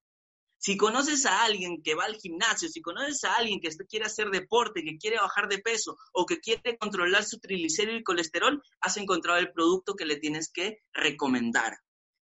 Si 0.60 0.78
conoces 0.78 1.26
a 1.26 1.44
alguien 1.44 1.82
que 1.82 1.96
va 1.96 2.06
al 2.06 2.18
gimnasio, 2.18 2.70
si 2.70 2.80
conoces 2.82 3.24
a 3.24 3.34
alguien 3.34 3.60
que 3.60 3.70
quiere 3.90 4.06
hacer 4.06 4.30
deporte, 4.30 4.84
que 4.84 5.00
quiere 5.00 5.18
bajar 5.18 5.48
de 5.48 5.58
peso 5.58 5.98
o 6.14 6.28
que 6.28 6.40
quiere 6.40 6.78
controlar 6.78 7.24
su 7.24 7.40
triglicérido 7.40 7.98
y 7.98 8.04
colesterol, 8.04 8.62
has 8.82 8.98
encontrado 8.98 9.40
el 9.40 9.52
producto 9.52 9.96
que 9.96 10.06
le 10.06 10.18
tienes 10.18 10.52
que 10.52 10.78
recomendar. 10.94 11.80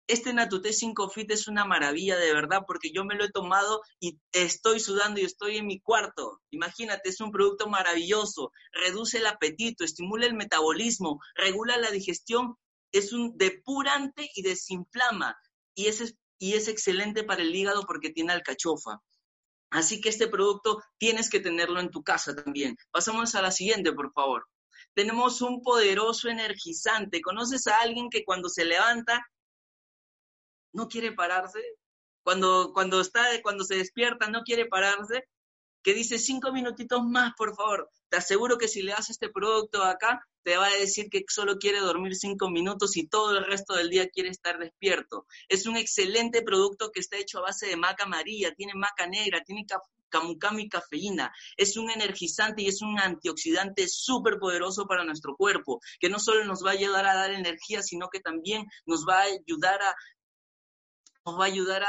Este 0.07 0.33
Natute 0.33 0.71
5 0.71 1.09
Fit 1.09 1.29
es 1.31 1.49
una 1.49 1.65
maravilla 1.65 2.15
de 2.15 2.33
verdad 2.33 2.63
porque 2.65 2.91
yo 2.91 3.03
me 3.03 3.15
lo 3.15 3.25
he 3.25 3.31
tomado 3.31 3.81
y 3.99 4.17
estoy 4.31 4.79
sudando 4.79 5.19
y 5.19 5.25
estoy 5.25 5.57
en 5.57 5.67
mi 5.67 5.81
cuarto. 5.81 6.41
Imagínate, 6.49 7.09
es 7.09 7.19
un 7.19 7.31
producto 7.31 7.67
maravilloso, 7.67 8.53
reduce 8.71 9.17
el 9.17 9.27
apetito, 9.27 9.83
estimula 9.83 10.25
el 10.25 10.33
metabolismo, 10.33 11.19
regula 11.35 11.77
la 11.77 11.91
digestión, 11.91 12.55
es 12.93 13.11
un 13.11 13.37
depurante 13.37 14.29
y 14.33 14.43
desinflama 14.43 15.37
y 15.75 15.87
es 15.87 16.15
y 16.39 16.53
es 16.53 16.67
excelente 16.67 17.23
para 17.23 17.41
el 17.41 17.53
hígado 17.53 17.83
porque 17.85 18.11
tiene 18.11 18.33
alcachofa. 18.33 19.01
Así 19.69 19.99
que 19.99 20.09
este 20.09 20.27
producto 20.27 20.81
tienes 20.97 21.29
que 21.29 21.39
tenerlo 21.39 21.79
en 21.79 21.91
tu 21.91 22.03
casa 22.03 22.35
también. 22.35 22.77
Pasamos 22.91 23.35
a 23.35 23.41
la 23.41 23.51
siguiente, 23.51 23.91
por 23.91 24.13
favor. 24.13 24.47
Tenemos 24.93 25.41
un 25.41 25.61
poderoso 25.61 26.29
energizante. 26.29 27.21
¿Conoces 27.21 27.67
a 27.67 27.77
alguien 27.81 28.09
que 28.09 28.23
cuando 28.23 28.49
se 28.49 28.65
levanta 28.65 29.25
no 30.77 30.87
quiere 30.87 31.11
pararse? 31.11 31.59
Cuando, 32.23 32.71
cuando, 32.73 33.01
está, 33.01 33.25
cuando 33.41 33.63
se 33.63 33.75
despierta 33.75 34.29
no 34.29 34.43
quiere 34.43 34.65
pararse, 34.65 35.27
que 35.83 35.93
dice 35.93 36.19
cinco 36.19 36.51
minutitos 36.51 37.01
más, 37.03 37.33
por 37.37 37.55
favor. 37.55 37.89
Te 38.09 38.17
aseguro 38.17 38.57
que 38.57 38.67
si 38.67 38.81
le 38.81 38.91
das 38.91 39.09
este 39.09 39.29
producto 39.29 39.83
acá, 39.83 40.21
te 40.43 40.57
va 40.57 40.67
a 40.67 40.79
decir 40.79 41.09
que 41.09 41.23
solo 41.27 41.57
quiere 41.57 41.79
dormir 41.79 42.15
cinco 42.15 42.49
minutos 42.49 42.95
y 42.97 43.07
todo 43.07 43.37
el 43.37 43.45
resto 43.45 43.73
del 43.73 43.89
día 43.89 44.09
quiere 44.09 44.29
estar 44.29 44.59
despierto. 44.59 45.25
Es 45.49 45.65
un 45.65 45.77
excelente 45.77 46.41
producto 46.41 46.91
que 46.91 46.99
está 46.99 47.17
hecho 47.17 47.39
a 47.39 47.43
base 47.43 47.67
de 47.67 47.77
maca 47.77 48.03
amarilla, 48.03 48.53
tiene 48.53 48.73
maca 48.75 49.07
negra, 49.07 49.43
tiene 49.43 49.65
camucami 50.09 50.63
y 50.63 50.69
cafeína. 50.69 51.33
Es 51.57 51.77
un 51.77 51.89
energizante 51.89 52.61
y 52.61 52.67
es 52.67 52.81
un 52.81 52.99
antioxidante 52.99 53.87
súper 53.87 54.39
poderoso 54.39 54.85
para 54.87 55.03
nuestro 55.03 55.35
cuerpo, 55.35 55.79
que 55.99 56.09
no 56.09 56.19
solo 56.19 56.45
nos 56.45 56.63
va 56.65 56.71
a 56.71 56.73
ayudar 56.73 57.05
a 57.05 57.15
dar 57.15 57.31
energía, 57.31 57.81
sino 57.81 58.09
que 58.09 58.19
también 58.19 58.65
nos 58.85 59.05
va 59.07 59.19
a 59.19 59.23
ayudar 59.23 59.81
a 59.81 59.95
nos 61.27 61.39
va 61.39 61.43
a 61.43 61.47
ayudar 61.47 61.85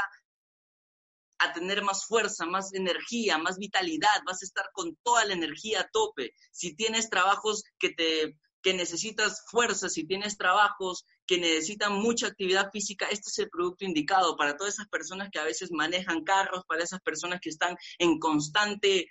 a 1.39 1.53
tener 1.53 1.81
más 1.81 2.05
fuerza, 2.05 2.45
más 2.45 2.73
energía, 2.73 3.37
más 3.37 3.57
vitalidad, 3.57 4.21
vas 4.25 4.41
a 4.41 4.45
estar 4.45 4.69
con 4.73 4.97
toda 5.03 5.23
la 5.23 5.33
energía 5.33 5.81
a 5.81 5.89
tope. 5.89 6.33
Si 6.51 6.75
tienes 6.75 7.09
trabajos 7.09 7.63
que 7.79 7.89
te 7.89 8.37
que 8.61 8.73
necesitas 8.73 9.45
fuerza, 9.49 9.87
si 9.87 10.05
tienes 10.05 10.37
trabajos 10.37 11.05
que 11.25 11.37
necesitan 11.37 11.93
mucha 11.93 12.27
actividad 12.27 12.69
física, 12.73 13.05
este 13.05 13.29
es 13.29 13.39
el 13.39 13.49
producto 13.49 13.85
indicado 13.85 14.35
para 14.35 14.57
todas 14.57 14.73
esas 14.73 14.89
personas 14.89 15.29
que 15.31 15.39
a 15.39 15.45
veces 15.45 15.71
manejan 15.71 16.25
carros, 16.25 16.65
para 16.67 16.83
esas 16.83 16.99
personas 16.99 17.39
que 17.39 17.47
están 17.51 17.77
en 17.99 18.19
constante 18.19 19.07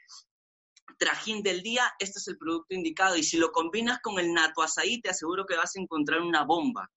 trajín 0.98 1.42
del 1.42 1.62
día, 1.62 1.90
este 1.98 2.18
es 2.18 2.28
el 2.28 2.36
producto 2.36 2.74
indicado. 2.74 3.16
Y 3.16 3.22
si 3.22 3.38
lo 3.38 3.50
combinas 3.50 4.00
con 4.02 4.18
el 4.18 4.34
nato 4.34 4.60
azaí, 4.60 5.00
te 5.00 5.08
aseguro 5.08 5.46
que 5.46 5.56
vas 5.56 5.74
a 5.74 5.80
encontrar 5.80 6.20
una 6.20 6.44
bomba. 6.44 6.90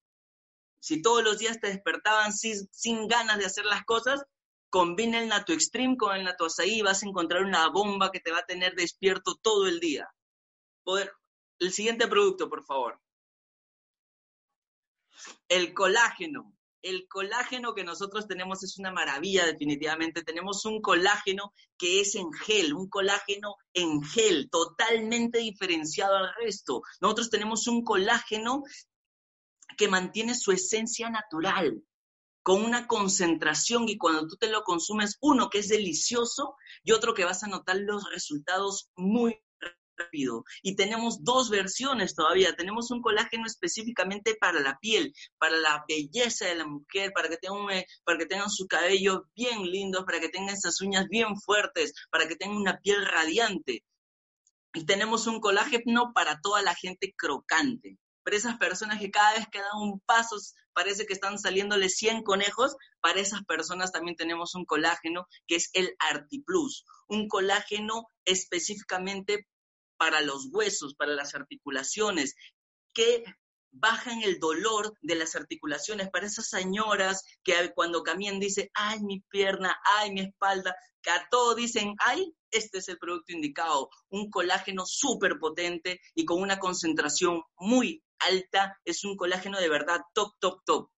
Si 0.82 1.00
todos 1.00 1.22
los 1.22 1.38
días 1.38 1.60
te 1.60 1.68
despertaban 1.68 2.32
sin, 2.32 3.06
ganas 3.06 3.38
de 3.38 3.46
hacer 3.46 3.64
las 3.64 3.84
cosas, 3.84 4.24
combina 4.68 5.20
el 5.20 5.28
Nato 5.28 5.52
Extreme 5.52 5.96
con 5.96 6.16
el 6.16 6.24
Nato 6.24 6.46
Azaí 6.46 6.80
y 6.80 6.82
vas 6.82 7.04
a 7.04 7.06
encontrar 7.06 7.44
una 7.44 7.68
bomba 7.68 8.10
que 8.10 8.18
te 8.18 8.32
va 8.32 8.38
a 8.38 8.46
tener 8.46 8.74
despierto 8.74 9.36
todo 9.36 9.68
el 9.68 9.78
día. 9.78 10.12
Poder. 10.82 11.12
El 11.60 11.72
siguiente 11.72 12.08
producto, 12.08 12.50
por 12.50 12.64
favor. 12.64 13.00
El 15.46 15.72
colágeno. 15.72 16.52
El 16.82 17.06
colágeno 17.06 17.74
que 17.74 17.84
nosotros 17.84 18.26
tenemos 18.26 18.64
es 18.64 18.76
una 18.76 18.90
maravilla, 18.90 19.46
definitivamente. 19.46 20.24
Tenemos 20.24 20.64
un 20.64 20.82
colágeno 20.82 21.54
que 21.78 22.00
es 22.00 22.16
en 22.16 22.32
gel, 22.32 22.74
un 22.74 22.88
colágeno 22.88 23.54
en 23.72 24.02
gel, 24.02 24.50
totalmente 24.50 25.38
diferenciado 25.38 26.16
al 26.16 26.34
resto. 26.34 26.82
Nosotros 27.00 27.30
tenemos 27.30 27.68
un 27.68 27.84
colágeno 27.84 28.64
que 29.76 29.88
mantiene 29.88 30.34
su 30.34 30.52
esencia 30.52 31.10
natural 31.10 31.82
con 32.42 32.62
una 32.64 32.86
concentración 32.86 33.88
y 33.88 33.96
cuando 33.96 34.26
tú 34.26 34.36
te 34.36 34.48
lo 34.48 34.64
consumes, 34.64 35.16
uno 35.20 35.48
que 35.48 35.58
es 35.58 35.68
delicioso 35.68 36.56
y 36.82 36.92
otro 36.92 37.14
que 37.14 37.24
vas 37.24 37.44
a 37.44 37.48
notar 37.48 37.76
los 37.76 38.10
resultados 38.10 38.90
muy 38.96 39.38
rápido. 39.96 40.44
Y 40.62 40.74
tenemos 40.74 41.22
dos 41.22 41.50
versiones 41.50 42.14
todavía. 42.14 42.56
Tenemos 42.56 42.90
un 42.90 43.00
colágeno 43.00 43.46
específicamente 43.46 44.34
para 44.34 44.60
la 44.60 44.78
piel, 44.78 45.14
para 45.38 45.56
la 45.56 45.84
belleza 45.86 46.46
de 46.46 46.56
la 46.56 46.66
mujer, 46.66 47.12
para 47.14 47.28
que 47.28 47.36
tengan, 47.36 47.84
para 48.04 48.18
que 48.18 48.26
tengan 48.26 48.50
su 48.50 48.66
cabello 48.66 49.26
bien 49.36 49.62
lindo, 49.70 50.04
para 50.04 50.18
que 50.18 50.28
tengan 50.28 50.54
esas 50.54 50.80
uñas 50.80 51.06
bien 51.08 51.36
fuertes, 51.36 51.92
para 52.10 52.26
que 52.26 52.36
tengan 52.36 52.56
una 52.56 52.80
piel 52.80 53.06
radiante. 53.06 53.84
Y 54.74 54.84
tenemos 54.84 55.26
un 55.26 55.38
colágeno 55.40 56.12
para 56.12 56.40
toda 56.40 56.62
la 56.62 56.74
gente 56.74 57.14
crocante 57.16 57.98
para 58.24 58.36
esas 58.36 58.58
personas 58.58 59.00
que 59.00 59.10
cada 59.10 59.34
vez 59.34 59.46
que 59.50 59.58
dan 59.58 59.78
un 59.80 60.00
paso 60.00 60.36
parece 60.72 61.06
que 61.06 61.12
están 61.12 61.38
saliéndole 61.38 61.88
100 61.88 62.22
conejos, 62.22 62.76
para 63.00 63.20
esas 63.20 63.44
personas 63.44 63.92
también 63.92 64.16
tenemos 64.16 64.54
un 64.54 64.64
colágeno 64.64 65.26
que 65.46 65.56
es 65.56 65.70
el 65.74 65.94
Artiplus, 65.98 66.84
un 67.08 67.28
colágeno 67.28 68.06
específicamente 68.24 69.46
para 69.96 70.20
los 70.20 70.48
huesos, 70.50 70.94
para 70.94 71.12
las 71.12 71.34
articulaciones, 71.34 72.34
que 72.94 73.24
bajan 73.72 74.22
el 74.22 74.38
dolor 74.38 74.94
de 75.00 75.14
las 75.14 75.34
articulaciones. 75.34 76.10
Para 76.10 76.26
esas 76.26 76.48
señoras 76.48 77.24
que 77.42 77.72
cuando 77.74 78.02
caminan 78.02 78.38
dicen, 78.38 78.68
ay, 78.74 79.00
mi 79.00 79.20
pierna, 79.30 79.78
ay, 79.98 80.12
mi 80.12 80.20
espalda, 80.20 80.74
que 81.02 81.10
a 81.10 81.26
todo 81.30 81.54
dicen, 81.54 81.94
ay, 81.98 82.34
este 82.50 82.78
es 82.78 82.88
el 82.88 82.98
producto 82.98 83.32
indicado, 83.32 83.88
un 84.10 84.30
colágeno 84.30 84.84
súper 84.86 85.38
potente 85.38 86.00
y 86.14 86.24
con 86.24 86.40
una 86.40 86.58
concentración 86.58 87.42
muy 87.56 88.02
alta, 88.28 88.78
es 88.84 89.04
un 89.04 89.16
colágeno 89.16 89.58
de 89.58 89.68
verdad 89.68 90.00
top, 90.14 90.32
top, 90.38 90.62
top. 90.64 90.90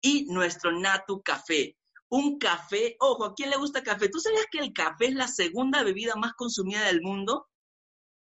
Y 0.00 0.26
nuestro 0.26 0.72
Natu 0.72 1.22
Café, 1.22 1.76
un 2.08 2.38
café, 2.38 2.96
ojo, 3.00 3.24
¿a 3.24 3.34
quién 3.34 3.48
le 3.48 3.56
gusta 3.56 3.82
café? 3.82 4.10
¿Tú 4.10 4.20
sabías 4.20 4.46
que 4.50 4.58
el 4.58 4.74
café 4.74 5.06
es 5.06 5.14
la 5.14 5.28
segunda 5.28 5.82
bebida 5.82 6.14
más 6.14 6.34
consumida 6.34 6.84
del 6.84 7.00
mundo? 7.00 7.48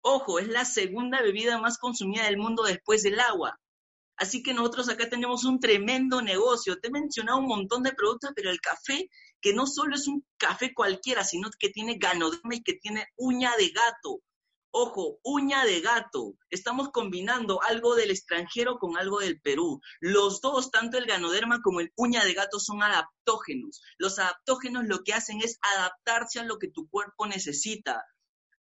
Ojo, 0.00 0.38
es 0.38 0.46
la 0.46 0.64
segunda 0.64 1.20
bebida 1.22 1.58
más 1.58 1.78
consumida 1.78 2.24
del 2.24 2.36
mundo 2.36 2.62
después 2.62 3.02
del 3.02 3.18
agua. 3.18 3.58
Así 4.16 4.44
que 4.44 4.54
nosotros 4.54 4.88
acá 4.88 5.08
tenemos 5.08 5.44
un 5.44 5.58
tremendo 5.58 6.22
negocio. 6.22 6.78
Te 6.78 6.86
he 6.86 6.90
mencionado 6.92 7.38
un 7.38 7.46
montón 7.46 7.82
de 7.82 7.94
productos, 7.94 8.30
pero 8.36 8.50
el 8.50 8.60
café, 8.60 9.10
que 9.40 9.52
no 9.52 9.66
solo 9.66 9.96
es 9.96 10.06
un 10.06 10.24
café 10.36 10.72
cualquiera, 10.72 11.24
sino 11.24 11.50
que 11.58 11.70
tiene 11.70 11.96
ganoderma 11.98 12.54
y 12.54 12.62
que 12.62 12.74
tiene 12.74 13.08
uña 13.16 13.56
de 13.56 13.70
gato. 13.70 14.20
Ojo, 14.76 15.20
uña 15.22 15.64
de 15.64 15.80
gato. 15.80 16.34
Estamos 16.50 16.88
combinando 16.88 17.62
algo 17.62 17.94
del 17.94 18.10
extranjero 18.10 18.76
con 18.80 18.96
algo 18.96 19.20
del 19.20 19.40
Perú. 19.40 19.80
Los 20.00 20.40
dos, 20.40 20.72
tanto 20.72 20.98
el 20.98 21.06
ganoderma 21.06 21.62
como 21.62 21.78
el 21.78 21.92
uña 21.94 22.24
de 22.24 22.34
gato, 22.34 22.58
son 22.58 22.82
adaptógenos. 22.82 23.80
Los 23.98 24.18
adaptógenos 24.18 24.82
lo 24.86 25.04
que 25.04 25.12
hacen 25.12 25.40
es 25.40 25.60
adaptarse 25.76 26.40
a 26.40 26.42
lo 26.42 26.58
que 26.58 26.72
tu 26.72 26.88
cuerpo 26.88 27.28
necesita. 27.28 28.04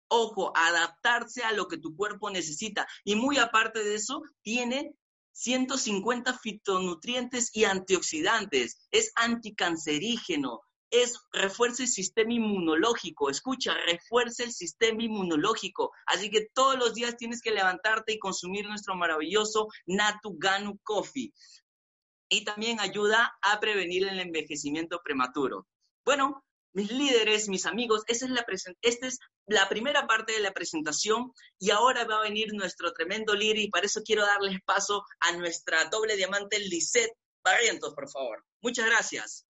Ojo, 0.07 0.55
adaptarse 0.55 1.41
a 1.41 1.53
lo 1.53 1.67
que 1.67 1.79
tu 1.79 1.95
cuerpo 1.95 2.29
necesita. 2.29 2.85
Y 3.03 3.15
muy 3.15 3.39
aparte 3.39 3.83
de 3.83 3.95
eso, 3.95 4.21
tiene 4.43 4.93
150 5.31 6.37
fitonutrientes 6.37 7.49
y 7.51 7.63
antioxidantes. 7.63 8.77
Es 8.91 9.11
anticancerígeno, 9.15 10.61
es 10.89 11.19
refuerza 11.31 11.83
el 11.83 11.89
sistema 11.89 12.33
inmunológico. 12.33 13.29
Escucha, 13.29 13.73
refuerza 13.85 14.43
el 14.43 14.51
sistema 14.51 15.03
inmunológico. 15.03 15.91
Así 16.05 16.29
que 16.29 16.47
todos 16.53 16.77
los 16.77 16.93
días 16.93 17.17
tienes 17.17 17.41
que 17.41 17.51
levantarte 17.51 18.13
y 18.13 18.19
consumir 18.19 18.67
nuestro 18.67 18.95
maravilloso 18.95 19.67
Natu 19.85 20.37
Ganu 20.37 20.79
Coffee. 20.83 21.33
Y 22.29 22.43
también 22.43 22.79
ayuda 22.79 23.37
a 23.41 23.59
prevenir 23.59 24.07
el 24.07 24.19
envejecimiento 24.19 25.01
prematuro. 25.03 25.67
Bueno, 26.03 26.43
mis 26.73 26.91
líderes, 26.91 27.47
mis 27.47 27.65
amigos, 27.65 28.03
esta 28.07 28.25
es 28.25 29.19
la 29.47 29.69
primera 29.69 30.07
parte 30.07 30.33
de 30.33 30.41
la 30.41 30.51
presentación 30.51 31.31
y 31.57 31.69
ahora 31.69 32.03
va 32.03 32.17
a 32.17 32.23
venir 32.23 32.53
nuestro 32.53 32.91
tremendo 32.91 33.33
líder 33.33 33.59
y 33.59 33.69
para 33.69 33.85
eso 33.85 34.01
quiero 34.03 34.25
darles 34.25 34.59
paso 34.65 35.05
a 35.21 35.37
nuestra 35.37 35.85
doble 35.85 36.17
diamante 36.17 36.59
Lisette 36.59 37.15
Barrientos, 37.43 37.93
por 37.93 38.09
favor. 38.09 38.43
Muchas 38.61 38.87
gracias. 38.87 39.44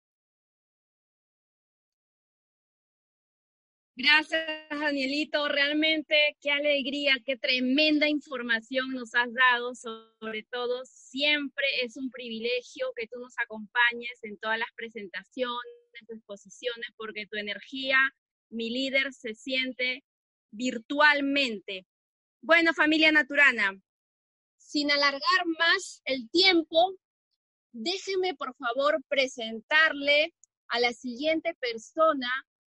Gracias, 3.97 4.43
Danielito. 4.69 5.47
Realmente 5.47 6.35
qué 6.41 6.51
alegría, 6.51 7.15
qué 7.25 7.37
tremenda 7.37 8.09
información 8.09 8.91
nos 8.91 9.15
has 9.15 9.33
dado. 9.33 9.73
Sobre 9.73 10.43
todo, 10.51 10.81
siempre 10.83 11.65
es 11.81 11.95
un 11.95 12.11
privilegio 12.11 12.91
que 12.97 13.07
tú 13.07 13.19
nos 13.19 13.33
acompañes 13.41 14.19
en 14.23 14.37
todas 14.37 14.59
las 14.59 14.67
presentaciones, 14.75 15.63
exposiciones, 16.09 16.89
porque 16.97 17.25
tu 17.25 17.37
energía, 17.37 17.97
mi 18.49 18.69
líder, 18.69 19.13
se 19.13 19.33
siente 19.33 20.03
virtualmente. 20.51 21.85
Bueno, 22.41 22.73
familia 22.73 23.13
Naturana, 23.13 23.79
sin 24.57 24.91
alargar 24.91 25.45
más 25.57 26.01
el 26.03 26.29
tiempo, 26.31 26.97
déjenme 27.71 28.35
por 28.35 28.53
favor 28.57 29.01
presentarle 29.07 30.33
a 30.67 30.81
la 30.81 30.91
siguiente 30.91 31.53
persona 31.61 32.29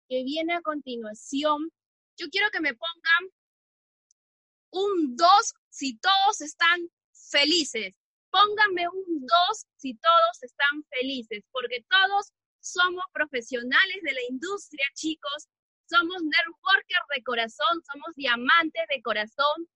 que 0.09 0.23
viene 0.23 0.55
a 0.55 0.61
continuación. 0.61 1.71
Yo 2.17 2.27
quiero 2.29 2.49
que 2.51 2.59
me 2.59 2.73
pongan 2.73 3.31
un 4.71 5.15
2 5.15 5.27
si 5.69 5.97
todos 5.99 6.41
están 6.41 6.89
felices. 7.31 7.95
Pónganme 8.31 8.87
un 8.89 9.05
2 9.21 9.29
si 9.77 9.93
todos 9.95 10.43
están 10.43 10.83
felices, 10.89 11.43
porque 11.51 11.85
todos 11.87 12.31
somos 12.59 13.03
profesionales 13.13 13.97
de 14.01 14.13
la 14.13 14.21
industria, 14.29 14.85
chicos. 14.95 15.47
Somos 15.89 16.21
networkers 16.21 17.07
de 17.15 17.23
corazón, 17.23 17.81
somos 17.91 18.15
diamantes 18.15 18.83
de 18.89 19.01
corazón 19.01 19.67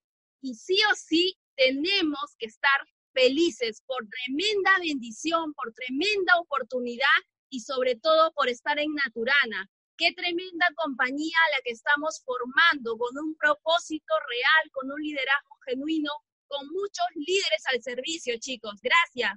y 0.42 0.54
sí 0.56 0.78
o 0.92 0.96
sí 0.96 1.36
tenemos 1.56 2.36
que 2.38 2.48
estar 2.48 2.88
felices 3.14 3.82
por 3.86 4.06
tremenda 4.08 4.72
bendición, 4.80 5.54
por 5.54 5.74
tremenda 5.74 6.38
oportunidad 6.40 7.08
y 7.50 7.62
sobre 7.62 7.96
todo 7.96 8.32
por 8.34 8.50
estar 8.50 8.78
en 8.80 8.94
Naturana. 8.94 9.70
Qué 9.96 10.12
tremenda 10.14 10.66
compañía 10.76 11.38
la 11.56 11.62
que 11.64 11.72
estamos 11.72 12.24
formando 12.26 12.98
con 12.98 13.16
un 13.18 13.36
propósito 13.36 14.14
real, 14.28 14.72
con 14.72 14.92
un 14.92 15.00
liderazgo 15.00 15.56
genuino, 15.66 16.12
con 16.48 16.68
muchos 16.68 17.06
líderes 17.16 17.64
al 17.72 17.82
servicio, 17.82 18.36
chicos. 18.40 18.80
Gracias, 18.82 19.34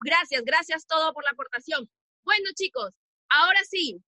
gracias, 0.00 0.42
gracias 0.44 0.86
todo 0.86 1.12
por 1.12 1.24
la 1.24 1.30
aportación. 1.30 1.90
Bueno, 2.24 2.48
chicos, 2.54 2.92
ahora 3.28 3.60
sí, 3.68 4.02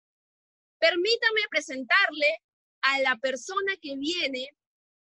permítame 0.78 1.42
presentarle 1.50 2.38
a 2.82 3.00
la 3.00 3.16
persona 3.18 3.74
que 3.82 3.96
viene. 3.96 4.48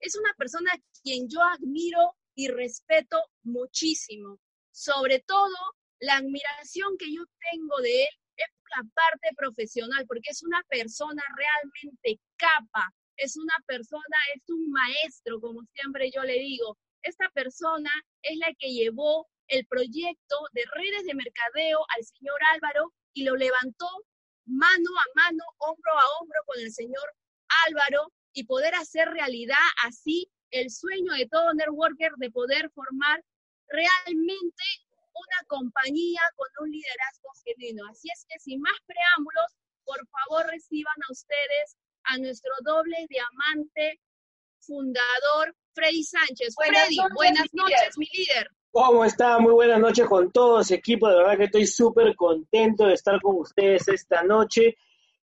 Es 0.01 0.17
una 0.17 0.35
persona 0.35 0.73
quien 1.03 1.29
yo 1.29 1.41
admiro 1.43 2.17
y 2.35 2.49
respeto 2.49 3.23
muchísimo. 3.45 4.41
Sobre 4.73 5.21
todo, 5.21 5.57
la 6.01 6.17
admiración 6.17 6.97
que 6.99 7.13
yo 7.13 7.23
tengo 7.53 7.77
de 7.79 8.03
él 8.03 8.09
la 8.77 8.83
parte 8.95 9.35
profesional, 9.37 10.07
porque 10.07 10.31
es 10.31 10.43
una 10.43 10.63
persona 10.69 11.23
realmente 11.37 12.21
capa, 12.37 12.93
es 13.17 13.37
una 13.37 13.57
persona, 13.67 14.17
es 14.35 14.43
un 14.49 14.71
maestro, 14.71 15.41
como 15.41 15.63
siempre 15.75 16.11
yo 16.15 16.23
le 16.23 16.39
digo. 16.39 16.79
Esta 17.03 17.29
persona 17.31 17.91
es 18.23 18.37
la 18.39 18.53
que 18.59 18.73
llevó 18.73 19.27
el 19.49 19.67
proyecto 19.67 20.37
de 20.53 20.65
redes 20.75 21.05
de 21.05 21.15
mercadeo 21.15 21.81
al 21.97 22.05
señor 22.05 22.39
Álvaro 22.55 22.93
y 23.15 23.25
lo 23.25 23.37
levantó 23.37 23.89
mano 24.47 24.91
a 24.99 25.23
mano, 25.23 25.45
hombro 25.59 25.93
a 25.93 26.21
hombro 26.21 26.41
con 26.47 26.61
el 26.61 26.73
señor 26.73 27.15
Álvaro 27.67 28.13
y 28.33 28.45
poder 28.45 28.75
hacer 28.75 29.09
realidad 29.09 29.57
así 29.85 30.31
el 30.51 30.71
sueño 30.71 31.13
de 31.13 31.27
todo 31.27 31.53
networker 31.55 32.13
de 32.17 32.31
poder 32.31 32.71
formar 32.71 33.23
realmente 33.69 34.65
una 35.19 35.47
compañía 35.47 36.21
con 36.37 36.49
un 36.61 36.71
liderazgo 36.71 37.31
genuino. 37.45 37.87
Así 37.91 38.09
es 38.13 38.25
que 38.29 38.39
sin 38.39 38.61
más 38.61 38.79
preámbulos, 38.87 39.57
por 39.85 40.01
favor 40.09 40.47
reciban 40.51 40.97
a 41.09 41.13
ustedes 41.13 41.77
a 42.05 42.19
nuestro 42.19 42.53
doble 42.65 43.07
diamante 43.09 44.01
fundador, 44.61 45.55
Freddy 45.73 46.03
Sánchez. 46.03 46.55
Freddy, 46.57 46.99
buenas 47.15 47.49
noches, 47.53 47.97
mi 47.97 48.07
líder. 48.13 48.51
¿Cómo 48.71 49.05
está? 49.05 49.39
Muy 49.39 49.53
buenas 49.53 49.81
noches 49.81 50.07
con 50.07 50.31
todos, 50.31 50.71
equipo. 50.71 51.09
De 51.09 51.17
verdad 51.17 51.37
que 51.39 51.45
estoy 51.45 51.67
súper 51.67 52.15
contento 52.15 52.87
de 52.87 52.95
estar 52.95 53.21
con 53.21 53.37
ustedes 53.37 53.89
esta 53.89 54.23
noche. 54.23 54.77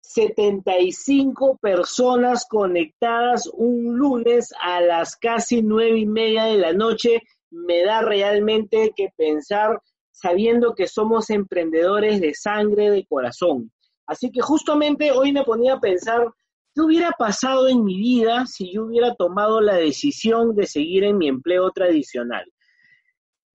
75 0.01 1.57
personas 1.57 2.45
conectadas 2.49 3.47
un 3.53 3.97
lunes 3.97 4.53
a 4.61 4.81
las 4.81 5.15
casi 5.17 5.61
nueve 5.61 5.99
y 5.99 6.05
media 6.05 6.45
de 6.45 6.57
la 6.57 6.73
noche 6.73 7.21
me 7.49 7.83
da 7.83 8.01
realmente 8.01 8.93
que 8.95 9.09
pensar 9.15 9.81
sabiendo 10.11 10.73
que 10.73 10.87
somos 10.87 11.29
emprendedores 11.29 12.19
de 12.19 12.33
sangre, 12.33 12.89
de 12.89 13.05
corazón. 13.05 13.71
Así 14.07 14.31
que 14.31 14.41
justamente 14.41 15.11
hoy 15.11 15.31
me 15.31 15.43
ponía 15.43 15.75
a 15.75 15.79
pensar, 15.79 16.27
¿qué 16.73 16.81
hubiera 16.81 17.11
pasado 17.11 17.67
en 17.67 17.83
mi 17.83 17.97
vida 17.97 18.45
si 18.47 18.73
yo 18.73 18.85
hubiera 18.85 19.13
tomado 19.13 19.61
la 19.61 19.75
decisión 19.75 20.55
de 20.55 20.65
seguir 20.65 21.03
en 21.03 21.17
mi 21.17 21.27
empleo 21.27 21.69
tradicional? 21.71 22.45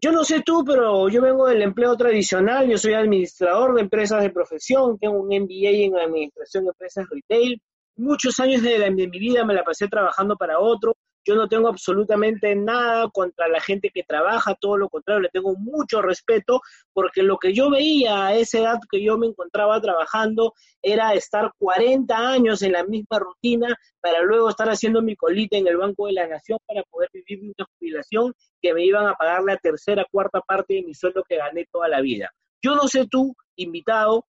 Yo 0.00 0.12
no 0.12 0.24
sé 0.24 0.42
tú, 0.44 0.64
pero 0.64 1.09
yo 1.09 1.22
vengo 1.22 1.46
del 1.46 1.62
empleo 1.62 1.96
tradicional, 1.96 2.68
yo 2.68 2.76
soy 2.76 2.94
administrador 2.94 3.74
de 3.74 3.83
empresas 3.83 4.22
de 4.22 4.31
profesión, 4.31 4.98
tengo 4.98 5.20
un 5.20 5.28
MBA 5.28 5.70
en 5.70 5.96
administración 5.96 6.64
de 6.64 6.70
empresas 6.70 7.07
retail. 7.09 7.61
Muchos 7.96 8.38
años 8.40 8.62
de, 8.62 8.78
de 8.78 8.90
mi 8.90 9.07
vida 9.07 9.44
me 9.44 9.55
la 9.55 9.62
pasé 9.64 9.87
trabajando 9.88 10.37
para 10.37 10.59
otro, 10.59 10.96
yo 11.24 11.35
no 11.35 11.48
tengo 11.48 11.68
absolutamente 11.68 12.54
nada 12.54 13.08
contra 13.11 13.48
la 13.48 13.61
gente 13.61 13.90
que 13.90 14.02
trabaja, 14.02 14.54
todo 14.54 14.76
lo 14.76 14.88
contrario, 14.88 15.22
le 15.22 15.28
tengo 15.28 15.54
mucho 15.56 16.02
respeto 16.02 16.61
porque 16.92 17.22
lo 17.22 17.38
que 17.38 17.54
yo 17.54 17.70
veía 17.70 18.26
a 18.26 18.35
esa 18.35 18.58
edad 18.58 18.78
que 18.90 19.02
yo 19.02 19.18
me 19.18 19.26
encontraba 19.26 19.80
trabajando 19.80 20.54
era 20.82 21.14
estar 21.14 21.52
40 21.58 22.16
años 22.16 22.62
en 22.62 22.72
la 22.72 22.85
misma 22.85 23.18
rutina 23.18 23.76
para 24.00 24.20
luego 24.22 24.48
estar 24.48 24.68
haciendo 24.68 25.02
mi 25.02 25.16
colita 25.16 25.56
en 25.56 25.66
el 25.66 25.76
Banco 25.76 26.06
de 26.06 26.14
la 26.14 26.26
Nación 26.26 26.58
para 26.66 26.82
poder 26.85 27.11
vivir 27.12 27.40
una 27.44 27.66
jubilación 27.78 28.35
que 28.61 28.74
me 28.74 28.85
iban 28.85 29.06
a 29.06 29.14
pagar 29.14 29.42
la 29.44 29.56
tercera, 29.56 30.06
cuarta 30.11 30.40
parte 30.40 30.74
de 30.74 30.82
mi 30.82 30.94
sueldo 30.94 31.24
que 31.28 31.37
gané 31.37 31.66
toda 31.70 31.88
la 31.88 32.00
vida. 32.00 32.30
Yo 32.62 32.74
no 32.74 32.88
sé 32.88 33.06
tú, 33.08 33.35
invitado, 33.56 34.24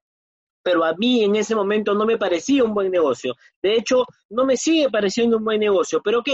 pero 0.64 0.86
a 0.86 0.96
mí 0.96 1.24
en 1.24 1.36
ese 1.36 1.56
momento 1.56 1.94
no 1.94 2.06
me 2.06 2.18
parecía 2.18 2.64
un 2.64 2.74
buen 2.74 2.90
negocio. 2.90 3.36
De 3.62 3.76
hecho, 3.76 4.06
no 4.30 4.46
me 4.46 4.58
sigue 4.58 4.90
pareciendo 4.90 5.38
un 5.38 5.44
buen 5.44 5.60
negocio, 5.60 6.02
pero 6.04 6.20
ok, 6.20 6.30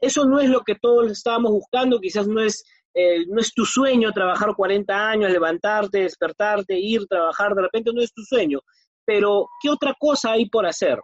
eso 0.00 0.24
no 0.24 0.38
es 0.40 0.48
lo 0.48 0.62
que 0.62 0.74
todos 0.74 1.10
estábamos 1.10 1.52
buscando, 1.52 2.00
quizás 2.00 2.26
no 2.26 2.40
es, 2.40 2.64
eh, 2.94 3.26
no 3.26 3.40
es 3.40 3.52
tu 3.52 3.64
sueño 3.64 4.12
trabajar 4.12 4.54
40 4.56 5.10
años, 5.10 5.30
levantarte, 5.30 6.02
despertarte, 6.02 6.78
ir, 6.78 7.06
trabajar, 7.06 7.54
de 7.54 7.62
repente 7.62 7.90
no 7.92 8.02
es 8.02 8.12
tu 8.12 8.22
sueño, 8.22 8.60
pero 9.04 9.48
¿qué 9.62 9.70
otra 9.70 9.94
cosa 9.98 10.32
hay 10.32 10.48
por 10.48 10.66
hacer? 10.66 10.98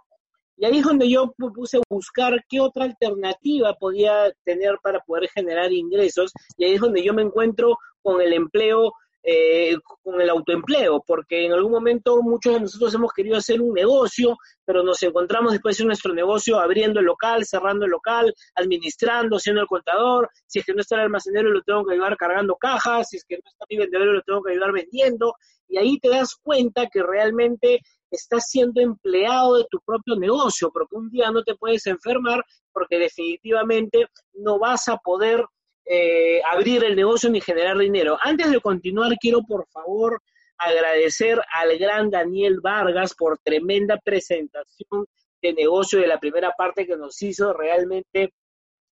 Y 0.57 0.67
ahí 0.67 0.79
es 0.79 0.85
donde 0.85 1.11
yo 1.11 1.35
puse 1.37 1.81
buscar 1.91 2.45
qué 2.49 2.61
otra 2.61 2.85
alternativa 2.85 3.75
podía 3.75 4.33
tener 4.45 4.79
para 4.83 5.01
poder 5.01 5.29
generar 5.31 5.73
ingresos, 5.73 6.33
y 6.57 6.65
ahí 6.65 6.75
es 6.75 6.81
donde 6.81 7.03
yo 7.03 7.13
me 7.13 7.23
encuentro 7.23 7.77
con 8.03 8.21
el 8.21 8.33
empleo 8.33 8.93
eh, 9.27 9.79
con 10.03 10.21
el 10.21 10.29
autoempleo, 10.29 11.03
porque 11.07 11.47
en 11.47 11.53
algún 11.53 11.73
momento 11.73 12.21
muchos 12.23 12.53
de 12.53 12.61
nosotros 12.61 12.95
hemos 12.95 13.11
querido 13.13 13.39
hacer 13.39 13.63
un 13.63 13.73
negocio, 13.73 14.37
pero 14.67 14.83
nos 14.83 15.03
encontramos 15.03 15.53
después 15.53 15.79
de 15.79 15.87
nuestro 15.87 16.13
negocio 16.13 16.61
abriendo 16.61 17.01
el 17.01 17.07
local, 17.07 17.47
cerrando 17.47 17.87
el 17.87 17.91
local, 17.91 18.35
administrando, 18.55 19.39
siendo 19.39 19.63
el 19.63 19.67
contador, 19.67 20.29
si 20.47 20.59
es 20.59 20.67
que 20.67 20.75
no 20.75 20.83
está 20.83 20.97
el 20.97 21.03
almacenero 21.03 21.51
lo 21.51 21.63
tengo 21.63 21.87
que 21.87 21.95
ayudar 21.95 22.19
cargando 22.19 22.57
cajas, 22.57 23.09
si 23.09 23.17
es 23.17 23.25
que 23.25 23.37
no 23.37 23.51
está 23.51 23.65
mi 23.71 23.79
vendedor 23.79 24.09
lo 24.09 24.23
tengo 24.23 24.43
que 24.43 24.53
ayudar 24.53 24.73
vendiendo, 24.73 25.35
y 25.69 25.79
ahí 25.79 25.99
te 26.01 26.11
das 26.11 26.37
cuenta 26.43 26.87
que 26.93 27.03
realmente 27.03 27.81
estás 28.11 28.45
siendo 28.49 28.81
empleado 28.83 29.57
de 29.57 29.65
tu 29.71 29.81
propio 29.87 30.17
negocio, 30.17 30.71
porque 30.71 30.97
un 30.97 31.11
día 31.11 31.31
no 31.31 31.43
te 31.43 31.55
puedes 31.55 31.87
enfermar 31.87 32.45
porque 32.73 32.99
definitivamente 32.99 34.07
no 34.35 34.59
vas 34.59 34.89
a 34.89 34.99
poder 34.99 35.45
eh, 35.87 36.41
abrir 36.51 36.85
el 36.85 36.97
negocio 36.97 37.29
ni 37.31 37.41
generar 37.41 37.77
dinero. 37.79 38.19
Antes 38.23 38.51
de 38.51 38.61
continuar, 38.61 39.17
quiero 39.19 39.43
por 39.43 39.67
favor 39.69 40.23
agradecer 40.57 41.41
al 41.57 41.77
gran 41.79 42.11
Daniel 42.11 42.61
Vargas 42.61 43.15
por 43.15 43.39
tremenda 43.39 43.99
presentación 43.99 45.07
de 45.43 45.53
negocio 45.53 46.01
de 46.01 46.07
la 46.07 46.19
primera 46.19 46.53
parte 46.57 46.87
que 46.87 46.97
nos 46.97 47.21
hizo. 47.23 47.53
Realmente, 47.53 48.33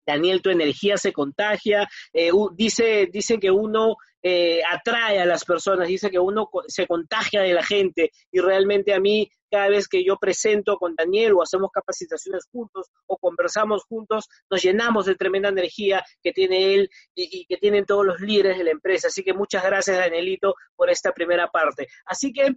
Daniel, 0.07 0.41
tu 0.41 0.49
energía 0.49 0.97
se 0.97 1.11
contagia. 1.11 1.87
Eh, 2.13 2.31
dice, 2.55 3.09
que 3.39 3.51
uno 3.51 3.97
eh, 4.23 4.61
atrae 4.69 5.19
a 5.19 5.25
las 5.25 5.43
personas, 5.43 5.89
dice 5.89 6.09
que 6.09 6.19
uno 6.19 6.49
se 6.67 6.87
contagia 6.87 7.41
de 7.41 7.53
la 7.53 7.63
gente 7.63 8.11
y 8.31 8.39
realmente 8.39 8.93
a 8.93 8.99
mí 8.99 9.29
cada 9.51 9.69
vez 9.69 9.87
que 9.87 10.03
yo 10.03 10.17
presento 10.17 10.77
con 10.77 10.95
Daniel 10.95 11.33
o 11.33 11.43
hacemos 11.43 11.71
capacitaciones 11.71 12.45
juntos 12.51 12.87
o 13.05 13.17
conversamos 13.17 13.83
juntos, 13.85 14.27
nos 14.49 14.61
llenamos 14.61 15.05
de 15.05 15.15
tremenda 15.15 15.49
energía 15.49 16.03
que 16.21 16.33
tiene 16.33 16.73
él 16.73 16.89
y, 17.15 17.45
que 17.45 17.57
tienen 17.57 17.85
todos 17.85 18.05
los 18.05 18.19
líderes 18.19 18.57
de 18.57 18.65
la 18.65 18.71
empresa. 18.71 19.07
Así 19.07 19.23
que 19.23 19.33
muchas 19.33 19.63
gracias, 19.63 19.97
Danielito, 19.97 20.55
por 20.75 20.89
esta 20.89 21.11
primera 21.11 21.47
parte. 21.47 21.87
Así 22.05 22.33
que 22.33 22.55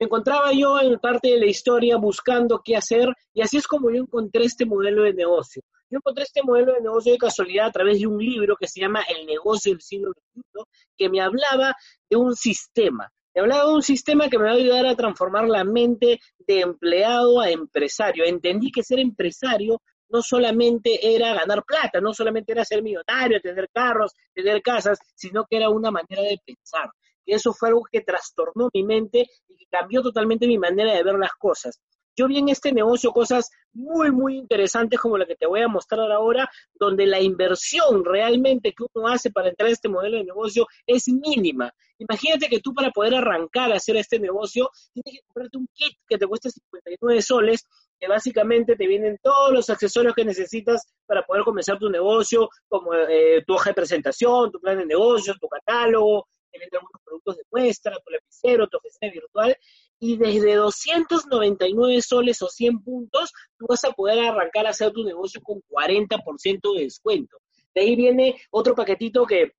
me 0.00 0.06
encontraba 0.06 0.50
yo 0.52 0.80
en 0.80 0.98
parte 0.98 1.28
de 1.28 1.38
la 1.38 1.46
historia 1.46 1.98
buscando 1.98 2.62
qué 2.64 2.74
hacer 2.74 3.08
y 3.34 3.42
así 3.42 3.58
es 3.58 3.66
como 3.66 3.90
yo 3.90 3.98
encontré 3.98 4.46
este 4.46 4.64
modelo 4.64 5.02
de 5.02 5.12
negocio. 5.12 5.62
Yo 5.90 5.98
encontré 5.98 6.24
este 6.24 6.42
modelo 6.42 6.72
de 6.72 6.80
negocio 6.80 7.12
de 7.12 7.18
casualidad 7.18 7.66
a 7.66 7.72
través 7.72 8.00
de 8.00 8.06
un 8.06 8.18
libro 8.18 8.56
que 8.56 8.66
se 8.66 8.80
llama 8.80 9.02
El 9.02 9.26
negocio 9.26 9.72
del 9.72 9.82
siglo 9.82 10.12
XXI, 10.12 10.62
que 10.96 11.10
me 11.10 11.20
hablaba 11.20 11.74
de 12.08 12.16
un 12.16 12.34
sistema, 12.34 13.12
me 13.34 13.42
hablaba 13.42 13.66
de 13.66 13.74
un 13.74 13.82
sistema 13.82 14.30
que 14.30 14.38
me 14.38 14.44
va 14.44 14.52
a 14.52 14.54
ayudar 14.54 14.86
a 14.86 14.96
transformar 14.96 15.46
la 15.48 15.64
mente 15.64 16.18
de 16.38 16.60
empleado 16.60 17.40
a 17.40 17.50
empresario. 17.50 18.24
Entendí 18.24 18.72
que 18.72 18.82
ser 18.82 19.00
empresario 19.00 19.82
no 20.08 20.22
solamente 20.22 21.14
era 21.14 21.34
ganar 21.34 21.62
plata, 21.64 22.00
no 22.00 22.14
solamente 22.14 22.52
era 22.52 22.64
ser 22.64 22.82
millonario, 22.82 23.40
tener 23.40 23.68
carros, 23.72 24.14
tener 24.32 24.62
casas, 24.62 24.98
sino 25.14 25.44
que 25.44 25.58
era 25.58 25.68
una 25.68 25.90
manera 25.90 26.22
de 26.22 26.38
pensar. 26.44 26.90
Eso 27.32 27.52
fue 27.52 27.68
algo 27.68 27.82
que 27.90 28.00
trastornó 28.00 28.68
mi 28.72 28.82
mente 28.82 29.26
y 29.48 29.56
que 29.56 29.66
cambió 29.70 30.02
totalmente 30.02 30.46
mi 30.46 30.58
manera 30.58 30.94
de 30.94 31.02
ver 31.02 31.18
las 31.18 31.32
cosas. 31.32 31.80
Yo 32.16 32.26
vi 32.28 32.38
en 32.38 32.48
este 32.48 32.72
negocio 32.72 33.12
cosas 33.12 33.50
muy, 33.72 34.10
muy 34.10 34.36
interesantes 34.36 34.98
como 34.98 35.16
la 35.16 35.26
que 35.26 35.36
te 35.36 35.46
voy 35.46 35.60
a 35.62 35.68
mostrar 35.68 36.10
ahora, 36.10 36.50
donde 36.74 37.06
la 37.06 37.20
inversión 37.20 38.04
realmente 38.04 38.72
que 38.72 38.84
uno 38.92 39.08
hace 39.08 39.30
para 39.30 39.48
entrar 39.48 39.68
a 39.68 39.72
este 39.72 39.88
modelo 39.88 40.18
de 40.18 40.24
negocio 40.24 40.66
es 40.86 41.08
mínima. 41.08 41.72
Imagínate 41.98 42.48
que 42.48 42.60
tú 42.60 42.74
para 42.74 42.90
poder 42.90 43.14
arrancar 43.14 43.72
a 43.72 43.76
hacer 43.76 43.96
este 43.96 44.18
negocio, 44.18 44.68
tienes 44.92 45.20
que 45.20 45.26
comprarte 45.26 45.58
un 45.58 45.68
kit 45.72 45.96
que 46.08 46.18
te 46.18 46.26
cuesta 46.26 46.50
59 46.50 47.22
soles, 47.22 47.66
que 47.98 48.08
básicamente 48.08 48.76
te 48.76 48.86
vienen 48.86 49.18
todos 49.22 49.52
los 49.52 49.70
accesorios 49.70 50.14
que 50.14 50.24
necesitas 50.24 50.82
para 51.06 51.24
poder 51.24 51.44
comenzar 51.44 51.78
tu 51.78 51.90
negocio, 51.90 52.48
como 52.68 52.94
eh, 52.94 53.44
tu 53.46 53.54
hoja 53.54 53.70
de 53.70 53.74
presentación, 53.74 54.50
tu 54.50 54.60
plan 54.60 54.78
de 54.78 54.86
negocio, 54.86 55.34
tu 55.40 55.48
catálogo, 55.48 56.26
te 56.50 56.58
venden 56.58 56.80
algunos 56.80 57.02
productos 57.04 57.36
de 57.36 57.42
muestra, 57.50 57.96
tu 58.04 58.10
lapicero, 58.10 58.68
tu 58.68 58.78
oficina 58.78 59.12
virtual, 59.12 59.56
y 59.98 60.16
desde 60.16 60.54
299 60.54 62.02
soles 62.02 62.40
o 62.42 62.48
100 62.48 62.82
puntos, 62.82 63.32
tú 63.58 63.66
vas 63.68 63.84
a 63.84 63.92
poder 63.92 64.18
arrancar 64.20 64.66
a 64.66 64.70
hacer 64.70 64.92
tu 64.92 65.04
negocio 65.04 65.40
con 65.42 65.62
40% 65.68 66.74
de 66.74 66.84
descuento. 66.84 67.38
De 67.74 67.82
ahí 67.82 67.96
viene 67.96 68.40
otro 68.50 68.74
paquetito 68.74 69.26
que 69.26 69.52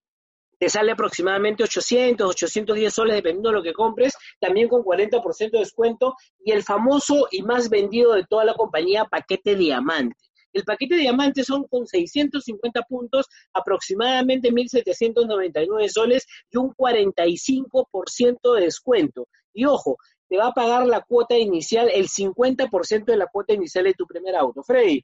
te 0.60 0.70
sale 0.70 0.92
aproximadamente 0.92 1.64
800, 1.64 2.30
810 2.30 2.94
soles 2.94 3.16
dependiendo 3.16 3.50
de 3.50 3.56
lo 3.56 3.64
que 3.64 3.74
compres, 3.74 4.14
también 4.40 4.68
con 4.68 4.84
40% 4.84 5.52
de 5.52 5.60
descuento, 5.60 6.16
y 6.44 6.52
el 6.52 6.64
famoso 6.64 7.28
y 7.32 7.42
más 7.42 7.70
vendido 7.70 8.14
de 8.14 8.26
toda 8.26 8.46
la 8.46 8.54
compañía, 8.54 9.06
paquete 9.06 9.56
diamante. 9.56 10.16
El 10.54 10.64
paquete 10.64 10.96
diamante 10.96 11.44
son 11.44 11.64
con 11.66 11.88
650 11.88 12.82
puntos, 12.84 13.28
aproximadamente 13.54 14.52
1.799 14.52 15.90
soles 15.90 16.28
y 16.50 16.58
un 16.58 16.74
45% 16.74 18.56
de 18.56 18.62
descuento. 18.62 19.28
Y 19.54 19.66
ojo, 19.66 19.98
te 20.30 20.38
va 20.38 20.48
a 20.48 20.54
pagar 20.54 20.88
la 20.88 21.02
cuota 21.02 21.38
inicial, 21.38 21.90
el 21.94 22.08
50% 22.08 23.06
de 23.06 23.18
la 23.18 23.28
cuota 23.28 23.54
inicial 23.54 23.84
de 23.86 23.94
tu 23.94 24.06
primer 24.06 24.36
auto. 24.36 24.64
Freddy, 24.64 25.04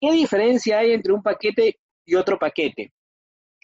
¿qué 0.00 0.12
diferencia 0.12 0.78
hay 0.78 0.92
entre 0.92 1.12
un 1.12 1.22
paquete 1.22 1.78
y 2.06 2.14
otro 2.14 2.38
paquete? 2.38 2.92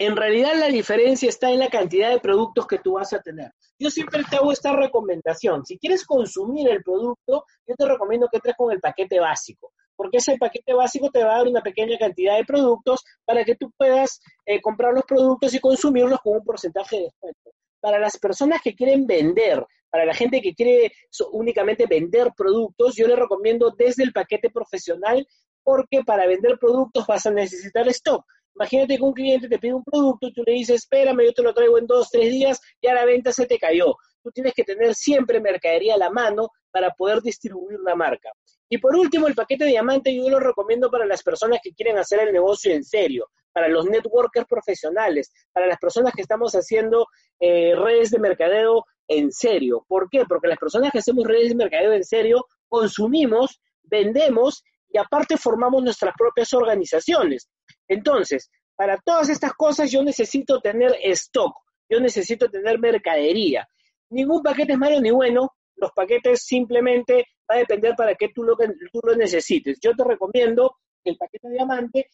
En 0.00 0.16
realidad 0.16 0.54
la 0.54 0.68
diferencia 0.68 1.28
está 1.28 1.50
en 1.50 1.58
la 1.58 1.70
cantidad 1.70 2.10
de 2.10 2.20
productos 2.20 2.68
que 2.68 2.78
tú 2.78 2.92
vas 2.92 3.12
a 3.12 3.20
tener. 3.20 3.50
Yo 3.80 3.90
siempre 3.90 4.22
te 4.30 4.36
hago 4.36 4.52
esta 4.52 4.76
recomendación. 4.76 5.66
Si 5.66 5.76
quieres 5.76 6.04
consumir 6.04 6.68
el 6.68 6.84
producto, 6.84 7.44
yo 7.66 7.74
te 7.74 7.84
recomiendo 7.84 8.28
que 8.30 8.36
entres 8.36 8.54
con 8.56 8.70
el 8.70 8.80
paquete 8.80 9.18
básico, 9.18 9.72
porque 9.98 10.18
ese 10.18 10.38
paquete 10.38 10.74
básico 10.74 11.10
te 11.10 11.24
va 11.24 11.34
a 11.34 11.38
dar 11.38 11.48
una 11.48 11.60
pequeña 11.60 11.98
cantidad 11.98 12.36
de 12.36 12.44
productos 12.44 13.02
para 13.24 13.44
que 13.44 13.56
tú 13.56 13.72
puedas 13.76 14.20
eh, 14.46 14.60
comprar 14.60 14.94
los 14.94 15.02
productos 15.02 15.52
y 15.52 15.58
consumirlos 15.58 16.20
con 16.20 16.36
un 16.36 16.44
porcentaje 16.44 16.96
de 16.96 17.02
descuento. 17.02 17.50
Para 17.80 17.98
las 17.98 18.16
personas 18.16 18.62
que 18.62 18.76
quieren 18.76 19.08
vender, 19.08 19.66
para 19.90 20.06
la 20.06 20.14
gente 20.14 20.40
que 20.40 20.54
quiere 20.54 20.92
únicamente 21.32 21.86
vender 21.86 22.30
productos, 22.36 22.94
yo 22.94 23.08
le 23.08 23.16
recomiendo 23.16 23.74
desde 23.76 24.04
el 24.04 24.12
paquete 24.12 24.50
profesional 24.50 25.26
porque 25.64 26.04
para 26.06 26.28
vender 26.28 26.58
productos 26.60 27.04
vas 27.04 27.26
a 27.26 27.32
necesitar 27.32 27.88
stock. 27.88 28.24
Imagínate 28.54 28.98
que 28.98 29.02
un 29.02 29.12
cliente 29.12 29.48
te 29.48 29.58
pide 29.58 29.74
un 29.74 29.84
producto 29.84 30.28
y 30.28 30.32
tú 30.32 30.44
le 30.46 30.52
dices, 30.52 30.82
espérame, 30.82 31.24
yo 31.24 31.32
te 31.32 31.42
lo 31.42 31.52
traigo 31.52 31.76
en 31.76 31.88
dos, 31.88 32.08
tres 32.10 32.30
días, 32.30 32.60
ya 32.80 32.94
la 32.94 33.04
venta 33.04 33.32
se 33.32 33.46
te 33.46 33.58
cayó. 33.58 33.96
Tú 34.22 34.30
tienes 34.30 34.54
que 34.54 34.64
tener 34.64 34.94
siempre 34.94 35.40
mercadería 35.40 35.94
a 35.94 35.98
la 35.98 36.10
mano 36.10 36.50
para 36.70 36.90
poder 36.90 37.20
distribuir 37.22 37.78
la 37.80 37.94
marca. 37.94 38.30
Y 38.68 38.78
por 38.78 38.94
último, 38.94 39.26
el 39.26 39.34
paquete 39.34 39.64
diamante 39.64 40.14
yo 40.14 40.28
lo 40.28 40.40
recomiendo 40.40 40.90
para 40.90 41.06
las 41.06 41.22
personas 41.22 41.60
que 41.62 41.72
quieren 41.72 41.98
hacer 41.98 42.20
el 42.20 42.32
negocio 42.32 42.72
en 42.72 42.84
serio, 42.84 43.30
para 43.52 43.68
los 43.68 43.86
networkers 43.86 44.46
profesionales, 44.46 45.32
para 45.52 45.66
las 45.66 45.78
personas 45.78 46.12
que 46.14 46.22
estamos 46.22 46.52
haciendo 46.52 47.06
eh, 47.40 47.74
redes 47.74 48.10
de 48.10 48.18
mercadeo 48.18 48.84
en 49.08 49.32
serio. 49.32 49.84
¿Por 49.88 50.08
qué? 50.10 50.24
Porque 50.26 50.48
las 50.48 50.58
personas 50.58 50.92
que 50.92 50.98
hacemos 50.98 51.26
redes 51.26 51.48
de 51.48 51.54
mercadeo 51.54 51.92
en 51.92 52.04
serio 52.04 52.46
consumimos, 52.68 53.60
vendemos 53.82 54.62
y 54.90 54.98
aparte 54.98 55.36
formamos 55.36 55.82
nuestras 55.82 56.14
propias 56.16 56.52
organizaciones. 56.52 57.48
Entonces, 57.88 58.50
para 58.76 58.98
todas 58.98 59.28
estas 59.28 59.54
cosas 59.54 59.90
yo 59.90 60.02
necesito 60.02 60.60
tener 60.60 60.94
stock, 61.02 61.52
yo 61.88 62.00
necesito 62.00 62.48
tener 62.50 62.78
mercadería. 62.78 63.66
Ningún 64.10 64.42
paquete 64.42 64.72
es 64.72 64.78
malo 64.78 65.00
ni 65.00 65.10
bueno, 65.10 65.54
los 65.76 65.92
paquetes 65.92 66.44
simplemente 66.44 67.26
va 67.50 67.56
a 67.56 67.58
depender 67.58 67.94
para 67.96 68.14
qué 68.14 68.30
tú 68.34 68.42
lo, 68.42 68.56
tú 68.56 69.00
lo 69.02 69.14
necesites. 69.16 69.78
Yo 69.80 69.94
te 69.94 70.04
recomiendo 70.04 70.76
el 71.04 71.16
paquete 71.16 71.48
diamante 71.50 72.08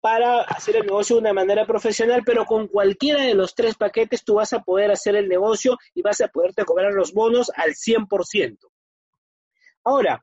para 0.00 0.42
hacer 0.42 0.76
el 0.76 0.86
negocio 0.86 1.16
de 1.16 1.22
una 1.22 1.32
manera 1.32 1.66
profesional, 1.66 2.22
pero 2.26 2.44
con 2.44 2.68
cualquiera 2.68 3.22
de 3.22 3.34
los 3.34 3.54
tres 3.54 3.74
paquetes 3.74 4.22
tú 4.22 4.34
vas 4.34 4.52
a 4.52 4.60
poder 4.60 4.90
hacer 4.90 5.16
el 5.16 5.28
negocio 5.28 5.78
y 5.94 6.02
vas 6.02 6.20
a 6.20 6.28
poderte 6.28 6.64
cobrar 6.64 6.92
los 6.92 7.14
bonos 7.14 7.50
al 7.56 7.70
100%. 7.70 8.58
Ahora, 9.84 10.22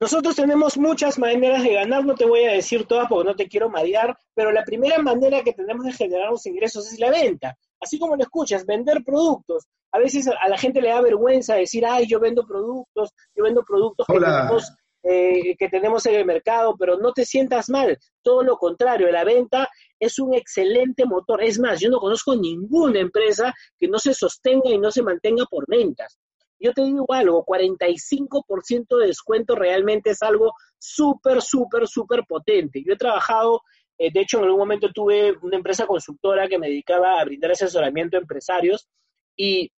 nosotros 0.00 0.36
tenemos 0.36 0.76
muchas 0.76 1.18
maneras 1.18 1.62
de 1.62 1.74
ganar, 1.74 2.04
no 2.04 2.14
te 2.14 2.24
voy 2.24 2.44
a 2.44 2.52
decir 2.52 2.84
todas 2.86 3.08
porque 3.08 3.28
no 3.28 3.34
te 3.34 3.48
quiero 3.48 3.68
marear, 3.68 4.16
pero 4.34 4.52
la 4.52 4.64
primera 4.64 4.98
manera 4.98 5.42
que 5.42 5.52
tenemos 5.52 5.84
de 5.86 5.92
generar 5.92 6.30
los 6.30 6.46
ingresos 6.46 6.92
es 6.92 6.98
la 6.98 7.10
venta. 7.10 7.56
Así 7.84 7.98
como 7.98 8.16
lo 8.16 8.22
escuchas, 8.22 8.66
vender 8.66 9.04
productos. 9.04 9.66
A 9.92 9.98
veces 9.98 10.26
a 10.26 10.48
la 10.48 10.58
gente 10.58 10.80
le 10.80 10.88
da 10.88 11.00
vergüenza 11.00 11.54
decir, 11.54 11.84
ay, 11.86 12.06
yo 12.08 12.18
vendo 12.18 12.44
productos, 12.46 13.10
yo 13.36 13.44
vendo 13.44 13.62
productos 13.62 14.06
que 14.06 14.18
tenemos 14.18 14.72
eh, 15.06 15.54
que 15.58 15.68
tenemos 15.68 16.06
en 16.06 16.14
el 16.14 16.24
mercado, 16.24 16.74
pero 16.78 16.96
no 16.96 17.12
te 17.12 17.26
sientas 17.26 17.68
mal, 17.68 17.98
todo 18.22 18.42
lo 18.42 18.56
contrario, 18.56 19.12
la 19.12 19.22
venta 19.22 19.68
es 20.00 20.18
un 20.18 20.32
excelente 20.32 21.04
motor. 21.04 21.44
Es 21.44 21.58
más, 21.58 21.78
yo 21.78 21.90
no 21.90 21.98
conozco 21.98 22.34
ninguna 22.34 23.00
empresa 23.00 23.52
que 23.78 23.86
no 23.86 23.98
se 23.98 24.14
sostenga 24.14 24.70
y 24.70 24.78
no 24.78 24.90
se 24.90 25.02
mantenga 25.02 25.44
por 25.44 25.66
ventas. 25.68 26.18
Yo 26.58 26.72
te 26.72 26.82
digo 26.82 27.04
algo, 27.10 27.44
45% 27.44 28.98
de 28.98 29.08
descuento 29.08 29.54
realmente 29.54 30.10
es 30.10 30.22
algo 30.22 30.54
súper, 30.78 31.42
súper, 31.42 31.86
súper 31.86 32.24
potente. 32.26 32.82
Yo 32.82 32.94
he 32.94 32.96
trabajado, 32.96 33.60
eh, 33.98 34.10
de 34.12 34.20
hecho 34.20 34.38
en 34.38 34.44
algún 34.44 34.60
momento 34.60 34.90
tuve 34.92 35.36
una 35.42 35.56
empresa 35.56 35.86
consultora 35.86 36.48
que 36.48 36.58
me 36.58 36.68
dedicaba 36.68 37.20
a 37.20 37.24
brindar 37.24 37.52
asesoramiento 37.52 38.16
a 38.16 38.20
empresarios 38.20 38.88
y 39.36 39.70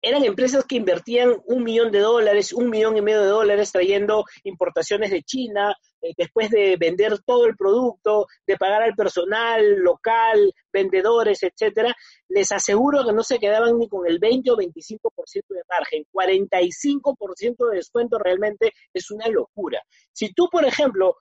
eran 0.00 0.24
empresas 0.24 0.64
que 0.64 0.76
invertían 0.76 1.36
un 1.46 1.64
millón 1.64 1.90
de 1.90 1.98
dólares, 1.98 2.52
un 2.52 2.70
millón 2.70 2.96
y 2.96 3.02
medio 3.02 3.22
de 3.22 3.28
dólares 3.28 3.72
trayendo 3.72 4.24
importaciones 4.44 5.10
de 5.10 5.22
China, 5.22 5.74
eh, 6.00 6.12
después 6.16 6.50
de 6.50 6.76
vender 6.76 7.18
todo 7.24 7.46
el 7.46 7.56
producto, 7.56 8.28
de 8.46 8.56
pagar 8.56 8.82
al 8.82 8.94
personal 8.94 9.80
local, 9.80 10.52
vendedores, 10.72 11.42
etcétera, 11.42 11.94
les 12.28 12.52
aseguro 12.52 13.04
que 13.04 13.12
no 13.12 13.24
se 13.24 13.40
quedaban 13.40 13.76
ni 13.76 13.88
con 13.88 14.06
el 14.06 14.20
20 14.20 14.52
o 14.52 14.56
25% 14.56 15.54
de 15.54 15.62
margen. 15.68 16.04
45% 16.12 17.68
de 17.68 17.76
descuento 17.76 18.18
realmente 18.18 18.72
es 18.94 19.10
una 19.10 19.26
locura. 19.26 19.82
Si 20.12 20.32
tú, 20.32 20.48
por 20.48 20.64
ejemplo, 20.64 21.16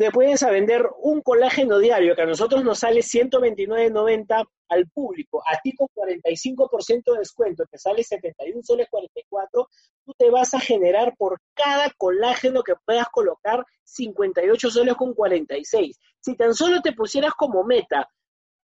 te 0.00 0.10
puedes 0.10 0.42
a 0.42 0.50
vender 0.50 0.88
un 1.02 1.20
colágeno 1.20 1.78
diario 1.78 2.16
que 2.16 2.22
a 2.22 2.26
nosotros 2.26 2.64
nos 2.64 2.78
sale 2.78 3.00
129.90 3.00 4.48
al 4.70 4.88
público, 4.88 5.42
a 5.46 5.60
ti 5.60 5.74
con 5.74 5.88
45% 5.94 7.12
de 7.12 7.18
descuento 7.18 7.66
te 7.70 7.76
sale 7.76 8.02
71 8.02 8.62
soles 8.62 8.88
44, 8.90 9.68
tú 10.06 10.14
te 10.16 10.30
vas 10.30 10.54
a 10.54 10.60
generar 10.60 11.14
por 11.18 11.38
cada 11.52 11.90
colágeno 11.98 12.62
que 12.62 12.76
puedas 12.82 13.08
colocar 13.12 13.62
58 13.84 14.70
soles 14.70 14.94
con 14.94 15.12
46. 15.12 15.98
Si 16.18 16.34
tan 16.34 16.54
solo 16.54 16.80
te 16.80 16.94
pusieras 16.94 17.34
como 17.34 17.62
meta 17.62 18.08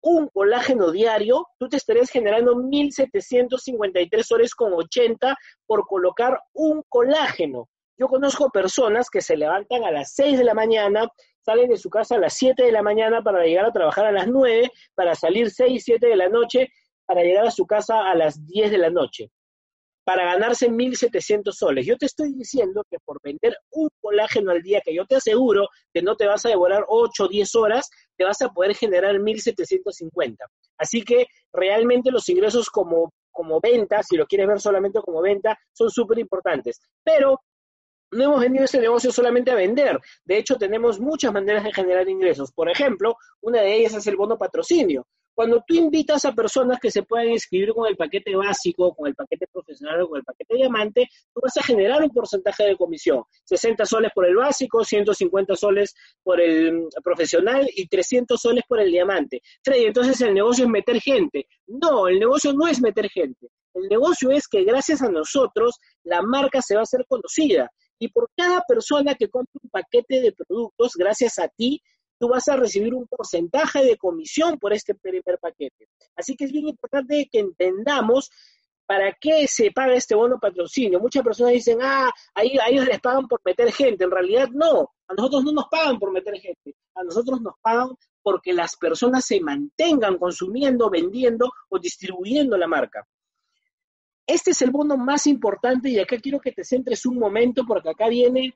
un 0.02 0.28
colágeno 0.28 0.92
diario, 0.92 1.48
tú 1.58 1.68
te 1.68 1.78
estarías 1.78 2.10
generando 2.10 2.54
1.753 2.54 4.22
soles 4.22 4.54
con 4.54 4.72
80 4.72 5.36
por 5.66 5.84
colocar 5.84 6.38
un 6.52 6.84
colágeno. 6.88 7.68
Yo 7.96 8.08
conozco 8.08 8.50
personas 8.50 9.08
que 9.08 9.20
se 9.20 9.36
levantan 9.36 9.84
a 9.84 9.92
las 9.92 10.14
6 10.14 10.38
de 10.38 10.44
la 10.44 10.54
mañana, 10.54 11.08
salen 11.44 11.68
de 11.68 11.76
su 11.76 11.90
casa 11.90 12.16
a 12.16 12.18
las 12.18 12.34
7 12.34 12.64
de 12.64 12.72
la 12.72 12.82
mañana 12.82 13.22
para 13.22 13.44
llegar 13.44 13.66
a 13.66 13.72
trabajar 13.72 14.06
a 14.06 14.12
las 14.12 14.26
9, 14.26 14.70
para 14.94 15.14
salir 15.14 15.50
6, 15.50 15.82
7 15.84 16.08
de 16.08 16.16
la 16.16 16.28
noche, 16.28 16.68
para 17.06 17.22
llegar 17.22 17.46
a 17.46 17.50
su 17.52 17.66
casa 17.66 18.10
a 18.10 18.14
las 18.16 18.44
10 18.46 18.72
de 18.72 18.78
la 18.78 18.90
noche, 18.90 19.30
para 20.04 20.24
ganarse 20.24 20.68
1.700 20.68 21.52
soles. 21.52 21.86
Yo 21.86 21.96
te 21.96 22.06
estoy 22.06 22.32
diciendo 22.32 22.82
que 22.90 22.98
por 23.04 23.20
vender 23.22 23.56
un 23.70 23.88
colágeno 24.00 24.50
al 24.50 24.62
día, 24.62 24.80
que 24.84 24.94
yo 24.94 25.06
te 25.06 25.16
aseguro 25.16 25.68
que 25.92 26.02
no 26.02 26.16
te 26.16 26.26
vas 26.26 26.44
a 26.46 26.48
devorar 26.48 26.84
8 26.88 27.24
o 27.24 27.28
10 27.28 27.54
horas, 27.54 27.88
te 28.16 28.24
vas 28.24 28.42
a 28.42 28.48
poder 28.48 28.74
generar 28.74 29.14
1.750. 29.14 30.36
Así 30.78 31.02
que 31.02 31.26
realmente 31.52 32.10
los 32.10 32.28
ingresos 32.28 32.70
como, 32.70 33.12
como 33.30 33.60
venta, 33.60 34.02
si 34.02 34.16
lo 34.16 34.26
quieres 34.26 34.48
ver 34.48 34.60
solamente 34.60 35.00
como 35.00 35.22
venta, 35.22 35.56
son 35.72 35.90
súper 35.90 36.18
importantes. 36.18 36.80
Pero 37.04 37.40
no 38.14 38.24
hemos 38.24 38.40
venido 38.40 38.64
este 38.64 38.80
negocio 38.80 39.12
solamente 39.12 39.50
a 39.50 39.54
vender. 39.54 40.00
De 40.24 40.38
hecho, 40.38 40.56
tenemos 40.56 41.00
muchas 41.00 41.32
maneras 41.32 41.64
de 41.64 41.72
generar 41.72 42.08
ingresos. 42.08 42.52
Por 42.52 42.70
ejemplo, 42.70 43.16
una 43.40 43.60
de 43.60 43.76
ellas 43.76 43.94
es 43.94 44.06
el 44.06 44.16
bono 44.16 44.38
patrocinio. 44.38 45.06
Cuando 45.34 45.64
tú 45.66 45.74
invitas 45.74 46.24
a 46.24 46.32
personas 46.32 46.78
que 46.80 46.92
se 46.92 47.02
puedan 47.02 47.28
inscribir 47.28 47.72
con 47.74 47.88
el 47.88 47.96
paquete 47.96 48.36
básico, 48.36 48.94
con 48.94 49.08
el 49.08 49.16
paquete 49.16 49.48
profesional 49.52 50.02
o 50.02 50.08
con 50.08 50.18
el 50.18 50.24
paquete 50.24 50.54
diamante, 50.54 51.08
tú 51.34 51.40
vas 51.42 51.56
a 51.56 51.62
generar 51.62 52.02
un 52.02 52.10
porcentaje 52.10 52.62
de 52.64 52.76
comisión. 52.76 53.24
60 53.42 53.84
soles 53.84 54.12
por 54.14 54.26
el 54.26 54.36
básico, 54.36 54.84
150 54.84 55.56
soles 55.56 55.94
por 56.22 56.40
el 56.40 56.86
profesional 57.02 57.68
y 57.74 57.88
300 57.88 58.40
soles 58.40 58.62
por 58.68 58.78
el 58.78 58.92
diamante. 58.92 59.42
Freddy, 59.64 59.86
entonces 59.86 60.20
el 60.20 60.34
negocio 60.34 60.66
es 60.66 60.70
meter 60.70 61.00
gente. 61.00 61.48
No, 61.66 62.06
el 62.06 62.20
negocio 62.20 62.52
no 62.52 62.68
es 62.68 62.80
meter 62.80 63.10
gente. 63.10 63.48
El 63.74 63.88
negocio 63.88 64.30
es 64.30 64.46
que 64.46 64.62
gracias 64.62 65.02
a 65.02 65.10
nosotros 65.10 65.80
la 66.04 66.22
marca 66.22 66.62
se 66.62 66.76
va 66.76 66.82
a 66.82 66.84
hacer 66.84 67.04
conocida. 67.08 67.68
Y 67.98 68.08
por 68.08 68.30
cada 68.36 68.62
persona 68.62 69.14
que 69.14 69.28
compre 69.28 69.60
un 69.62 69.70
paquete 69.70 70.20
de 70.20 70.32
productos, 70.32 70.92
gracias 70.96 71.38
a 71.38 71.48
ti, 71.48 71.82
tú 72.18 72.28
vas 72.28 72.48
a 72.48 72.56
recibir 72.56 72.94
un 72.94 73.06
porcentaje 73.06 73.84
de 73.84 73.96
comisión 73.96 74.58
por 74.58 74.72
este 74.72 74.94
primer 74.94 75.38
paquete. 75.40 75.88
Así 76.16 76.36
que 76.36 76.44
es 76.44 76.52
bien 76.52 76.68
importante 76.68 77.28
que 77.30 77.38
entendamos 77.40 78.30
para 78.86 79.12
qué 79.18 79.46
se 79.48 79.70
paga 79.70 79.94
este 79.94 80.14
bono 80.14 80.38
patrocinio. 80.38 81.00
Muchas 81.00 81.22
personas 81.22 81.54
dicen, 81.54 81.78
ah, 81.82 82.10
a 82.34 82.42
ellos 82.42 82.86
les 82.86 83.00
pagan 83.00 83.26
por 83.26 83.40
meter 83.44 83.72
gente. 83.72 84.04
En 84.04 84.10
realidad 84.10 84.48
no, 84.52 84.90
a 85.08 85.14
nosotros 85.14 85.44
no 85.44 85.52
nos 85.52 85.66
pagan 85.70 85.98
por 85.98 86.12
meter 86.12 86.38
gente, 86.38 86.74
a 86.94 87.02
nosotros 87.02 87.40
nos 87.40 87.54
pagan 87.62 87.90
porque 88.22 88.52
las 88.52 88.76
personas 88.76 89.24
se 89.24 89.40
mantengan 89.40 90.18
consumiendo, 90.18 90.90
vendiendo 90.90 91.52
o 91.68 91.78
distribuyendo 91.78 92.56
la 92.56 92.66
marca. 92.66 93.06
Este 94.26 94.52
es 94.52 94.62
el 94.62 94.70
bono 94.70 94.96
más 94.96 95.26
importante 95.26 95.90
y 95.90 95.98
acá 95.98 96.16
quiero 96.18 96.40
que 96.40 96.52
te 96.52 96.64
centres 96.64 97.04
un 97.04 97.18
momento 97.18 97.64
porque 97.66 97.90
acá 97.90 98.08
viene 98.08 98.54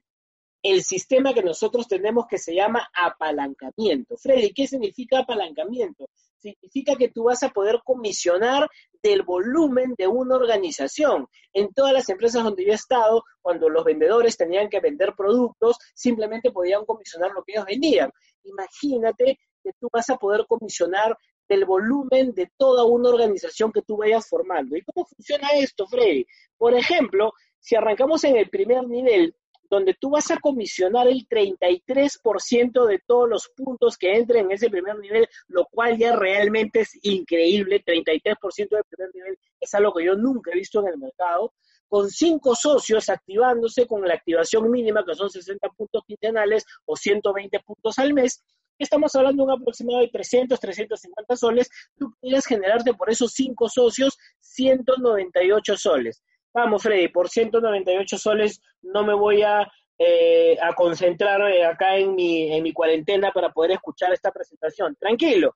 el 0.63 0.83
sistema 0.83 1.35
que 1.35 1.43
nosotros 1.43 1.87
tenemos 1.87 2.27
que 2.27 2.39
se 2.39 2.55
llama 2.55 2.89
apalancamiento. 2.95 4.17
Freddy, 4.17 4.53
¿qué 4.53 4.67
significa 4.67 5.21
apalancamiento? 5.21 6.09
Significa 6.39 6.97
que 6.97 7.09
tú 7.09 7.25
vas 7.25 7.43
a 7.43 7.51
poder 7.51 7.81
comisionar 7.85 8.69
del 9.03 9.23
volumen 9.23 9.95
de 9.97 10.07
una 10.07 10.37
organización. 10.37 11.27
En 11.53 11.73
todas 11.73 11.93
las 11.93 12.09
empresas 12.09 12.45
donde 12.45 12.65
yo 12.65 12.73
he 12.73 12.77
estado, 12.77 13.25
cuando 13.43 13.69
los 13.69 13.85
vendedores 13.85 14.37
tenían 14.37 14.69
que 14.69 14.81
vender 14.81 15.15
productos, 15.17 15.77
simplemente 15.95 16.51
podían 16.51 16.85
comisionar 16.85 17.33
lo 17.33 17.43
que 17.45 17.53
ellos 17.53 17.67
vendían. 17.67 18.11
Imagínate 18.45 19.39
que 19.63 19.73
tú 19.79 19.89
vas 19.93 20.09
a 20.11 20.17
poder 20.17 20.47
comisionar 20.49 21.17
del 21.49 21.65
volumen 21.65 22.33
de 22.35 22.51
toda 22.57 22.85
una 22.85 23.09
organización 23.09 23.73
que 23.73 23.83
tú 23.83 23.97
vayas 23.97 24.29
formando. 24.29 24.77
¿Y 24.77 24.83
cómo 24.83 25.07
funciona 25.07 25.49
esto, 25.57 25.87
Freddy? 25.87 26.27
Por 26.57 26.75
ejemplo, 26.75 27.33
si 27.59 27.77
arrancamos 27.77 28.25
en 28.25 28.37
el 28.37 28.49
primer 28.51 28.87
nivel, 28.87 29.35
donde 29.71 29.95
tú 29.95 30.11
vas 30.11 30.31
a 30.31 30.39
comisionar 30.39 31.09
el 31.09 31.27
33% 31.29 32.87
de 32.87 33.01
todos 33.07 33.29
los 33.29 33.49
puntos 33.55 33.99
que 33.99 34.17
entren 34.17 34.47
en 34.47 34.53
ese 34.53 34.71
primer 34.71 34.99
nivel, 34.99 35.29
lo 35.49 35.67
cual 35.67 35.99
ya 35.99 36.17
realmente 36.17 36.81
es 36.81 36.99
increíble, 37.03 37.85
33% 37.85 38.71
del 38.71 38.85
primer 38.89 39.15
nivel 39.15 39.39
es 39.61 39.75
algo 39.75 39.93
que 39.93 40.05
yo 40.05 40.15
nunca 40.15 40.51
he 40.53 40.55
visto 40.55 40.81
en 40.81 40.89
el 40.89 40.99
mercado, 40.99 41.53
con 41.89 42.11
cinco 42.11 42.55
socios 42.55 43.09
activándose 43.09 43.87
con 43.87 44.07
la 44.07 44.15
activación 44.15 44.71
mínima, 44.71 45.05
que 45.05 45.15
son 45.15 45.31
60 45.31 45.69
puntos 45.71 46.03
quincenales 46.07 46.65
o 46.85 46.97
120 46.97 47.61
puntos 47.61 47.99
al 47.99 48.15
mes, 48.15 48.45
estamos 48.85 49.15
hablando 49.15 49.45
de 49.45 49.53
un 49.53 49.61
aproximado 49.61 50.01
de 50.01 50.09
300, 50.09 50.59
350 50.59 51.37
soles, 51.37 51.71
tú 51.97 52.13
podrías 52.21 52.47
generarte 52.47 52.95
por 52.95 53.11
esos 53.11 53.33
cinco 53.33 53.69
socios 53.69 54.17
198 54.41 55.77
soles. 55.77 56.23
Vamos, 56.55 56.83
Freddy, 56.83 57.09
por 57.09 57.29
198 57.29 58.19
soles 58.19 58.61
no 58.83 59.05
me 59.05 59.15
voy 59.15 59.43
a, 59.43 59.67
eh, 59.99 60.57
concentrar 60.77 61.41
eh, 61.51 61.65
acá 61.65 61.97
en 61.97 62.15
mi, 62.15 62.53
en 62.53 62.63
mi 62.63 62.73
cuarentena 62.73 63.33
para 63.33 63.51
poder 63.51 63.73
escuchar 63.73 64.13
esta 64.13 64.31
presentación. 64.31 64.97
Tranquilo, 64.99 65.55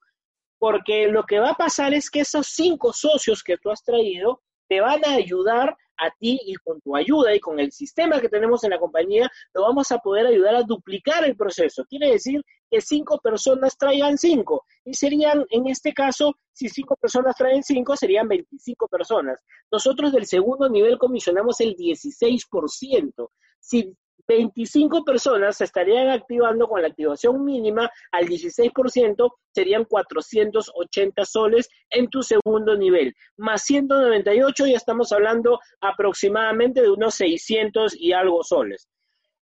porque 0.59 1.09
lo 1.09 1.25
que 1.25 1.39
va 1.39 1.51
a 1.51 1.57
pasar 1.57 1.95
es 1.95 2.11
que 2.11 2.21
esos 2.21 2.47
cinco 2.47 2.93
socios 2.93 3.43
que 3.43 3.57
tú 3.57 3.71
has 3.71 3.83
traído 3.83 4.43
te 4.69 4.81
van 4.81 5.05
a 5.05 5.15
ayudar 5.15 5.77
a 6.05 6.11
ti 6.19 6.41
y 6.45 6.55
con 6.57 6.81
tu 6.81 6.97
ayuda 6.97 7.35
y 7.35 7.41
con 7.41 7.61
el 7.61 7.73
sistema 7.73 8.21
que 8.21 8.29
tenemos 8.29 8.65
en 8.65 8.71
la 8.71 8.79
compañía, 8.79 9.31
lo 9.55 9.63
vamos 9.63 9.91
a 9.93 9.99
poder 9.99 10.27
ayudar 10.27 10.57
a 10.57 10.63
duplicar 10.63 11.25
el 11.25 11.37
proceso. 11.37 11.85
Quiere 11.89 12.11
decir 12.11 12.43
que 12.71 12.81
cinco 12.81 13.19
personas 13.19 13.77
traigan 13.77 14.19
cinco. 14.19 14.65
Y 14.85 14.95
serían, 14.95 15.45
en 15.51 15.69
este 15.69 15.93
caso, 15.93 16.37
si 16.53 16.69
cinco 16.69 16.97
personas 16.97 17.37
traen 17.37 17.63
cinco, 17.63 17.97
serían 17.97 18.29
25 18.29 18.89
personas. 18.89 19.43
Nosotros 19.71 20.13
del 20.13 20.27
segundo 20.27 20.69
nivel 20.69 20.99
comisionamos 20.99 21.61
el 21.61 21.77
16%. 21.77 23.29
Si 23.61 23.95
25 24.29 25.05
personas 25.05 25.57
se 25.57 25.65
estarían 25.65 26.09
activando 26.09 26.69
con 26.69 26.83
la 26.83 26.89
activación 26.89 27.45
mínima 27.45 27.91
al 28.11 28.27
16%, 28.27 29.31
serían 29.55 29.85
480 29.85 31.25
soles 31.25 31.69
en 31.91 32.09
tu 32.09 32.23
segundo 32.23 32.77
nivel. 32.77 33.15
Más 33.37 33.63
198 33.65 34.67
ya 34.67 34.77
estamos 34.77 35.13
hablando 35.13 35.59
aproximadamente 35.81 36.83
de 36.83 36.91
unos 36.91 37.15
600 37.15 37.95
y 37.99 38.13
algo 38.13 38.43
soles. 38.43 38.89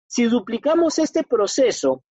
Si 0.07 0.25
duplicamos 0.25 0.99
este 0.99 1.23
proceso 1.23 2.03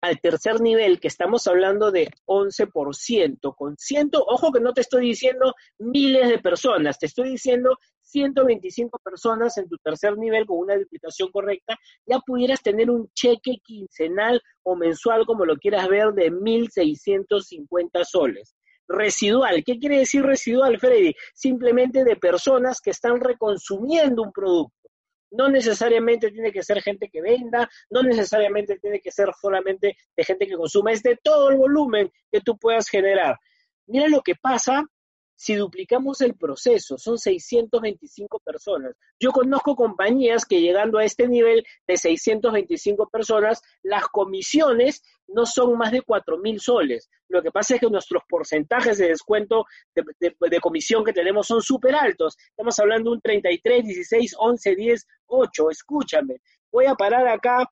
al 0.00 0.20
tercer 0.20 0.60
nivel, 0.60 1.00
que 1.00 1.08
estamos 1.08 1.46
hablando 1.48 1.90
de 1.90 2.08
11%, 2.26 3.54
con 3.56 3.76
ciento, 3.76 4.24
ojo 4.24 4.52
que 4.52 4.60
no 4.60 4.72
te 4.72 4.82
estoy 4.82 5.06
diciendo 5.06 5.54
miles 5.78 6.28
de 6.28 6.38
personas, 6.38 6.98
te 6.98 7.06
estoy 7.06 7.30
diciendo 7.30 7.78
125 8.08 8.98
personas 8.98 9.56
en 9.58 9.68
tu 9.68 9.76
tercer 9.78 10.16
nivel 10.16 10.46
con 10.46 10.58
una 10.58 10.76
duplicación 10.76 11.30
correcta, 11.30 11.78
ya 12.06 12.18
pudieras 12.20 12.62
tener 12.62 12.90
un 12.90 13.10
cheque 13.12 13.58
quincenal 13.62 14.40
o 14.62 14.76
mensual, 14.76 15.26
como 15.26 15.44
lo 15.44 15.56
quieras 15.56 15.88
ver, 15.88 16.12
de 16.12 16.32
1.650 16.32 18.04
soles. 18.04 18.54
Residual, 18.88 19.62
¿qué 19.64 19.78
quiere 19.78 19.98
decir 19.98 20.22
residual, 20.22 20.78
Freddy? 20.78 21.14
Simplemente 21.34 22.04
de 22.04 22.16
personas 22.16 22.80
que 22.80 22.90
están 22.90 23.20
reconsumiendo 23.20 24.22
un 24.22 24.32
producto. 24.32 24.88
No 25.30 25.50
necesariamente 25.50 26.30
tiene 26.30 26.50
que 26.52 26.62
ser 26.62 26.80
gente 26.80 27.10
que 27.12 27.20
venda, 27.20 27.68
no 27.90 28.02
necesariamente 28.02 28.78
tiene 28.78 29.00
que 29.00 29.10
ser 29.10 29.28
solamente 29.38 29.94
de 30.16 30.24
gente 30.24 30.46
que 30.46 30.56
consuma, 30.56 30.90
es 30.90 31.02
de 31.02 31.18
todo 31.22 31.50
el 31.50 31.58
volumen 31.58 32.10
que 32.32 32.40
tú 32.40 32.56
puedas 32.56 32.88
generar. 32.88 33.36
Mira 33.86 34.08
lo 34.08 34.22
que 34.22 34.34
pasa 34.36 34.84
si 35.38 35.54
duplicamos 35.54 36.20
el 36.20 36.34
proceso, 36.34 36.98
son 36.98 37.16
625 37.16 38.40
personas. 38.40 38.96
Yo 39.20 39.30
conozco 39.30 39.76
compañías 39.76 40.44
que 40.44 40.60
llegando 40.60 40.98
a 40.98 41.04
este 41.04 41.28
nivel 41.28 41.64
de 41.86 41.96
625 41.96 43.08
personas, 43.08 43.62
las 43.84 44.08
comisiones 44.08 45.00
no 45.28 45.46
son 45.46 45.78
más 45.78 45.92
de 45.92 46.02
4 46.02 46.38
mil 46.38 46.58
soles. 46.58 47.08
Lo 47.28 47.40
que 47.40 47.52
pasa 47.52 47.76
es 47.76 47.80
que 47.80 47.88
nuestros 47.88 48.24
porcentajes 48.28 48.98
de 48.98 49.10
descuento 49.10 49.66
de, 49.94 50.60
comisión 50.60 51.04
que 51.04 51.12
tenemos 51.12 51.46
son 51.46 51.62
súper 51.62 51.94
altos. 51.94 52.36
Estamos 52.50 52.76
hablando 52.80 53.10
de 53.10 53.16
un 53.16 53.20
33, 53.20 53.84
16, 53.84 54.34
11, 54.36 54.74
10, 54.74 55.06
8. 55.26 55.70
Escúchame, 55.70 56.40
voy 56.72 56.86
a 56.86 56.96
parar 56.96 57.28
acá 57.28 57.70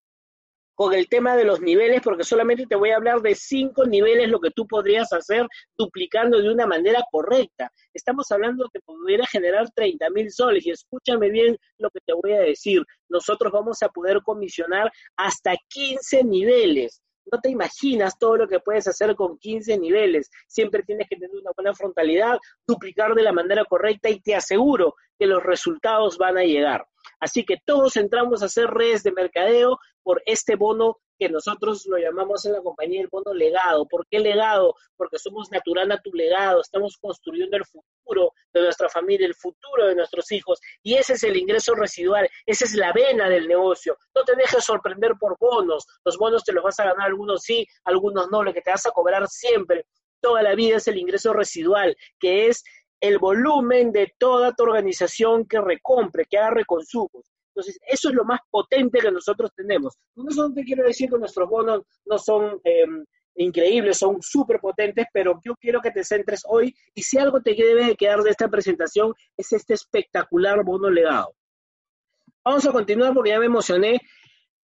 con 0.77 0.93
el 0.93 1.09
tema 1.09 1.37
de 1.37 1.45
los 1.45 1.61
niveles, 1.61 2.03
porque 2.03 2.23
solamente 2.23 2.67
te 2.67 2.77
voy 2.77 2.91
a 2.91 2.97
hablar 2.97 3.23
de 3.23 3.35
cinco 3.35 3.87
niveles 3.87 4.29
lo 4.29 4.41
que 4.41 4.51
tú 4.51 4.67
podrías 4.67 5.11
hacer 5.13 5.47
duplicando 5.77 6.41
de 6.41 6.51
una 6.51 6.67
manera 6.67 7.03
correcta. 7.11 7.73
Estamos 7.95 8.31
hablando 8.31 8.65
de 8.65 8.71
que 8.75 8.81
pudiera 8.85 9.27
generar 9.27 9.69
30 9.75 10.11
mil 10.11 10.31
soles 10.31 10.67
y 10.67 10.71
escúchame 10.71 11.31
bien 11.31 11.57
lo 11.79 11.89
que 11.91 12.01
te 12.05 12.13
voy 12.13 12.35
a 12.35 12.41
decir. 12.41 12.85
Nosotros 13.09 13.51
vamos 13.51 13.83
a 13.83 13.89
poder 13.89 14.21
comisionar 14.23 14.93
hasta 15.17 15.57
15 15.69 16.25
niveles. 16.25 17.03
No 17.33 17.41
te 17.41 17.51
imaginas 17.51 18.19
todo 18.19 18.37
lo 18.37 18.47
que 18.47 18.61
puedes 18.61 18.87
hacer 18.87 19.17
con 19.17 19.39
15 19.39 19.79
niveles. 19.79 20.31
Siempre 20.47 20.83
tienes 20.83 21.09
que 21.09 21.17
tener 21.17 21.35
una 21.35 21.53
buena 21.57 21.75
frontalidad, 21.75 22.37
duplicar 22.67 23.15
de 23.15 23.23
la 23.23 23.33
manera 23.33 23.65
correcta 23.65 24.11
y 24.11 24.21
te 24.21 24.35
aseguro 24.35 24.95
que 25.19 25.27
los 25.27 25.43
resultados 25.43 26.19
van 26.19 26.37
a 26.37 26.45
llegar. 26.45 26.87
Así 27.21 27.45
que 27.45 27.57
todos 27.65 27.97
entramos 27.97 28.43
a 28.43 28.47
hacer 28.47 28.69
redes 28.69 29.03
de 29.03 29.13
mercadeo 29.13 29.79
por 30.03 30.23
este 30.27 30.57
bono 30.57 30.99
que 31.19 31.29
nosotros 31.29 31.87
lo 31.87 31.99
llamamos 31.99 32.45
en 32.45 32.53
la 32.53 32.61
compañía 32.61 33.01
el 33.01 33.09
bono 33.11 33.33
legado. 33.33 33.87
¿Por 33.87 34.07
qué 34.09 34.21
legado? 34.21 34.75
Porque 34.97 35.19
somos 35.19 35.51
natural 35.51 35.91
a 35.93 36.01
tu 36.01 36.13
legado, 36.13 36.61
estamos 36.61 36.97
construyendo 37.01 37.57
el 37.57 37.65
futuro 37.65 38.33
de 38.53 38.63
nuestra 38.63 38.89
familia, 38.89 39.27
el 39.27 39.35
futuro 39.35 39.87
de 39.87 39.95
nuestros 39.95 40.31
hijos, 40.33 40.61
y 40.83 40.95
ese 40.95 41.15
es 41.15 41.25
el 41.25 41.37
ingreso 41.37 41.75
residual, 41.75 42.29
esa 42.45 42.65
es 42.65 42.75
la 42.75 42.93
vena 42.93 43.29
del 43.29 43.49
negocio. 43.49 43.97
No 44.15 44.25
te 44.25 44.37
dejes 44.37 44.65
sorprender 44.65 45.13
por 45.19 45.37
bonos, 45.39 45.87
los 46.05 46.17
bonos 46.19 46.45
te 46.45 46.53
los 46.53 46.63
vas 46.63 46.79
a 46.81 46.85
ganar, 46.85 47.07
algunos 47.07 47.43
sí, 47.43 47.67
algunos 47.85 48.29
no, 48.31 48.43
lo 48.43 48.53
que 48.53 48.61
te 48.61 48.71
vas 48.71 48.87
a 48.87 48.91
cobrar 48.91 49.27
siempre, 49.29 49.87
toda 50.21 50.43
la 50.43 50.55
vida 50.55 50.77
es 50.77 50.89
el 50.89 50.99
ingreso 50.99 51.33
residual, 51.33 51.97
que 52.19 52.49
es 52.49 52.65
el 53.01 53.19
volumen 53.19 53.93
de 53.93 54.15
toda 54.19 54.53
tu 54.53 54.65
organización 54.65 55.47
que 55.47 55.61
recompre, 55.61 56.27
que 56.27 56.39
haga 56.39 56.51
reconsumos. 56.51 57.31
Entonces, 57.55 57.79
eso 57.87 58.11
es 58.11 58.15
lo 58.15 58.25
más 58.25 58.41
potente 58.51 58.99
que 58.99 59.11
nosotros 59.11 59.51
tenemos. 59.55 59.95
No 60.15 60.31
solo 60.31 60.53
te 60.53 60.63
quiero 60.63 60.85
decir 60.85 61.09
que 61.09 61.19
nuestros 61.19 61.49
bonos 61.49 61.83
no 62.05 62.19
son 62.19 62.61
em, 62.65 63.05
increíbles, 63.37 63.99
son 63.99 64.21
súper 64.21 64.61
potentes, 64.61 65.07
pero 65.13 65.41
yo 65.45 65.55
quiero 65.57 65.81
que 65.81 65.91
te 65.91 66.05
centres 66.05 66.43
hoy 66.47 66.75
y 66.95 67.03
si 67.03 67.19
algo 67.19 67.41
te 67.41 67.55
debe 67.55 67.87
de 67.87 67.97
quedar 67.97 68.23
de 68.23 68.31
esta 68.31 68.49
presentación 68.49 69.15
es 69.37 69.53
este 69.53 69.75
espectacular 69.75 70.65
bono 70.65 70.91
legado. 70.91 71.35
Vamos 72.45 72.67
a 72.67 72.73
continuar 72.73 73.13
porque 73.13 73.31
ya 73.31 73.41
me 73.41 73.47
emocioné 73.47 74.01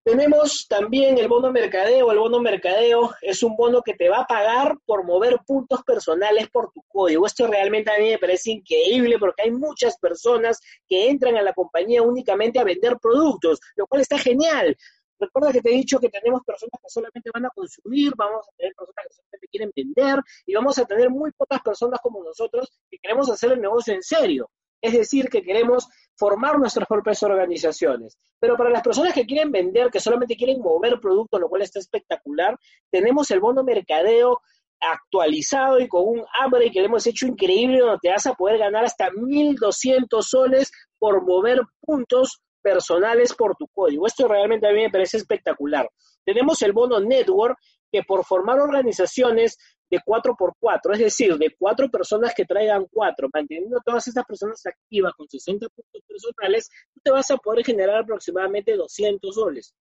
tenemos 0.05 0.67
también 0.69 1.19
el 1.19 1.29
bono 1.29 1.53
mercadeo. 1.53 2.11
El 2.11 2.19
bono 2.19 2.41
mercadeo 2.41 3.15
es 3.21 3.43
un 3.43 3.57
bono 3.57 3.83
que 3.83 3.95
te 3.95 4.09
va 4.09 4.21
a 4.21 4.27
pagar 4.27 4.77
por 4.85 5.05
mover 5.05 5.39
puntos 5.47 5.83
personales 5.85 6.49
por 6.51 6.73
tu 6.73 6.83
código. 6.89 7.27
Esto 7.27 7.47
realmente 7.47 7.91
a 7.91 7.99
mí 7.99 8.11
me 8.11 8.19
parece 8.19 8.51
increíble 8.51 9.19
porque 9.19 9.43
hay 9.43 9.51
muchas 9.51 9.97
personas 9.99 10.61
que 10.89 11.09
entran 11.09 11.37
a 11.37 11.43
la 11.43 11.53
compañía 11.53 12.03
únicamente 12.03 12.59
a 12.59 12.65
vender 12.65 12.99
productos, 13.01 13.61
lo 13.77 13.87
cual 13.87 14.03
está 14.03 14.19
genial. 14.19 14.77
Recuerda 15.19 15.53
que 15.53 15.61
te 15.61 15.71
he 15.71 15.77
dicho 15.77 16.01
que 16.01 16.09
tenemos 16.09 16.43
personas 16.45 16.81
que 16.83 16.89
solamente 16.89 17.31
van 17.33 17.47
a 17.47 17.51
consumir, 17.51 18.13
vamos 18.17 18.45
a 18.49 18.57
tener 18.57 18.75
personas 18.75 19.07
que 19.07 19.15
solamente 19.15 19.49
quieren 19.49 19.73
vender 19.75 20.19
y 20.47 20.55
vamos 20.55 20.79
a 20.79 20.85
tener 20.85 21.11
muy 21.11 21.31
pocas 21.31 21.63
personas 21.63 22.01
como 22.03 22.25
nosotros 22.25 22.73
que 22.91 22.99
queremos 22.99 23.31
hacer 23.31 23.53
el 23.53 23.61
negocio 23.61 23.95
en 23.95 24.03
serio. 24.03 24.51
Es 24.83 24.93
decir, 24.93 25.29
que 25.31 25.43
queremos 25.43 25.89
formar 26.17 26.59
nuestras 26.59 26.87
propias 26.87 27.23
organizaciones. 27.23 28.19
Pero 28.39 28.57
para 28.57 28.69
las 28.69 28.83
personas 28.83 29.15
que 29.15 29.25
quieren 29.25 29.51
vender, 29.51 29.91
que 29.91 30.01
solamente 30.01 30.37
quieren 30.37 30.61
mover 30.61 31.01
productos, 31.01 31.41
lo 31.41 31.49
cual 31.49 31.63
está 31.63 31.79
espectacular, 31.79 32.59
tenemos 32.91 33.31
el 33.31 33.41
bono 33.41 33.65
mercadeo 33.65 34.43
actualizado 34.81 35.79
y 35.79 35.89
con 35.89 36.03
un 36.07 36.25
hambre 36.41 36.71
que 36.71 36.81
le 36.81 36.87
hemos 36.87 37.07
hecho 37.07 37.27
increíble, 37.27 37.79
donde 37.79 37.99
te 38.03 38.11
vas 38.11 38.27
a 38.27 38.35
poder 38.35 38.59
ganar 38.59 38.85
hasta 38.85 39.11
1.200 39.11 40.23
soles 40.23 40.73
por 40.99 41.25
mover 41.25 41.61
puntos 41.81 42.43
personales 42.61 43.35
por 43.35 43.57
tu 43.57 43.69
código. 43.69 44.07
Esto 44.07 44.27
realmente 44.27 44.67
a 44.67 44.73
mí 44.73 44.83
me 44.83 44.91
parece 44.91 45.17
espectacular. 45.17 45.89
Tenemos 46.25 46.61
el 46.63 46.73
bono 46.73 47.01
Network, 47.01 47.57
que 47.93 48.03
por 48.03 48.25
formar 48.25 48.59
organizaciones 48.59 49.59
de 49.91 49.99
4x4, 49.99 50.95
es 50.95 50.99
decir, 50.99 51.37
de 51.37 51.55
cuatro 51.59 51.91
personas 51.91 52.33
que 52.35 52.47
traigan 52.47 52.87
cuatro, 52.91 53.29
manteniendo 53.33 53.79
todas 53.85 54.09
estas 54.09 54.25
personas 54.25 54.65
activas 54.65 55.13
con 55.15 55.29
60 55.29 55.69
puntos 55.69 56.03
personales, 56.09 56.71
tú 56.95 57.01
te 57.05 57.11
vas 57.11 57.31
a 57.31 57.37
poder 57.37 57.65
generar 57.65 57.99
aproximadamente 57.99 58.75
200 58.75 59.35
soles. 59.35 59.75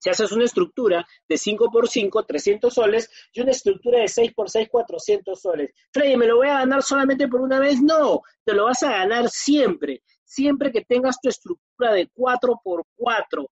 Si 0.00 0.08
haces 0.08 0.32
una 0.32 0.46
estructura 0.46 1.06
de 1.28 1.36
5x5, 1.36 2.26
300 2.26 2.72
soles, 2.72 3.10
y 3.32 3.42
una 3.42 3.50
estructura 3.52 4.00
de 4.00 4.06
6x6, 4.06 4.68
400 4.70 5.40
soles. 5.40 5.70
Freddy, 5.92 6.16
¿me 6.16 6.26
lo 6.26 6.36
voy 6.36 6.48
a 6.48 6.60
ganar 6.60 6.82
solamente 6.82 7.28
por 7.28 7.42
una 7.42 7.60
vez? 7.60 7.80
No, 7.82 8.22
te 8.44 8.54
lo 8.54 8.64
vas 8.64 8.82
a 8.82 8.90
ganar 8.90 9.28
siempre. 9.28 10.02
Siempre 10.24 10.72
que 10.72 10.84
tengas 10.84 11.20
tu 11.20 11.28
estructura 11.28 11.92
de 11.92 12.08
4x4, 12.10 13.46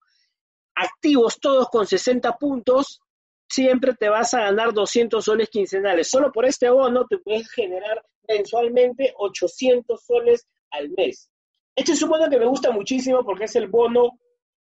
activos 0.74 1.38
todos 1.38 1.68
con 1.68 1.86
60 1.86 2.32
puntos, 2.38 3.00
siempre 3.48 3.94
te 3.94 4.08
vas 4.08 4.34
a 4.34 4.42
ganar 4.42 4.72
200 4.72 5.24
soles 5.24 5.48
quincenales. 5.48 6.08
Solo 6.08 6.30
por 6.32 6.44
este 6.44 6.68
bono 6.70 7.06
te 7.06 7.18
puedes 7.18 7.50
generar 7.50 8.04
mensualmente 8.28 9.12
800 9.16 10.04
soles 10.04 10.46
al 10.70 10.90
mes. 10.90 11.30
Este 11.74 11.92
es 11.92 12.02
un 12.02 12.10
bono 12.10 12.28
que 12.28 12.38
me 12.38 12.46
gusta 12.46 12.70
muchísimo 12.70 13.24
porque 13.24 13.44
es 13.44 13.56
el 13.56 13.68
bono 13.68 14.18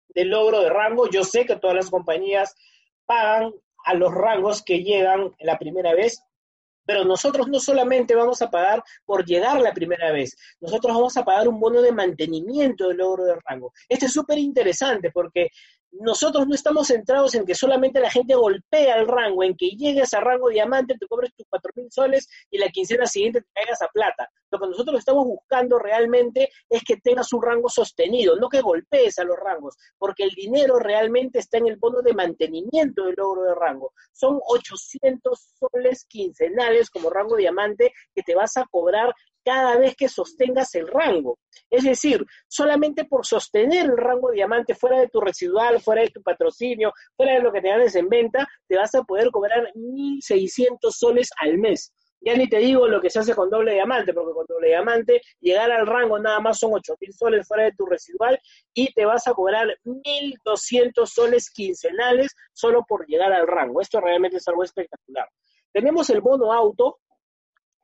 de 0.10 0.26
logro 0.26 0.62
de 0.62 0.70
rango. 0.70 1.10
Yo 1.10 1.24
sé 1.24 1.46
que 1.46 1.56
todas 1.56 1.76
las 1.76 1.90
compañías 1.90 2.56
pagan 3.06 3.54
a 3.86 3.94
los 3.94 4.14
rangos 4.14 4.64
que 4.64 4.84
llegan 4.84 5.32
la 5.40 5.58
primera 5.58 5.94
vez, 5.94 6.22
pero 6.86 7.06
nosotros 7.06 7.48
no 7.48 7.60
solamente 7.60 8.16
vamos 8.16 8.42
a 8.42 8.50
pagar 8.50 8.84
por 9.06 9.26
llegar 9.26 9.62
la 9.62 9.74
primera 9.74 10.12
vez, 10.12 10.36
nosotros 10.60 10.96
vamos 10.96 11.18
a 11.18 11.24
pagar 11.24 11.48
un 11.48 11.60
bono 11.60 11.82
de 11.82 11.92
mantenimiento 11.92 12.88
del 12.88 12.98
logro 12.98 13.26
de 13.26 13.36
rango. 13.46 13.74
Este 13.88 14.08
es 14.08 14.14
súper 14.14 14.40
interesante 14.40 15.12
porque 15.12 15.50
nosotros 16.00 16.48
no 16.48 16.56
estamos 16.56 16.88
centrados 16.88 17.36
en 17.36 17.46
que 17.46 17.56
solamente 17.56 18.00
la 18.00 18.10
gente 18.10 18.36
golpea 18.36 18.98
el 18.98 19.08
rango, 19.08 19.44
en 19.44 19.56
que 19.56 19.70
llegues 19.70 20.14
a 20.14 20.20
rango 20.20 20.50
diamante, 20.50 20.96
te 21.00 21.08
cobres 21.08 21.34
tus 21.36 21.46
cuatro 21.50 21.72
mil 21.76 21.88
soles 21.92 22.28
y 22.50 22.58
la 22.58 22.70
quincena 22.70 23.06
siguiente 23.06 23.42
te 23.42 23.48
caigas 23.54 23.82
a 23.82 23.88
plata. 23.88 24.30
Lo 24.52 24.60
que 24.60 24.68
nosotros 24.68 25.00
estamos 25.00 25.26
buscando 25.26 25.80
realmente 25.80 26.50
es 26.70 26.84
que 26.84 26.98
tengas 26.98 27.32
un 27.34 27.42
rango 27.42 27.70
sostenido, 27.70 28.36
no 28.38 28.50
que 28.50 28.62
golpees 28.62 29.20
a 29.20 29.24
los 29.24 29.38
rangos, 29.38 29.76
porque 29.98 30.24
el 30.24 30.32
dinero 30.32 30.80
realmente 30.80 31.40
está 31.40 31.58
en 31.58 31.68
el 31.68 31.78
bono 31.78 32.02
de 32.02 32.14
mantenimiento 32.14 33.06
del 33.06 33.16
logro 33.18 33.44
de 33.44 33.56
rango. 33.56 33.94
Son 34.12 34.40
800 34.46 35.40
soles 35.60 36.06
quincenales 36.06 36.90
como 36.90 37.10
rango 37.10 37.36
diamante 37.36 37.94
que 38.14 38.24
te 38.24 38.36
vas 38.36 38.58
a 38.58 38.66
cobrar 38.70 39.14
cada 39.46 39.78
vez 39.78 39.96
que 39.96 40.10
sostengas 40.10 40.74
el 40.76 40.88
rango. 40.88 41.38
Es 41.70 41.84
decir, 41.84 42.26
solamente 42.48 43.06
por 43.06 43.26
sostener 43.26 43.86
el 43.86 43.98
rango 43.98 44.32
diamante 44.32 44.74
fuera 44.74 45.00
de 45.00 45.08
tu 45.08 45.22
residual, 45.22 45.80
fuera 45.80 46.02
de 46.02 46.10
tu 46.10 46.24
patrocinio, 46.24 46.92
fuera 47.16 47.36
de 47.36 47.42
lo 47.42 47.54
que 47.54 47.62
te 47.62 47.70
ganes 47.70 47.96
en 47.96 48.10
venta, 48.10 48.48
te 48.68 48.76
vas 48.76 48.94
a 48.96 49.04
poder 49.04 49.30
cobrar 49.30 49.72
1.600 49.76 50.78
soles 50.92 51.30
al 51.40 51.60
mes. 51.60 51.94
Ya 52.22 52.36
ni 52.36 52.50
te 52.50 52.58
digo 52.58 52.88
lo 52.88 53.00
que 53.00 53.12
se 53.12 53.20
hace 53.20 53.36
con 53.36 53.52
doble 53.52 53.74
diamante, 53.74 54.12
porque 54.12 54.34
con 54.34 54.46
doble 54.48 54.70
diamante 54.70 55.22
llegar 55.40 55.72
al 55.72 55.86
rango 55.86 56.18
nada 56.18 56.40
más 56.40 56.58
son 56.58 56.72
8.000 56.72 57.12
soles 57.12 57.48
fuera 57.48 57.66
de 57.66 57.74
tu 57.74 57.86
residual 57.86 58.40
y 58.74 58.92
te 58.94 59.06
vas 59.06 59.28
a 59.28 59.34
cobrar 59.34 59.68
1.200 59.84 61.06
soles 61.06 61.52
quincenales 61.52 62.36
solo 62.52 62.84
por 62.88 63.06
llegar 63.06 63.32
al 63.32 63.46
rango. 63.46 63.80
Esto 63.80 64.02
realmente 64.02 64.38
es 64.38 64.48
algo 64.48 64.64
espectacular. 64.64 65.30
Tenemos 65.72 66.10
el 66.10 66.22
bono 66.22 66.52
auto, 66.52 67.00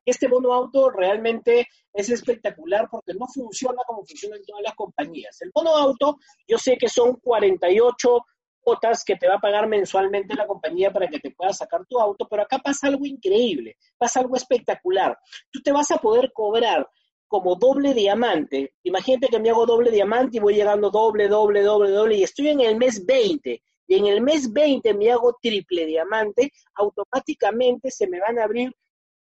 este 0.05 0.27
bono 0.27 0.53
auto 0.53 0.89
realmente 0.89 1.67
es 1.93 2.09
espectacular 2.09 2.87
porque 2.89 3.13
no 3.13 3.27
funciona 3.27 3.81
como 3.85 4.05
funcionan 4.05 4.41
todas 4.45 4.63
las 4.63 4.75
compañías. 4.75 5.41
El 5.41 5.51
bono 5.53 5.75
auto, 5.75 6.17
yo 6.47 6.57
sé 6.57 6.77
que 6.77 6.89
son 6.89 7.17
48 7.17 8.25
cuotas 8.61 9.03
que 9.03 9.15
te 9.15 9.27
va 9.27 9.35
a 9.35 9.39
pagar 9.39 9.67
mensualmente 9.67 10.35
la 10.35 10.47
compañía 10.47 10.91
para 10.91 11.07
que 11.07 11.19
te 11.19 11.31
puedas 11.31 11.57
sacar 11.57 11.85
tu 11.87 11.99
auto, 11.99 12.27
pero 12.29 12.43
acá 12.43 12.59
pasa 12.59 12.87
algo 12.87 13.05
increíble, 13.05 13.77
pasa 13.97 14.19
algo 14.19 14.35
espectacular. 14.35 15.17
Tú 15.51 15.61
te 15.61 15.71
vas 15.71 15.91
a 15.91 15.97
poder 15.97 16.31
cobrar 16.31 16.87
como 17.27 17.55
doble 17.55 17.93
diamante. 17.93 18.73
Imagínate 18.83 19.27
que 19.27 19.39
me 19.39 19.49
hago 19.49 19.65
doble 19.65 19.89
diamante 19.89 20.37
y 20.37 20.41
voy 20.41 20.53
llegando 20.53 20.91
doble, 20.91 21.27
doble, 21.27 21.61
doble, 21.61 21.89
doble 21.89 22.17
y 22.17 22.23
estoy 22.23 22.49
en 22.49 22.61
el 22.61 22.75
mes 22.75 23.05
20 23.05 23.61
y 23.87 23.95
en 23.95 24.05
el 24.05 24.21
mes 24.21 24.51
20 24.51 24.93
me 24.93 25.11
hago 25.11 25.37
triple 25.41 25.85
diamante, 25.85 26.51
automáticamente 26.75 27.91
se 27.91 28.07
me 28.07 28.19
van 28.19 28.39
a 28.39 28.45
abrir 28.45 28.73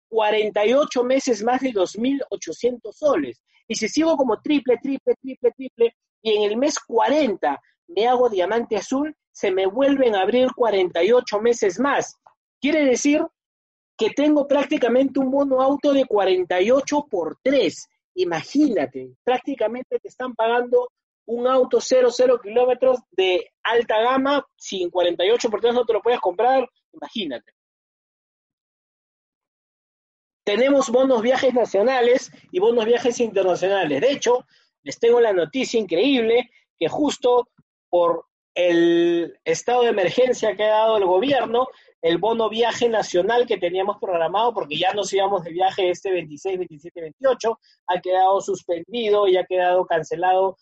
48 0.09 1.03
meses 1.03 1.43
más 1.43 1.61
de 1.61 1.71
2.800 1.71 2.91
soles. 2.93 3.41
Y 3.67 3.75
si 3.75 3.87
sigo 3.87 4.15
como 4.15 4.41
triple, 4.41 4.77
triple, 4.81 5.15
triple, 5.21 5.51
triple, 5.51 5.95
y 6.21 6.33
en 6.33 6.51
el 6.51 6.57
mes 6.57 6.79
40 6.79 7.59
me 7.87 8.07
hago 8.07 8.29
diamante 8.29 8.77
azul, 8.77 9.15
se 9.31 9.51
me 9.51 9.65
vuelven 9.65 10.15
a 10.15 10.21
abrir 10.21 10.47
48 10.55 11.39
meses 11.39 11.79
más. 11.79 12.15
Quiere 12.61 12.85
decir 12.85 13.21
que 13.97 14.09
tengo 14.09 14.47
prácticamente 14.47 15.19
un 15.19 15.31
bono 15.31 15.61
auto 15.61 15.93
de 15.93 16.05
48 16.05 17.05
por 17.09 17.37
3. 17.43 17.87
Imagínate, 18.15 19.11
prácticamente 19.23 19.99
te 19.99 20.07
están 20.07 20.33
pagando 20.35 20.89
un 21.27 21.47
auto 21.47 21.79
0, 21.81 22.09
0 22.11 22.39
kilómetros 22.41 22.99
de 23.11 23.51
alta 23.63 23.99
gama, 24.01 24.45
sin 24.55 24.89
48 24.89 25.49
por 25.49 25.61
3 25.61 25.73
no 25.73 25.85
te 25.85 25.93
lo 25.93 26.01
puedes 26.01 26.19
comprar, 26.19 26.67
imagínate. 26.93 27.51
Tenemos 30.45 30.91
bonos 30.91 31.23
viajes 31.23 31.55
nacionales 31.55 32.31
y 32.51 32.59
bonos 32.59 32.85
viajes 32.85 33.19
internacionales. 33.19 33.99
De 33.99 34.11
hecho, 34.11 34.45
les 34.83 34.99
tengo 34.99 35.19
la 35.19 35.33
noticia 35.33 35.79
increíble 35.79 36.51
que 36.77 36.87
justo 36.87 37.49
por 37.89 38.25
el 38.53 39.39
estado 39.43 39.81
de 39.81 39.89
emergencia 39.89 40.55
que 40.55 40.63
ha 40.63 40.69
dado 40.69 40.97
el 40.97 41.05
gobierno, 41.05 41.67
el 41.99 42.19
bono 42.19 42.47
viaje 42.47 42.87
nacional 42.87 43.47
que 43.47 43.57
teníamos 43.57 43.97
programado, 43.99 44.53
porque 44.53 44.77
ya 44.77 44.93
nos 44.93 45.11
íbamos 45.11 45.43
de 45.43 45.51
viaje 45.51 45.89
este 45.89 46.11
26, 46.11 46.59
27, 46.59 47.01
28, 47.01 47.59
ha 47.87 47.99
quedado 47.99 48.39
suspendido 48.39 49.27
y 49.27 49.37
ha 49.37 49.45
quedado 49.45 49.83
cancelado 49.87 50.57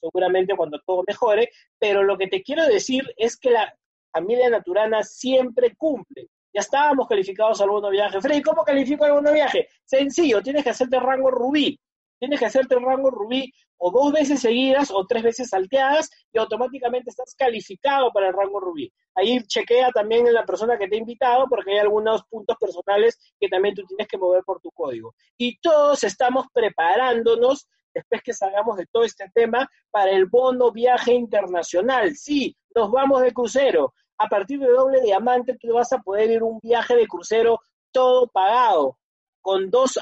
seguramente 0.00 0.54
cuando 0.56 0.78
todo 0.86 1.02
mejore, 1.04 1.50
pero 1.80 2.04
lo 2.04 2.16
que 2.16 2.28
te 2.28 2.44
quiero 2.44 2.64
decir 2.64 3.02
es 3.16 3.36
que 3.36 3.50
la 3.50 3.76
familia 4.12 4.48
naturana 4.48 5.02
siempre 5.02 5.74
cumple. 5.76 6.28
Ya 6.56 6.60
estábamos 6.60 7.06
calificados 7.06 7.60
al 7.60 7.68
bono 7.68 7.90
viaje. 7.90 8.18
Freddy, 8.18 8.40
¿cómo 8.40 8.64
califico 8.64 9.04
el 9.04 9.12
bono 9.12 9.30
viaje? 9.30 9.68
Sencillo, 9.84 10.40
tienes 10.42 10.64
que 10.64 10.70
hacerte 10.70 10.98
rango 10.98 11.30
rubí. 11.30 11.78
Tienes 12.18 12.40
que 12.40 12.46
hacerte 12.46 12.76
rango 12.76 13.10
rubí 13.10 13.52
o 13.76 13.90
dos 13.90 14.10
veces 14.10 14.40
seguidas 14.40 14.90
o 14.90 15.04
tres 15.06 15.22
veces 15.22 15.50
salteadas 15.50 16.08
y 16.32 16.38
automáticamente 16.38 17.10
estás 17.10 17.34
calificado 17.34 18.10
para 18.10 18.28
el 18.28 18.32
rango 18.32 18.58
rubí. 18.58 18.90
Ahí 19.14 19.38
chequea 19.46 19.90
también 19.90 20.26
en 20.26 20.32
la 20.32 20.46
persona 20.46 20.78
que 20.78 20.88
te 20.88 20.96
ha 20.96 20.98
invitado 20.98 21.44
porque 21.46 21.72
hay 21.72 21.78
algunos 21.80 22.22
puntos 22.24 22.56
personales 22.58 23.18
que 23.38 23.48
también 23.48 23.74
tú 23.74 23.82
tienes 23.86 24.08
que 24.08 24.16
mover 24.16 24.42
por 24.42 24.58
tu 24.62 24.70
código. 24.70 25.14
Y 25.36 25.58
todos 25.58 26.04
estamos 26.04 26.46
preparándonos 26.54 27.68
después 27.92 28.22
que 28.22 28.32
salgamos 28.32 28.78
de 28.78 28.86
todo 28.90 29.04
este 29.04 29.30
tema 29.34 29.70
para 29.90 30.10
el 30.10 30.24
bono 30.24 30.72
viaje 30.72 31.12
internacional. 31.12 32.16
Sí, 32.16 32.56
nos 32.74 32.90
vamos 32.90 33.20
de 33.20 33.34
crucero 33.34 33.92
a 34.18 34.28
partir 34.28 34.58
de 34.60 34.68
doble 34.68 35.00
diamante 35.00 35.56
tú 35.60 35.74
vas 35.74 35.92
a 35.92 35.98
poder 35.98 36.30
ir 36.30 36.42
un 36.42 36.58
viaje 36.60 36.96
de 36.96 37.06
crucero 37.06 37.60
todo 37.92 38.28
pagado, 38.28 38.98
con 39.40 39.70
dos 39.70 39.98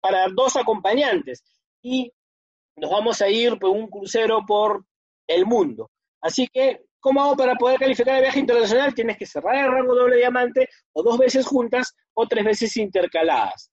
para 0.00 0.28
dos 0.28 0.56
acompañantes. 0.56 1.42
Y 1.82 2.12
nos 2.76 2.90
vamos 2.90 3.20
a 3.20 3.28
ir 3.28 3.58
por 3.58 3.70
un 3.70 3.88
crucero 3.88 4.40
por 4.46 4.84
el 5.26 5.46
mundo. 5.46 5.90
Así 6.20 6.46
que, 6.48 6.84
¿cómo 7.00 7.22
hago 7.22 7.36
para 7.36 7.56
poder 7.56 7.78
calificar 7.78 8.16
el 8.16 8.22
viaje 8.22 8.40
internacional? 8.40 8.94
Tienes 8.94 9.18
que 9.18 9.26
cerrar 9.26 9.56
el 9.56 9.72
rango 9.72 9.94
doble 9.94 10.16
diamante 10.16 10.68
o 10.92 11.02
dos 11.02 11.18
veces 11.18 11.46
juntas 11.46 11.94
o 12.14 12.26
tres 12.26 12.44
veces 12.44 12.76
intercaladas. 12.76 13.70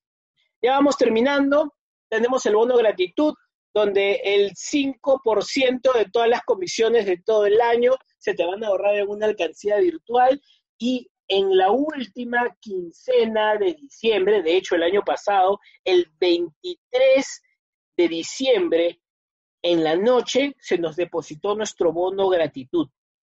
Ya 0.61 0.71
vamos 0.71 0.97
terminando. 0.97 1.73
Tenemos 2.09 2.45
el 2.45 2.55
bono 2.55 2.75
gratitud, 2.75 3.33
donde 3.73 4.15
el 4.23 4.51
5% 4.51 5.93
de 5.93 6.05
todas 6.05 6.27
las 6.27 6.41
comisiones 6.41 7.05
de 7.05 7.21
todo 7.23 7.45
el 7.45 7.61
año 7.61 7.93
se 8.19 8.33
te 8.33 8.45
van 8.45 8.63
a 8.63 8.67
ahorrar 8.67 8.95
en 8.95 9.09
una 9.09 9.25
alcancía 9.25 9.77
virtual 9.77 10.41
y 10.77 11.09
en 11.27 11.55
la 11.55 11.71
última 11.71 12.55
quincena 12.59 13.55
de 13.55 13.73
diciembre, 13.75 14.41
de 14.41 14.57
hecho 14.57 14.75
el 14.75 14.83
año 14.83 15.03
pasado, 15.03 15.59
el 15.83 16.11
23 16.19 17.41
de 17.97 18.07
diciembre, 18.07 18.99
en 19.61 19.83
la 19.83 19.95
noche, 19.95 20.55
se 20.59 20.77
nos 20.77 20.95
depositó 20.95 21.53
nuestro 21.55 21.91
bono 21.91 22.29
gratitud. 22.29 22.87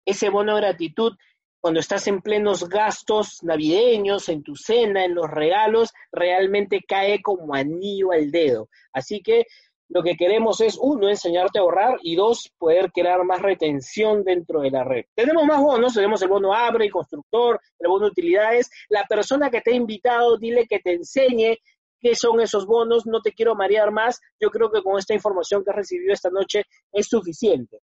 Ese 0.04 0.28
bono 0.28 0.56
gratitud, 0.56 1.16
cuando 1.60 1.80
estás 1.80 2.06
en 2.08 2.20
plenos 2.20 2.68
gastos 2.68 3.42
navideños, 3.42 4.28
en 4.28 4.42
tu 4.42 4.56
cena, 4.56 5.04
en 5.04 5.14
los 5.14 5.30
regalos, 5.30 5.92
realmente 6.12 6.82
cae 6.86 7.22
como 7.22 7.54
anillo 7.54 8.12
al 8.12 8.30
dedo. 8.30 8.68
Así 8.92 9.22
que 9.22 9.46
lo 9.88 10.02
que 10.02 10.16
queremos 10.16 10.60
es, 10.60 10.76
uno, 10.80 11.08
enseñarte 11.08 11.58
a 11.58 11.62
ahorrar 11.62 11.98
y 12.02 12.16
dos, 12.16 12.52
poder 12.58 12.90
crear 12.92 13.24
más 13.24 13.40
retención 13.40 14.24
dentro 14.24 14.60
de 14.60 14.70
la 14.70 14.84
red. 14.84 15.04
Tenemos 15.14 15.44
más 15.44 15.60
bonos, 15.60 15.94
tenemos 15.94 16.20
el 16.22 16.28
bono 16.28 16.52
Abre, 16.52 16.86
y 16.86 16.90
Constructor, 16.90 17.60
el 17.78 17.88
bono 17.88 18.06
Utilidades. 18.06 18.68
La 18.88 19.04
persona 19.04 19.48
que 19.50 19.60
te 19.60 19.72
ha 19.72 19.76
invitado, 19.76 20.36
dile 20.38 20.66
que 20.66 20.80
te 20.80 20.94
enseñe 20.94 21.58
qué 22.00 22.14
son 22.14 22.40
esos 22.40 22.66
bonos, 22.66 23.06
no 23.06 23.22
te 23.22 23.32
quiero 23.32 23.54
marear 23.54 23.90
más, 23.90 24.20
yo 24.40 24.50
creo 24.50 24.70
que 24.70 24.82
con 24.82 24.98
esta 24.98 25.14
información 25.14 25.64
que 25.64 25.70
has 25.70 25.76
recibido 25.76 26.12
esta 26.12 26.30
noche 26.30 26.64
es 26.92 27.06
suficiente. 27.06 27.80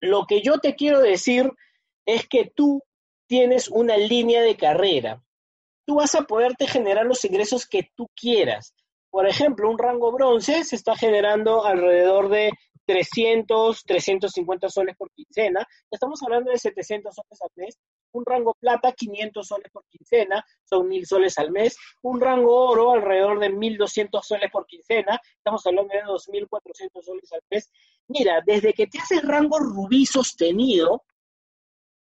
Lo 0.00 0.26
que 0.26 0.42
yo 0.42 0.58
te 0.58 0.74
quiero 0.74 1.00
decir 1.00 1.50
es 2.06 2.28
que 2.28 2.52
tú 2.54 2.82
tienes 3.26 3.68
una 3.68 3.96
línea 3.96 4.42
de 4.42 4.56
carrera. 4.56 5.22
Tú 5.86 5.96
vas 5.96 6.14
a 6.14 6.22
poderte 6.22 6.66
generar 6.66 7.06
los 7.06 7.24
ingresos 7.24 7.66
que 7.66 7.90
tú 7.96 8.08
quieras. 8.14 8.74
Por 9.10 9.26
ejemplo, 9.26 9.70
un 9.70 9.78
rango 9.78 10.12
bronce 10.12 10.64
se 10.64 10.76
está 10.76 10.96
generando 10.96 11.64
alrededor 11.64 12.28
de 12.28 12.50
300, 12.88 13.84
350 13.84 14.68
soles 14.70 14.96
por 14.96 15.10
quincena. 15.12 15.66
Estamos 15.90 16.22
hablando 16.22 16.50
de 16.50 16.58
700 16.58 17.14
soles 17.14 17.42
al 17.42 17.50
mes. 17.56 17.78
Un 18.12 18.24
rango 18.24 18.54
plata, 18.58 18.92
500 18.92 19.46
soles 19.46 19.70
por 19.70 19.84
quincena, 19.90 20.42
son 20.64 20.88
1000 20.88 21.06
soles 21.06 21.38
al 21.38 21.50
mes. 21.50 21.76
Un 22.02 22.18
rango 22.18 22.70
oro, 22.70 22.92
alrededor 22.92 23.40
de 23.40 23.50
1200 23.50 24.26
soles 24.26 24.50
por 24.50 24.66
quincena. 24.66 25.20
Estamos 25.36 25.66
hablando 25.66 25.92
de 25.92 26.02
2400 26.06 27.04
soles 27.04 27.32
al 27.32 27.40
mes. 27.50 27.70
Mira, 28.08 28.42
desde 28.44 28.72
que 28.72 28.86
te 28.86 28.98
haces 28.98 29.22
rango 29.22 29.58
rubí 29.58 30.06
sostenido, 30.06 31.02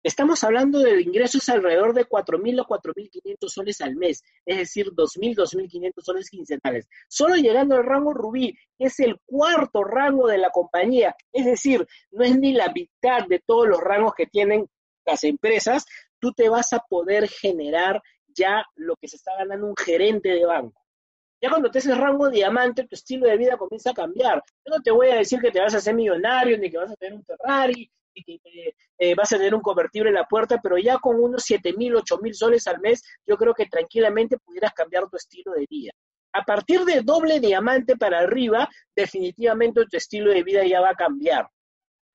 Estamos 0.08 0.42
hablando 0.42 0.78
de 0.78 1.02
ingresos 1.02 1.46
alrededor 1.50 1.92
de 1.92 2.08
4.000 2.08 2.62
o 2.62 2.66
4.500 2.66 3.48
soles 3.50 3.82
al 3.82 3.94
mes, 3.94 4.24
es 4.46 4.56
decir, 4.56 4.86
2.000, 4.86 5.36
2.500 5.36 5.92
soles 6.00 6.30
quincenales. 6.30 6.88
Solo 7.08 7.36
llegando 7.36 7.74
al 7.74 7.84
rango 7.84 8.14
rubí, 8.14 8.56
que 8.78 8.86
es 8.86 8.98
el 9.00 9.20
cuarto 9.26 9.84
rango 9.84 10.26
de 10.26 10.38
la 10.38 10.48
compañía, 10.48 11.14
es 11.30 11.44
decir, 11.44 11.86
no 12.10 12.24
es 12.24 12.38
ni 12.38 12.54
la 12.54 12.72
mitad 12.72 13.26
de 13.28 13.40
todos 13.40 13.68
los 13.68 13.82
rangos 13.82 14.14
que 14.14 14.24
tienen 14.24 14.66
las 15.04 15.24
empresas, 15.24 15.84
tú 16.18 16.32
te 16.32 16.48
vas 16.48 16.72
a 16.72 16.78
poder 16.78 17.28
generar 17.28 18.00
ya 18.28 18.64
lo 18.76 18.96
que 18.96 19.08
se 19.08 19.16
está 19.16 19.32
ganando 19.36 19.66
un 19.66 19.76
gerente 19.76 20.30
de 20.30 20.46
banco. 20.46 20.86
Ya 21.42 21.50
cuando 21.50 21.70
te 21.70 21.80
haces 21.80 21.98
rango 21.98 22.30
diamante, 22.30 22.86
tu 22.86 22.94
estilo 22.94 23.28
de 23.28 23.36
vida 23.36 23.58
comienza 23.58 23.90
a 23.90 23.94
cambiar. 23.94 24.42
Yo 24.64 24.74
no 24.74 24.80
te 24.80 24.90
voy 24.90 25.08
a 25.08 25.16
decir 25.16 25.38
que 25.38 25.50
te 25.50 25.60
vas 25.60 25.74
a 25.74 25.78
hacer 25.78 25.94
millonario, 25.94 26.56
ni 26.56 26.70
que 26.70 26.78
vas 26.78 26.92
a 26.92 26.96
tener 26.96 27.12
un 27.12 27.24
Ferrari, 27.26 27.90
que 28.24 28.74
eh, 28.98 29.14
vas 29.14 29.32
a 29.32 29.36
tener 29.36 29.54
un 29.54 29.60
convertible 29.60 30.10
en 30.10 30.14
la 30.14 30.26
puerta, 30.26 30.60
pero 30.62 30.78
ya 30.78 30.98
con 30.98 31.22
unos 31.22 31.42
7 31.44 31.72
mil, 31.74 31.96
8 31.96 32.18
mil 32.18 32.34
soles 32.34 32.66
al 32.66 32.80
mes, 32.80 33.02
yo 33.26 33.36
creo 33.36 33.54
que 33.54 33.66
tranquilamente 33.66 34.38
pudieras 34.38 34.72
cambiar 34.72 35.08
tu 35.08 35.16
estilo 35.16 35.52
de 35.52 35.66
vida. 35.68 35.92
A 36.32 36.44
partir 36.44 36.84
de 36.84 37.00
doble 37.02 37.40
diamante 37.40 37.96
para 37.96 38.20
arriba, 38.20 38.68
definitivamente 38.94 39.84
tu 39.90 39.96
estilo 39.96 40.30
de 40.30 40.42
vida 40.42 40.64
ya 40.66 40.80
va 40.80 40.90
a 40.90 40.94
cambiar. 40.94 41.48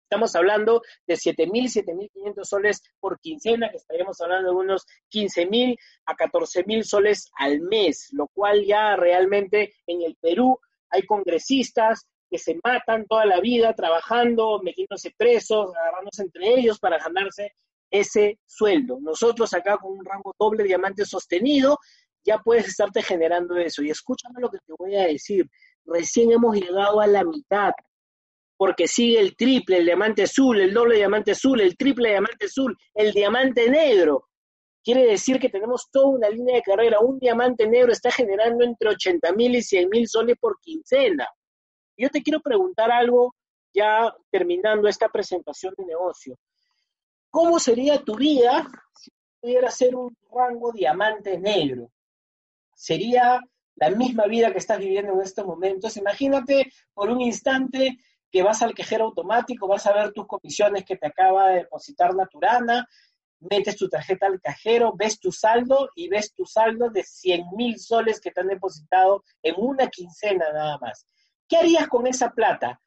Estamos 0.03 0.35
hablando 0.35 0.83
de 1.07 1.15
7 1.15 1.47
mil, 1.47 1.69
7 1.69 1.95
mil 1.95 2.09
500 2.13 2.47
soles 2.47 2.83
por 2.99 3.19
quincena, 3.19 3.71
que 3.71 3.77
estaríamos 3.77 4.21
hablando 4.21 4.51
de 4.51 4.55
unos 4.55 4.85
15 5.09 5.47
mil 5.47 5.75
a 6.05 6.15
14 6.15 6.65
mil 6.65 6.83
soles 6.83 7.31
al 7.35 7.61
mes, 7.61 8.09
lo 8.11 8.27
cual 8.27 8.63
ya 8.63 8.95
realmente 8.95 9.73
en 9.87 10.03
el 10.03 10.15
Perú 10.21 10.59
hay 10.91 11.01
congresistas, 11.03 12.05
que 12.33 12.39
se 12.39 12.59
matan 12.63 13.05
toda 13.05 13.27
la 13.27 13.39
vida 13.39 13.75
trabajando, 13.75 14.59
metiéndose 14.63 15.13
presos, 15.15 15.71
agarrándose 15.75 16.23
entre 16.23 16.55
ellos 16.55 16.79
para 16.79 16.97
ganarse 16.97 17.53
ese 17.91 18.39
sueldo. 18.47 18.97
Nosotros 18.99 19.53
acá 19.53 19.77
con 19.77 19.91
un 19.99 20.03
rango 20.03 20.33
doble 20.39 20.63
diamante 20.63 21.05
sostenido, 21.05 21.77
ya 22.25 22.39
puedes 22.39 22.69
estarte 22.69 23.03
generando 23.03 23.55
eso. 23.57 23.83
Y 23.83 23.91
escúchame 23.91 24.41
lo 24.41 24.49
que 24.49 24.57
te 24.65 24.73
voy 24.79 24.95
a 24.95 25.05
decir. 25.05 25.47
Recién 25.85 26.31
hemos 26.31 26.55
llegado 26.55 26.99
a 27.01 27.05
la 27.05 27.23
mitad, 27.23 27.73
porque 28.57 28.87
sigue 28.87 29.19
el 29.19 29.35
triple, 29.35 29.77
el 29.77 29.85
diamante 29.85 30.23
azul, 30.23 30.59
el 30.59 30.73
doble 30.73 30.95
diamante 30.95 31.33
azul, 31.33 31.61
el 31.61 31.77
triple 31.77 32.09
diamante 32.09 32.45
azul, 32.45 32.75
el 32.95 33.11
diamante 33.11 33.69
negro. 33.69 34.27
Quiere 34.83 35.05
decir 35.05 35.39
que 35.39 35.49
tenemos 35.49 35.87
toda 35.91 36.07
una 36.07 36.29
línea 36.29 36.55
de 36.55 36.63
carrera. 36.63 36.99
Un 36.99 37.19
diamante 37.19 37.67
negro 37.67 37.91
está 37.91 38.09
generando 38.09 38.63
entre 38.63 38.89
80 38.89 39.33
mil 39.33 39.53
y 39.53 39.61
100 39.61 39.87
mil 39.87 40.07
soles 40.07 40.35
por 40.39 40.59
quincena. 40.59 41.27
Yo 41.97 42.09
te 42.09 42.23
quiero 42.23 42.39
preguntar 42.39 42.91
algo 42.91 43.35
ya 43.73 44.13
terminando 44.29 44.87
esta 44.87 45.09
presentación 45.09 45.73
de 45.77 45.85
negocio. 45.85 46.37
¿Cómo 47.29 47.59
sería 47.59 48.03
tu 48.03 48.15
vida 48.15 48.67
si 48.95 49.11
pudiera 49.39 49.71
ser 49.71 49.95
un 49.95 50.15
rango 50.31 50.71
diamante 50.71 51.37
negro? 51.39 51.91
¿Sería 52.75 53.41
la 53.75 53.89
misma 53.89 54.25
vida 54.25 54.51
que 54.51 54.59
estás 54.59 54.77
viviendo 54.77 55.13
en 55.13 55.21
estos 55.21 55.45
momentos? 55.45 55.97
Imagínate 55.97 56.71
por 56.93 57.09
un 57.09 57.21
instante 57.21 57.97
que 58.31 58.43
vas 58.43 58.61
al 58.61 58.73
quejero 58.73 59.05
automático, 59.05 59.67
vas 59.67 59.85
a 59.85 59.93
ver 59.93 60.11
tus 60.11 60.27
comisiones 60.27 60.85
que 60.85 60.97
te 60.97 61.07
acaba 61.07 61.49
de 61.49 61.57
depositar 61.57 62.15
Naturana, 62.15 62.87
metes 63.39 63.75
tu 63.77 63.89
tarjeta 63.89 64.25
al 64.25 64.41
cajero, 64.41 64.93
ves 64.95 65.19
tu 65.19 65.31
saldo 65.31 65.89
y 65.95 66.09
ves 66.09 66.33
tu 66.33 66.45
saldo 66.45 66.89
de 66.89 67.03
100 67.03 67.45
mil 67.55 67.79
soles 67.79 68.19
que 68.19 68.31
te 68.31 68.41
han 68.41 68.47
depositado 68.47 69.23
en 69.41 69.55
una 69.57 69.87
quincena 69.87 70.51
nada 70.51 70.77
más. 70.79 71.05
¿Qué 71.53 71.59
harías 71.59 71.87
con 71.87 72.07
esa 72.07 72.31
plata? 72.31 72.81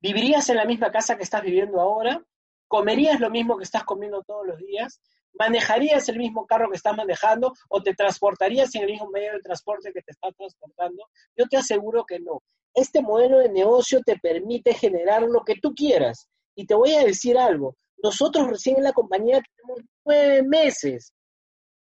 ¿Vivirías 0.00 0.48
en 0.48 0.58
la 0.58 0.64
misma 0.64 0.92
casa 0.92 1.16
que 1.16 1.24
estás 1.24 1.42
viviendo 1.42 1.80
ahora? 1.80 2.24
¿Comerías 2.68 3.18
lo 3.18 3.30
mismo 3.30 3.56
que 3.56 3.64
estás 3.64 3.82
comiendo 3.82 4.22
todos 4.22 4.46
los 4.46 4.58
días? 4.58 5.00
¿Manejarías 5.36 6.08
el 6.08 6.18
mismo 6.18 6.46
carro 6.46 6.70
que 6.70 6.76
estás 6.76 6.96
manejando 6.96 7.52
o 7.68 7.82
te 7.82 7.92
transportarías 7.94 8.72
en 8.76 8.82
el 8.82 8.92
mismo 8.92 9.10
medio 9.10 9.32
de 9.32 9.40
transporte 9.40 9.90
que 9.92 10.02
te 10.02 10.12
está 10.12 10.30
transportando? 10.30 11.02
Yo 11.36 11.46
te 11.46 11.56
aseguro 11.56 12.04
que 12.04 12.20
no. 12.20 12.44
Este 12.74 13.02
modelo 13.02 13.40
de 13.40 13.48
negocio 13.48 14.02
te 14.06 14.16
permite 14.20 14.72
generar 14.72 15.22
lo 15.22 15.42
que 15.44 15.56
tú 15.60 15.74
quieras. 15.74 16.28
Y 16.54 16.66
te 16.66 16.76
voy 16.76 16.94
a 16.94 17.04
decir 17.04 17.36
algo. 17.36 17.74
Nosotros 18.04 18.46
recién 18.46 18.76
en 18.76 18.84
la 18.84 18.92
compañía 18.92 19.42
tenemos 19.56 19.80
nueve 20.04 20.44
meses 20.44 21.12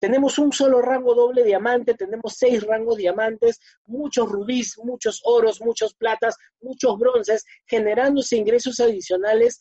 tenemos 0.05 0.37
un 0.37 0.51
solo 0.51 0.83
rango 0.83 1.15
doble 1.15 1.43
diamante, 1.43 1.95
tenemos 1.95 2.35
seis 2.37 2.61
rangos 2.61 2.97
diamantes, 2.97 3.59
muchos 3.87 4.29
rubíes, 4.29 4.77
muchos 4.83 5.19
oros, 5.23 5.59
muchos 5.61 5.95
platas, 5.95 6.37
muchos 6.61 6.95
bronces, 6.99 7.43
generándose 7.65 8.37
ingresos 8.37 8.79
adicionales, 8.79 9.59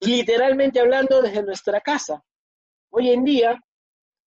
literalmente 0.00 0.80
hablando 0.80 1.20
desde 1.20 1.42
nuestra 1.42 1.82
casa. 1.82 2.24
Hoy 2.88 3.10
en 3.10 3.22
día 3.22 3.62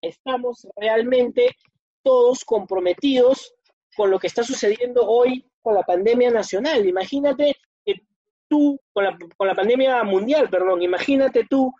estamos 0.02 0.68
realmente 0.76 1.56
todos 2.04 2.46
comprometidos 2.46 3.56
con 3.98 4.12
lo 4.12 4.20
que 4.20 4.28
está 4.28 4.44
sucediendo 4.44 5.08
hoy 5.08 5.50
con 5.64 5.74
la 5.74 5.82
pandemia 5.82 6.30
nacional. 6.30 6.86
Imagínate 6.86 7.56
que 7.84 8.04
tú, 8.48 8.80
con 8.94 9.04
la, 9.04 9.18
con 9.36 9.48
la 9.48 9.56
pandemia 9.56 10.04
mundial, 10.04 10.48
perdón, 10.48 10.84
imagínate 10.84 11.48
tú 11.50 11.74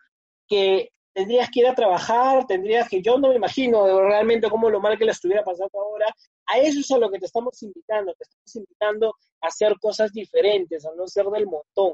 que 0.48 0.90
tendrías 1.16 1.50
que 1.50 1.62
ir 1.62 1.68
a 1.68 1.74
trabajar, 1.74 2.46
tendrías 2.46 2.90
que, 2.90 3.02
yo 3.02 3.18
no 3.18 3.30
me 3.30 3.36
imagino 3.36 3.88
realmente 4.02 4.50
cómo 4.50 4.70
lo 4.70 4.82
mal 4.82 4.98
que 4.98 5.06
le 5.06 5.12
estuviera 5.12 5.46
pasando 5.46 5.80
ahora, 5.80 6.14
a 6.46 6.58
eso 6.58 6.82
es 6.82 6.92
a 6.92 6.98
lo 6.98 7.10
que 7.10 7.20
te 7.20 7.26
estamos 7.26 7.64
invitando, 7.64 8.14
te 8.16 8.26
estamos 8.26 8.56
invitando 8.58 9.16
a 9.40 9.48
hacer 9.48 9.76
cosas 9.80 10.12
diferentes, 10.12 10.86
a 10.86 10.94
no 10.94 11.08
ser 11.08 11.28
del 11.28 11.46
montón. 11.46 11.94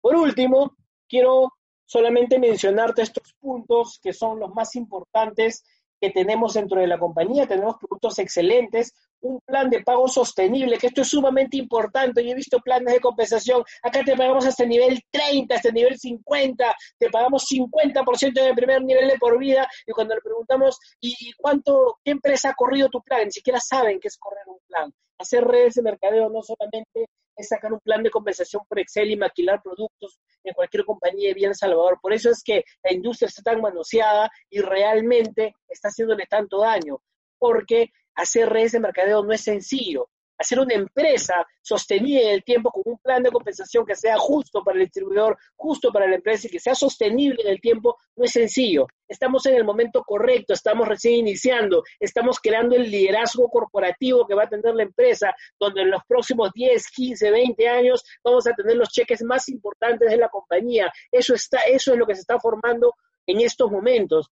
Por 0.00 0.16
último, 0.16 0.74
quiero 1.06 1.52
solamente 1.84 2.38
mencionarte 2.38 3.02
estos 3.02 3.34
puntos 3.38 4.00
que 4.02 4.14
son 4.14 4.40
los 4.40 4.54
más 4.54 4.74
importantes 4.76 5.62
que 6.00 6.08
tenemos 6.08 6.54
dentro 6.54 6.80
de 6.80 6.86
la 6.86 6.98
compañía. 6.98 7.46
Tenemos 7.46 7.76
productos 7.76 8.18
excelentes, 8.18 8.94
un 9.24 9.40
plan 9.40 9.70
de 9.70 9.82
pago 9.82 10.06
sostenible, 10.06 10.78
que 10.78 10.88
esto 10.88 11.00
es 11.00 11.08
sumamente 11.08 11.56
importante. 11.56 12.22
Yo 12.22 12.32
he 12.32 12.34
visto 12.34 12.60
planes 12.60 12.92
de 12.92 13.00
compensación. 13.00 13.64
Acá 13.82 14.04
te 14.04 14.16
pagamos 14.16 14.46
hasta 14.46 14.64
el 14.64 14.68
nivel 14.68 15.00
30, 15.10 15.54
hasta 15.54 15.68
el 15.68 15.74
nivel 15.74 15.98
50, 15.98 16.76
te 16.98 17.10
pagamos 17.10 17.46
50% 17.50 18.32
del 18.32 18.54
primer 18.54 18.82
nivel 18.82 19.08
de 19.08 19.18
por 19.18 19.38
vida. 19.38 19.66
Y 19.86 19.92
cuando 19.92 20.14
le 20.14 20.20
preguntamos, 20.20 20.78
¿y 21.00 21.32
cuánto, 21.38 21.98
qué 22.04 22.12
empresa 22.12 22.50
ha 22.50 22.54
corrido 22.54 22.88
tu 22.90 23.00
plan? 23.02 23.24
Ni 23.24 23.32
siquiera 23.32 23.58
saben 23.60 23.98
qué 23.98 24.08
es 24.08 24.18
correr 24.18 24.44
un 24.46 24.58
plan. 24.68 24.92
Hacer 25.18 25.44
redes 25.44 25.74
de 25.74 25.82
mercadeo 25.82 26.28
no 26.28 26.42
solamente 26.42 27.08
es 27.36 27.48
sacar 27.48 27.72
un 27.72 27.80
plan 27.80 28.02
de 28.02 28.10
compensación 28.10 28.62
por 28.68 28.78
Excel 28.78 29.10
y 29.10 29.16
maquilar 29.16 29.62
productos 29.62 30.20
en 30.44 30.52
cualquier 30.52 30.84
compañía 30.84 31.28
de 31.28 31.34
bien 31.34 31.54
Salvador. 31.54 31.98
Por 32.00 32.12
eso 32.12 32.30
es 32.30 32.42
que 32.42 32.62
la 32.82 32.92
industria 32.92 33.28
está 33.28 33.42
tan 33.42 33.60
manoseada 33.60 34.30
y 34.50 34.60
realmente 34.60 35.54
está 35.68 35.88
haciéndole 35.88 36.26
tanto 36.26 36.60
daño, 36.60 37.00
porque 37.38 37.90
hacer 38.14 38.48
redes 38.48 38.72
de 38.72 38.80
mercadeo 38.80 39.24
no 39.24 39.32
es 39.32 39.42
sencillo 39.42 40.08
hacer 40.38 40.58
una 40.58 40.74
empresa 40.74 41.46
sostenida 41.62 42.20
en 42.22 42.28
el 42.30 42.44
tiempo 42.44 42.70
con 42.70 42.82
un 42.86 42.98
plan 42.98 43.22
de 43.22 43.30
compensación 43.30 43.86
que 43.86 43.94
sea 43.94 44.18
justo 44.18 44.62
para 44.62 44.78
el 44.78 44.84
distribuidor, 44.84 45.38
justo 45.56 45.92
para 45.92 46.06
la 46.06 46.16
empresa 46.16 46.46
y 46.46 46.50
que 46.50 46.60
sea 46.60 46.74
sostenible 46.74 47.42
en 47.42 47.48
el 47.48 47.60
tiempo, 47.60 47.96
no 48.16 48.24
es 48.24 48.32
sencillo. 48.32 48.86
Estamos 49.08 49.46
en 49.46 49.54
el 49.54 49.64
momento 49.64 50.02
correcto, 50.02 50.52
estamos 50.52 50.88
recién 50.88 51.14
iniciando, 51.14 51.82
estamos 52.00 52.40
creando 52.40 52.74
el 52.74 52.90
liderazgo 52.90 53.48
corporativo 53.48 54.26
que 54.26 54.34
va 54.34 54.44
a 54.44 54.48
tener 54.48 54.74
la 54.74 54.82
empresa, 54.82 55.34
donde 55.58 55.82
en 55.82 55.90
los 55.90 56.02
próximos 56.06 56.50
10, 56.52 56.90
15, 56.90 57.30
20 57.30 57.68
años 57.68 58.04
vamos 58.22 58.46
a 58.46 58.52
tener 58.52 58.76
los 58.76 58.90
cheques 58.90 59.22
más 59.22 59.48
importantes 59.48 60.10
de 60.10 60.16
la 60.16 60.28
compañía. 60.28 60.92
Eso, 61.10 61.34
está, 61.34 61.60
eso 61.62 61.92
es 61.92 61.98
lo 61.98 62.06
que 62.06 62.14
se 62.14 62.22
está 62.22 62.38
formando 62.38 62.94
en 63.26 63.40
estos 63.40 63.70
momentos. 63.70 64.30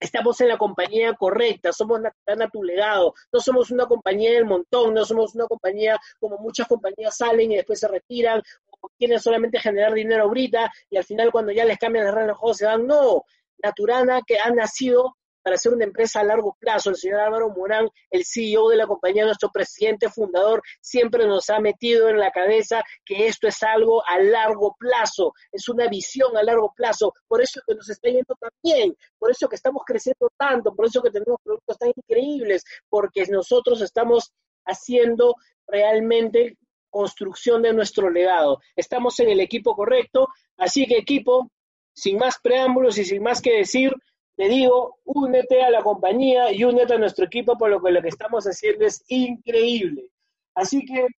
Estamos 0.00 0.40
en 0.40 0.48
la 0.48 0.58
compañía 0.58 1.14
correcta, 1.14 1.72
somos 1.72 2.00
Naturana 2.00 2.48
tu 2.48 2.64
legado, 2.64 3.14
no 3.32 3.40
somos 3.40 3.70
una 3.70 3.86
compañía 3.86 4.32
del 4.32 4.46
montón, 4.46 4.94
no 4.94 5.04
somos 5.04 5.34
una 5.34 5.46
compañía 5.46 5.98
como 6.18 6.38
muchas 6.38 6.66
compañías 6.66 7.16
salen 7.16 7.52
y 7.52 7.56
después 7.56 7.78
se 7.78 7.88
retiran, 7.88 8.42
o 8.80 8.88
quieren 8.98 9.20
solamente 9.20 9.60
generar 9.60 9.92
dinero 9.92 10.24
ahorita 10.24 10.72
y 10.88 10.96
al 10.96 11.04
final 11.04 11.30
cuando 11.30 11.52
ya 11.52 11.64
les 11.64 11.78
cambian 11.78 12.06
las 12.06 12.14
reglas 12.14 12.28
del 12.28 12.36
juego 12.36 12.54
se 12.54 12.64
dan, 12.64 12.86
no, 12.86 13.24
Naturana 13.62 14.22
que 14.26 14.38
ha 14.38 14.50
nacido 14.50 15.18
para 15.42 15.56
ser 15.56 15.72
una 15.72 15.84
empresa 15.84 16.20
a 16.20 16.24
largo 16.24 16.56
plazo. 16.58 16.90
El 16.90 16.96
señor 16.96 17.20
Álvaro 17.20 17.50
Morán, 17.50 17.88
el 18.10 18.24
CEO 18.24 18.68
de 18.68 18.76
la 18.76 18.86
compañía, 18.86 19.24
nuestro 19.24 19.50
presidente 19.50 20.08
fundador, 20.08 20.62
siempre 20.80 21.26
nos 21.26 21.50
ha 21.50 21.60
metido 21.60 22.08
en 22.08 22.18
la 22.18 22.30
cabeza 22.30 22.82
que 23.04 23.26
esto 23.26 23.48
es 23.48 23.62
algo 23.62 24.02
a 24.06 24.20
largo 24.20 24.76
plazo, 24.78 25.32
es 25.52 25.68
una 25.68 25.88
visión 25.88 26.36
a 26.36 26.42
largo 26.42 26.72
plazo. 26.74 27.14
Por 27.28 27.42
eso 27.42 27.60
es 27.60 27.64
que 27.66 27.74
nos 27.74 27.88
está 27.88 28.08
yendo 28.08 28.34
tan 28.38 28.50
bien, 28.62 28.96
por 29.18 29.30
eso 29.30 29.48
que 29.48 29.56
estamos 29.56 29.82
creciendo 29.86 30.30
tanto, 30.36 30.74
por 30.74 30.86
eso 30.86 31.02
que 31.02 31.10
tenemos 31.10 31.40
productos 31.42 31.78
tan 31.78 31.92
increíbles, 31.94 32.64
porque 32.88 33.26
nosotros 33.26 33.80
estamos 33.80 34.32
haciendo 34.66 35.34
realmente 35.66 36.56
construcción 36.90 37.62
de 37.62 37.72
nuestro 37.72 38.10
legado. 38.10 38.60
Estamos 38.76 39.18
en 39.20 39.30
el 39.30 39.40
equipo 39.40 39.74
correcto, 39.74 40.28
así 40.56 40.86
que 40.86 40.98
equipo, 40.98 41.50
sin 41.94 42.18
más 42.18 42.38
preámbulos 42.42 42.98
y 42.98 43.04
sin 43.04 43.22
más 43.22 43.40
que 43.40 43.56
decir, 43.56 43.92
te 44.40 44.48
digo, 44.48 44.96
únete 45.04 45.62
a 45.62 45.68
la 45.68 45.82
compañía 45.82 46.50
y 46.50 46.64
únete 46.64 46.94
a 46.94 46.98
nuestro 46.98 47.26
equipo, 47.26 47.58
por 47.58 47.68
lo 47.68 47.82
que 47.82 47.90
lo 47.90 48.00
que 48.00 48.08
estamos 48.08 48.46
haciendo 48.46 48.86
es 48.86 49.04
increíble. 49.08 50.08
Así 50.54 50.82
que 50.86 51.08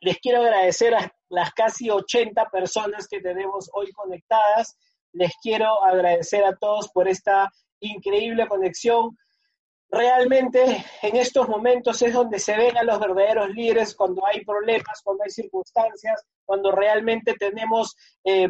les 0.00 0.18
quiero 0.18 0.40
agradecer 0.40 0.92
a 0.92 1.14
las 1.28 1.52
casi 1.52 1.90
80 1.90 2.44
personas 2.46 3.06
que 3.06 3.20
tenemos 3.20 3.70
hoy 3.72 3.92
conectadas. 3.92 4.76
Les 5.12 5.32
quiero 5.40 5.80
agradecer 5.84 6.44
a 6.44 6.56
todos 6.56 6.88
por 6.88 7.06
esta 7.06 7.52
increíble 7.78 8.48
conexión. 8.48 9.16
Realmente 9.88 10.84
en 11.02 11.14
estos 11.14 11.48
momentos 11.48 12.02
es 12.02 12.14
donde 12.14 12.40
se 12.40 12.56
ven 12.56 12.76
a 12.76 12.82
los 12.82 12.98
verdaderos 12.98 13.48
líderes 13.50 13.94
cuando 13.94 14.26
hay 14.26 14.44
problemas, 14.44 15.02
cuando 15.04 15.22
hay 15.22 15.30
circunstancias, 15.30 16.20
cuando 16.44 16.72
realmente 16.72 17.34
tenemos 17.34 17.94
eh, 18.24 18.48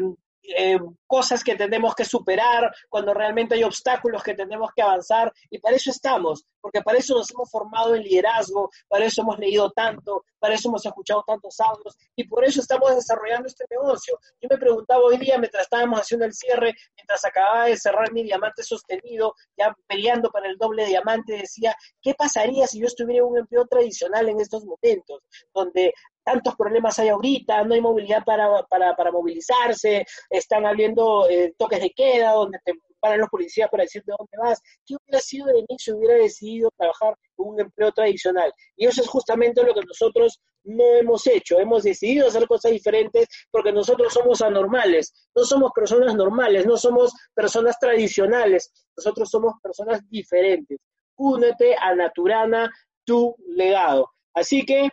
eh, 0.55 0.79
cosas 1.05 1.43
que 1.43 1.55
tenemos 1.55 1.93
que 1.95 2.05
superar, 2.05 2.73
cuando 2.89 3.13
realmente 3.13 3.55
hay 3.55 3.63
obstáculos 3.63 4.23
que 4.23 4.33
tenemos 4.33 4.69
que 4.75 4.81
avanzar, 4.81 5.31
y 5.49 5.59
para 5.59 5.75
eso 5.75 5.91
estamos, 5.91 6.45
porque 6.61 6.81
para 6.81 6.97
eso 6.97 7.15
nos 7.15 7.29
hemos 7.31 7.49
formado 7.49 7.95
en 7.95 8.03
liderazgo, 8.03 8.69
para 8.87 9.05
eso 9.05 9.21
hemos 9.21 9.37
leído 9.39 9.71
tanto, 9.71 10.23
para 10.39 10.55
eso 10.55 10.69
hemos 10.69 10.85
escuchado 10.85 11.23
tantos 11.25 11.59
audios, 11.59 11.97
y 12.15 12.27
por 12.27 12.45
eso 12.45 12.61
estamos 12.61 12.95
desarrollando 12.95 13.47
este 13.47 13.65
negocio. 13.69 14.17
Yo 14.41 14.47
me 14.49 14.57
preguntaba 14.57 15.01
hoy 15.03 15.17
día, 15.17 15.37
mientras 15.37 15.63
estábamos 15.63 15.99
haciendo 15.99 16.25
el 16.25 16.33
cierre, 16.33 16.73
mientras 16.95 17.25
acababa 17.25 17.65
de 17.65 17.77
cerrar 17.77 18.11
mi 18.11 18.23
diamante 18.23 18.63
sostenido, 18.63 19.33
ya 19.57 19.75
peleando 19.87 20.29
para 20.29 20.47
el 20.47 20.57
doble 20.57 20.85
diamante, 20.85 21.33
decía, 21.33 21.75
¿qué 22.01 22.13
pasaría 22.13 22.67
si 22.67 22.79
yo 22.79 22.87
estuviera 22.87 23.25
en 23.25 23.31
un 23.31 23.39
empleo 23.39 23.65
tradicional 23.65 24.29
en 24.29 24.39
estos 24.39 24.63
momentos, 24.65 25.21
donde 25.53 25.93
tantos 26.27 26.57
problemas 26.57 26.99
hay 26.99 27.07
ahorita, 27.07 27.63
no 27.63 27.73
hay 27.73 27.79
movilidad 27.79 28.21
para, 28.25 28.61
para, 28.63 28.93
para 28.97 29.13
movilizarse, 29.13 30.05
están 30.29 30.65
habiendo 30.65 31.25
eh, 31.29 31.53
toques 31.57 31.79
de 31.79 31.91
queda, 31.91 32.33
donde 32.33 32.59
te 32.65 32.73
paran 32.99 33.21
los 33.21 33.29
policías 33.29 33.69
para 33.69 33.83
decirte 33.83 34.11
dónde 34.17 34.37
vas. 34.37 34.61
¿Qué 34.85 34.95
hubiera 34.95 35.21
sido 35.21 35.45
de 35.47 35.61
mí 35.61 35.77
si 35.77 35.93
hubiera 35.93 36.15
decidido 36.15 36.69
trabajar 36.77 37.15
un 37.37 37.61
empleo 37.61 37.93
tradicional? 37.93 38.51
Y 38.75 38.87
eso 38.87 39.01
es 39.01 39.07
justamente 39.07 39.63
lo 39.63 39.73
que 39.73 39.85
nosotros 39.87 40.41
no 40.65 40.83
hemos 40.99 41.25
hecho. 41.27 41.59
Hemos 41.59 41.83
decidido 41.83 42.27
hacer 42.27 42.45
cosas 42.45 42.73
diferentes 42.73 43.25
porque 43.49 43.71
nosotros 43.71 44.11
somos 44.11 44.41
anormales. 44.41 45.29
No 45.33 45.45
somos 45.45 45.71
personas 45.73 46.13
normales, 46.13 46.65
no 46.65 46.75
somos 46.75 47.13
personas 47.33 47.79
tradicionales. 47.79 48.69
Nosotros 48.97 49.29
somos 49.29 49.53
personas 49.63 50.01
diferentes. 50.09 50.77
Únete 51.15 51.73
a 51.79 51.95
Naturana, 51.95 52.69
tu 53.05 53.33
legado. 53.47 54.11
Así 54.33 54.65
que 54.65 54.89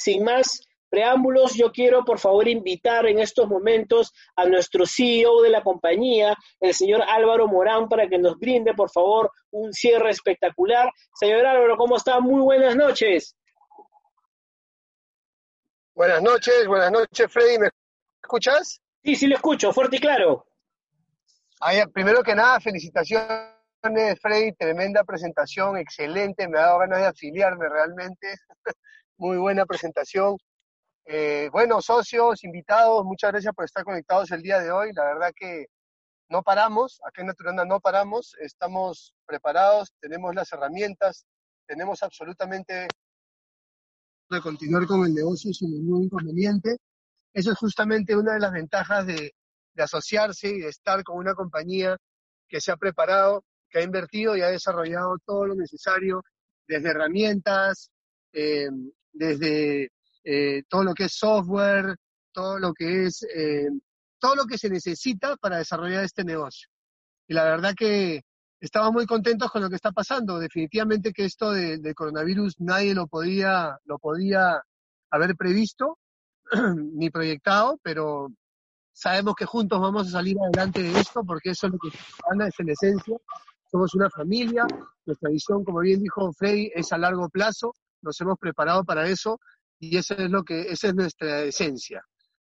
sin 0.00 0.24
más 0.24 0.66
preámbulos, 0.88 1.54
yo 1.54 1.70
quiero 1.70 2.04
por 2.04 2.18
favor 2.18 2.48
invitar 2.48 3.06
en 3.06 3.20
estos 3.20 3.48
momentos 3.48 4.12
a 4.34 4.44
nuestro 4.46 4.84
CEO 4.86 5.40
de 5.42 5.50
la 5.50 5.62
compañía, 5.62 6.36
el 6.58 6.74
señor 6.74 7.02
Álvaro 7.08 7.46
Morán, 7.46 7.88
para 7.88 8.08
que 8.08 8.18
nos 8.18 8.36
brinde 8.38 8.74
por 8.74 8.90
favor 8.90 9.30
un 9.50 9.72
cierre 9.72 10.10
espectacular. 10.10 10.90
Señor 11.14 11.46
Álvaro, 11.46 11.76
¿cómo 11.76 11.96
está? 11.96 12.20
Muy 12.20 12.42
buenas 12.42 12.74
noches. 12.74 13.36
Buenas 15.94 16.22
noches, 16.22 16.66
buenas 16.66 16.90
noches, 16.90 17.30
Freddy. 17.30 17.58
¿Me 17.58 17.68
escuchas? 18.22 18.80
Sí, 19.04 19.14
sí, 19.14 19.26
lo 19.26 19.36
escucho, 19.36 19.72
fuerte 19.72 19.96
y 19.96 20.00
claro. 20.00 20.46
primero 21.92 22.22
que 22.22 22.34
nada, 22.34 22.58
felicitaciones, 22.58 23.54
Freddy. 24.20 24.52
Tremenda 24.52 25.04
presentación, 25.04 25.76
excelente. 25.76 26.48
Me 26.48 26.58
ha 26.58 26.62
dado 26.62 26.78
ganas 26.80 27.00
de 27.00 27.06
afiliarme 27.06 27.68
realmente. 27.68 28.34
Muy 29.20 29.36
buena 29.36 29.66
presentación. 29.66 30.38
Eh, 31.04 31.50
bueno, 31.52 31.82
socios, 31.82 32.42
invitados, 32.42 33.04
muchas 33.04 33.32
gracias 33.32 33.54
por 33.54 33.66
estar 33.66 33.84
conectados 33.84 34.30
el 34.30 34.42
día 34.42 34.58
de 34.60 34.72
hoy. 34.72 34.92
La 34.94 35.04
verdad 35.04 35.32
que 35.36 35.66
no 36.30 36.42
paramos, 36.42 37.00
acá 37.06 37.20
en 37.20 37.26
Naturanda 37.26 37.66
no 37.66 37.80
paramos, 37.80 38.34
estamos 38.40 39.14
preparados, 39.26 39.92
tenemos 40.00 40.34
las 40.34 40.50
herramientas, 40.52 41.26
tenemos 41.66 42.02
absolutamente 42.02 42.88
de 44.30 44.40
continuar 44.40 44.86
con 44.86 45.04
el 45.04 45.12
negocio 45.12 45.52
sin 45.52 45.70
ningún 45.70 46.04
inconveniente. 46.04 46.78
Eso 47.34 47.52
es 47.52 47.58
justamente 47.58 48.16
una 48.16 48.34
de 48.34 48.40
las 48.40 48.52
ventajas 48.52 49.06
de, 49.06 49.34
de 49.74 49.82
asociarse 49.82 50.48
y 50.48 50.60
de 50.60 50.68
estar 50.68 51.04
con 51.04 51.18
una 51.18 51.34
compañía 51.34 51.96
que 52.48 52.60
se 52.60 52.72
ha 52.72 52.76
preparado, 52.76 53.44
que 53.68 53.80
ha 53.80 53.82
invertido 53.82 54.34
y 54.36 54.40
ha 54.40 54.48
desarrollado 54.48 55.18
todo 55.26 55.46
lo 55.46 55.54
necesario, 55.56 56.22
desde 56.66 56.90
herramientas, 56.90 57.90
eh, 58.32 58.68
desde 59.12 59.90
eh, 60.24 60.62
todo 60.68 60.84
lo 60.84 60.94
que 60.94 61.04
es 61.04 61.14
software, 61.14 61.96
todo 62.32 62.58
lo 62.58 62.72
que 62.72 63.06
es, 63.06 63.22
eh, 63.34 63.68
todo 64.18 64.34
lo 64.36 64.44
que 64.44 64.58
se 64.58 64.68
necesita 64.68 65.36
para 65.36 65.58
desarrollar 65.58 66.04
este 66.04 66.24
negocio. 66.24 66.68
Y 67.26 67.34
la 67.34 67.44
verdad 67.44 67.74
que 67.76 68.22
estamos 68.60 68.92
muy 68.92 69.06
contentos 69.06 69.50
con 69.50 69.62
lo 69.62 69.68
que 69.68 69.76
está 69.76 69.92
pasando. 69.92 70.38
Definitivamente 70.38 71.12
que 71.12 71.24
esto 71.24 71.52
del 71.52 71.80
de 71.80 71.94
coronavirus 71.94 72.60
nadie 72.60 72.94
lo 72.94 73.06
podía, 73.06 73.78
lo 73.84 73.98
podía 73.98 74.62
haber 75.10 75.34
previsto 75.36 75.98
ni 76.76 77.10
proyectado, 77.10 77.78
pero 77.82 78.28
sabemos 78.92 79.34
que 79.34 79.46
juntos 79.46 79.80
vamos 79.80 80.08
a 80.08 80.10
salir 80.10 80.36
adelante 80.38 80.82
de 80.82 80.98
esto 80.98 81.24
porque 81.24 81.50
eso 81.50 81.66
es 81.66 81.72
lo 81.72 81.78
que 81.78 81.96
gana, 82.28 82.48
es 82.48 82.60
en 82.60 82.68
esencia. 82.68 83.16
Somos 83.70 83.94
una 83.94 84.10
familia, 84.10 84.66
nuestra 85.06 85.30
visión, 85.30 85.64
como 85.64 85.78
bien 85.80 86.02
dijo 86.02 86.32
Freddy, 86.32 86.72
es 86.74 86.92
a 86.92 86.98
largo 86.98 87.28
plazo 87.28 87.74
nos 88.02 88.20
hemos 88.20 88.38
preparado 88.38 88.84
para 88.84 89.08
eso 89.08 89.38
y 89.78 89.96
eso 89.96 90.14
es 90.14 90.30
lo 90.30 90.44
que, 90.44 90.62
esa 90.62 90.88
es 90.88 90.94
nuestra 90.94 91.42
esencia. 91.42 92.02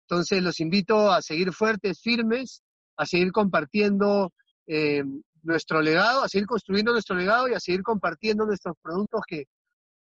Entonces 0.07 0.41
los 0.41 0.59
invito 0.59 1.11
a 1.11 1.21
seguir 1.21 1.51
fuertes, 1.51 1.99
firmes, 2.01 2.61
a 2.97 3.05
seguir 3.05 3.31
compartiendo 3.31 4.31
eh, 4.67 5.03
nuestro 5.43 5.81
legado, 5.81 6.23
a 6.23 6.29
seguir 6.29 6.47
construyendo 6.47 6.91
nuestro 6.91 7.15
legado 7.15 7.47
y 7.47 7.53
a 7.53 7.59
seguir 7.59 7.83
compartiendo 7.83 8.45
nuestros 8.45 8.75
productos 8.81 9.21
que, 9.27 9.45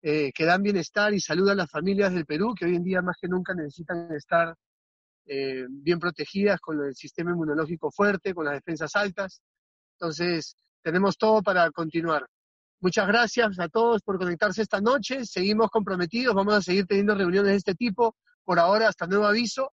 eh, 0.01 0.31
que 0.33 0.45
dan 0.45 0.61
bienestar 0.61 1.13
y 1.13 1.19
salud 1.19 1.49
a 1.49 1.55
las 1.55 1.69
familias 1.69 2.13
del 2.13 2.25
Perú, 2.25 2.53
que 2.53 2.65
hoy 2.65 2.75
en 2.75 2.83
día 2.83 3.01
más 3.01 3.17
que 3.19 3.27
nunca 3.27 3.53
necesitan 3.53 4.11
estar 4.13 4.55
eh, 5.25 5.65
bien 5.69 5.99
protegidas 5.99 6.59
con 6.59 6.83
el 6.83 6.93
sistema 6.95 7.31
inmunológico 7.31 7.91
fuerte, 7.91 8.33
con 8.33 8.45
las 8.45 8.55
defensas 8.55 8.95
altas. 8.95 9.41
Entonces, 9.97 10.57
tenemos 10.81 11.17
todo 11.17 11.41
para 11.41 11.71
continuar. 11.71 12.27
Muchas 12.83 13.07
gracias 13.07 13.57
a 13.61 13.69
todos 13.69 14.01
por 14.01 14.17
conectarse 14.17 14.61
esta 14.61 14.81
noche. 14.81 15.23
Seguimos 15.23 15.69
comprometidos, 15.69 16.35
vamos 16.35 16.53
a 16.53 16.61
seguir 16.61 16.85
teniendo 16.85 17.15
reuniones 17.15 17.51
de 17.51 17.57
este 17.57 17.75
tipo 17.75 18.17
por 18.43 18.59
ahora 18.59 18.89
hasta 18.89 19.07
nuevo 19.07 19.25
aviso. 19.25 19.71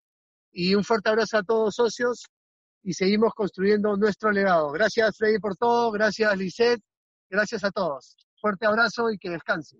Y 0.52 0.76
un 0.76 0.84
fuerte 0.84 1.10
abrazo 1.10 1.40
a 1.40 1.44
todos 1.44 1.74
socios 1.74 2.28
y 2.84 2.94
seguimos 2.94 3.34
construyendo 3.34 3.98
nuestro 3.98 4.32
legado. 4.32 4.72
Gracias 4.72 5.18
Freddy 5.18 5.40
por 5.40 5.58
todo, 5.58 5.90
gracias 5.90 6.38
Lisette, 6.38 6.84
gracias 7.32 7.64
a 7.64 7.72
todos. 7.72 8.16
Fuerte 8.40 8.68
abrazo 8.68 9.10
y 9.10 9.18
que 9.18 9.32
descansen. 9.32 9.80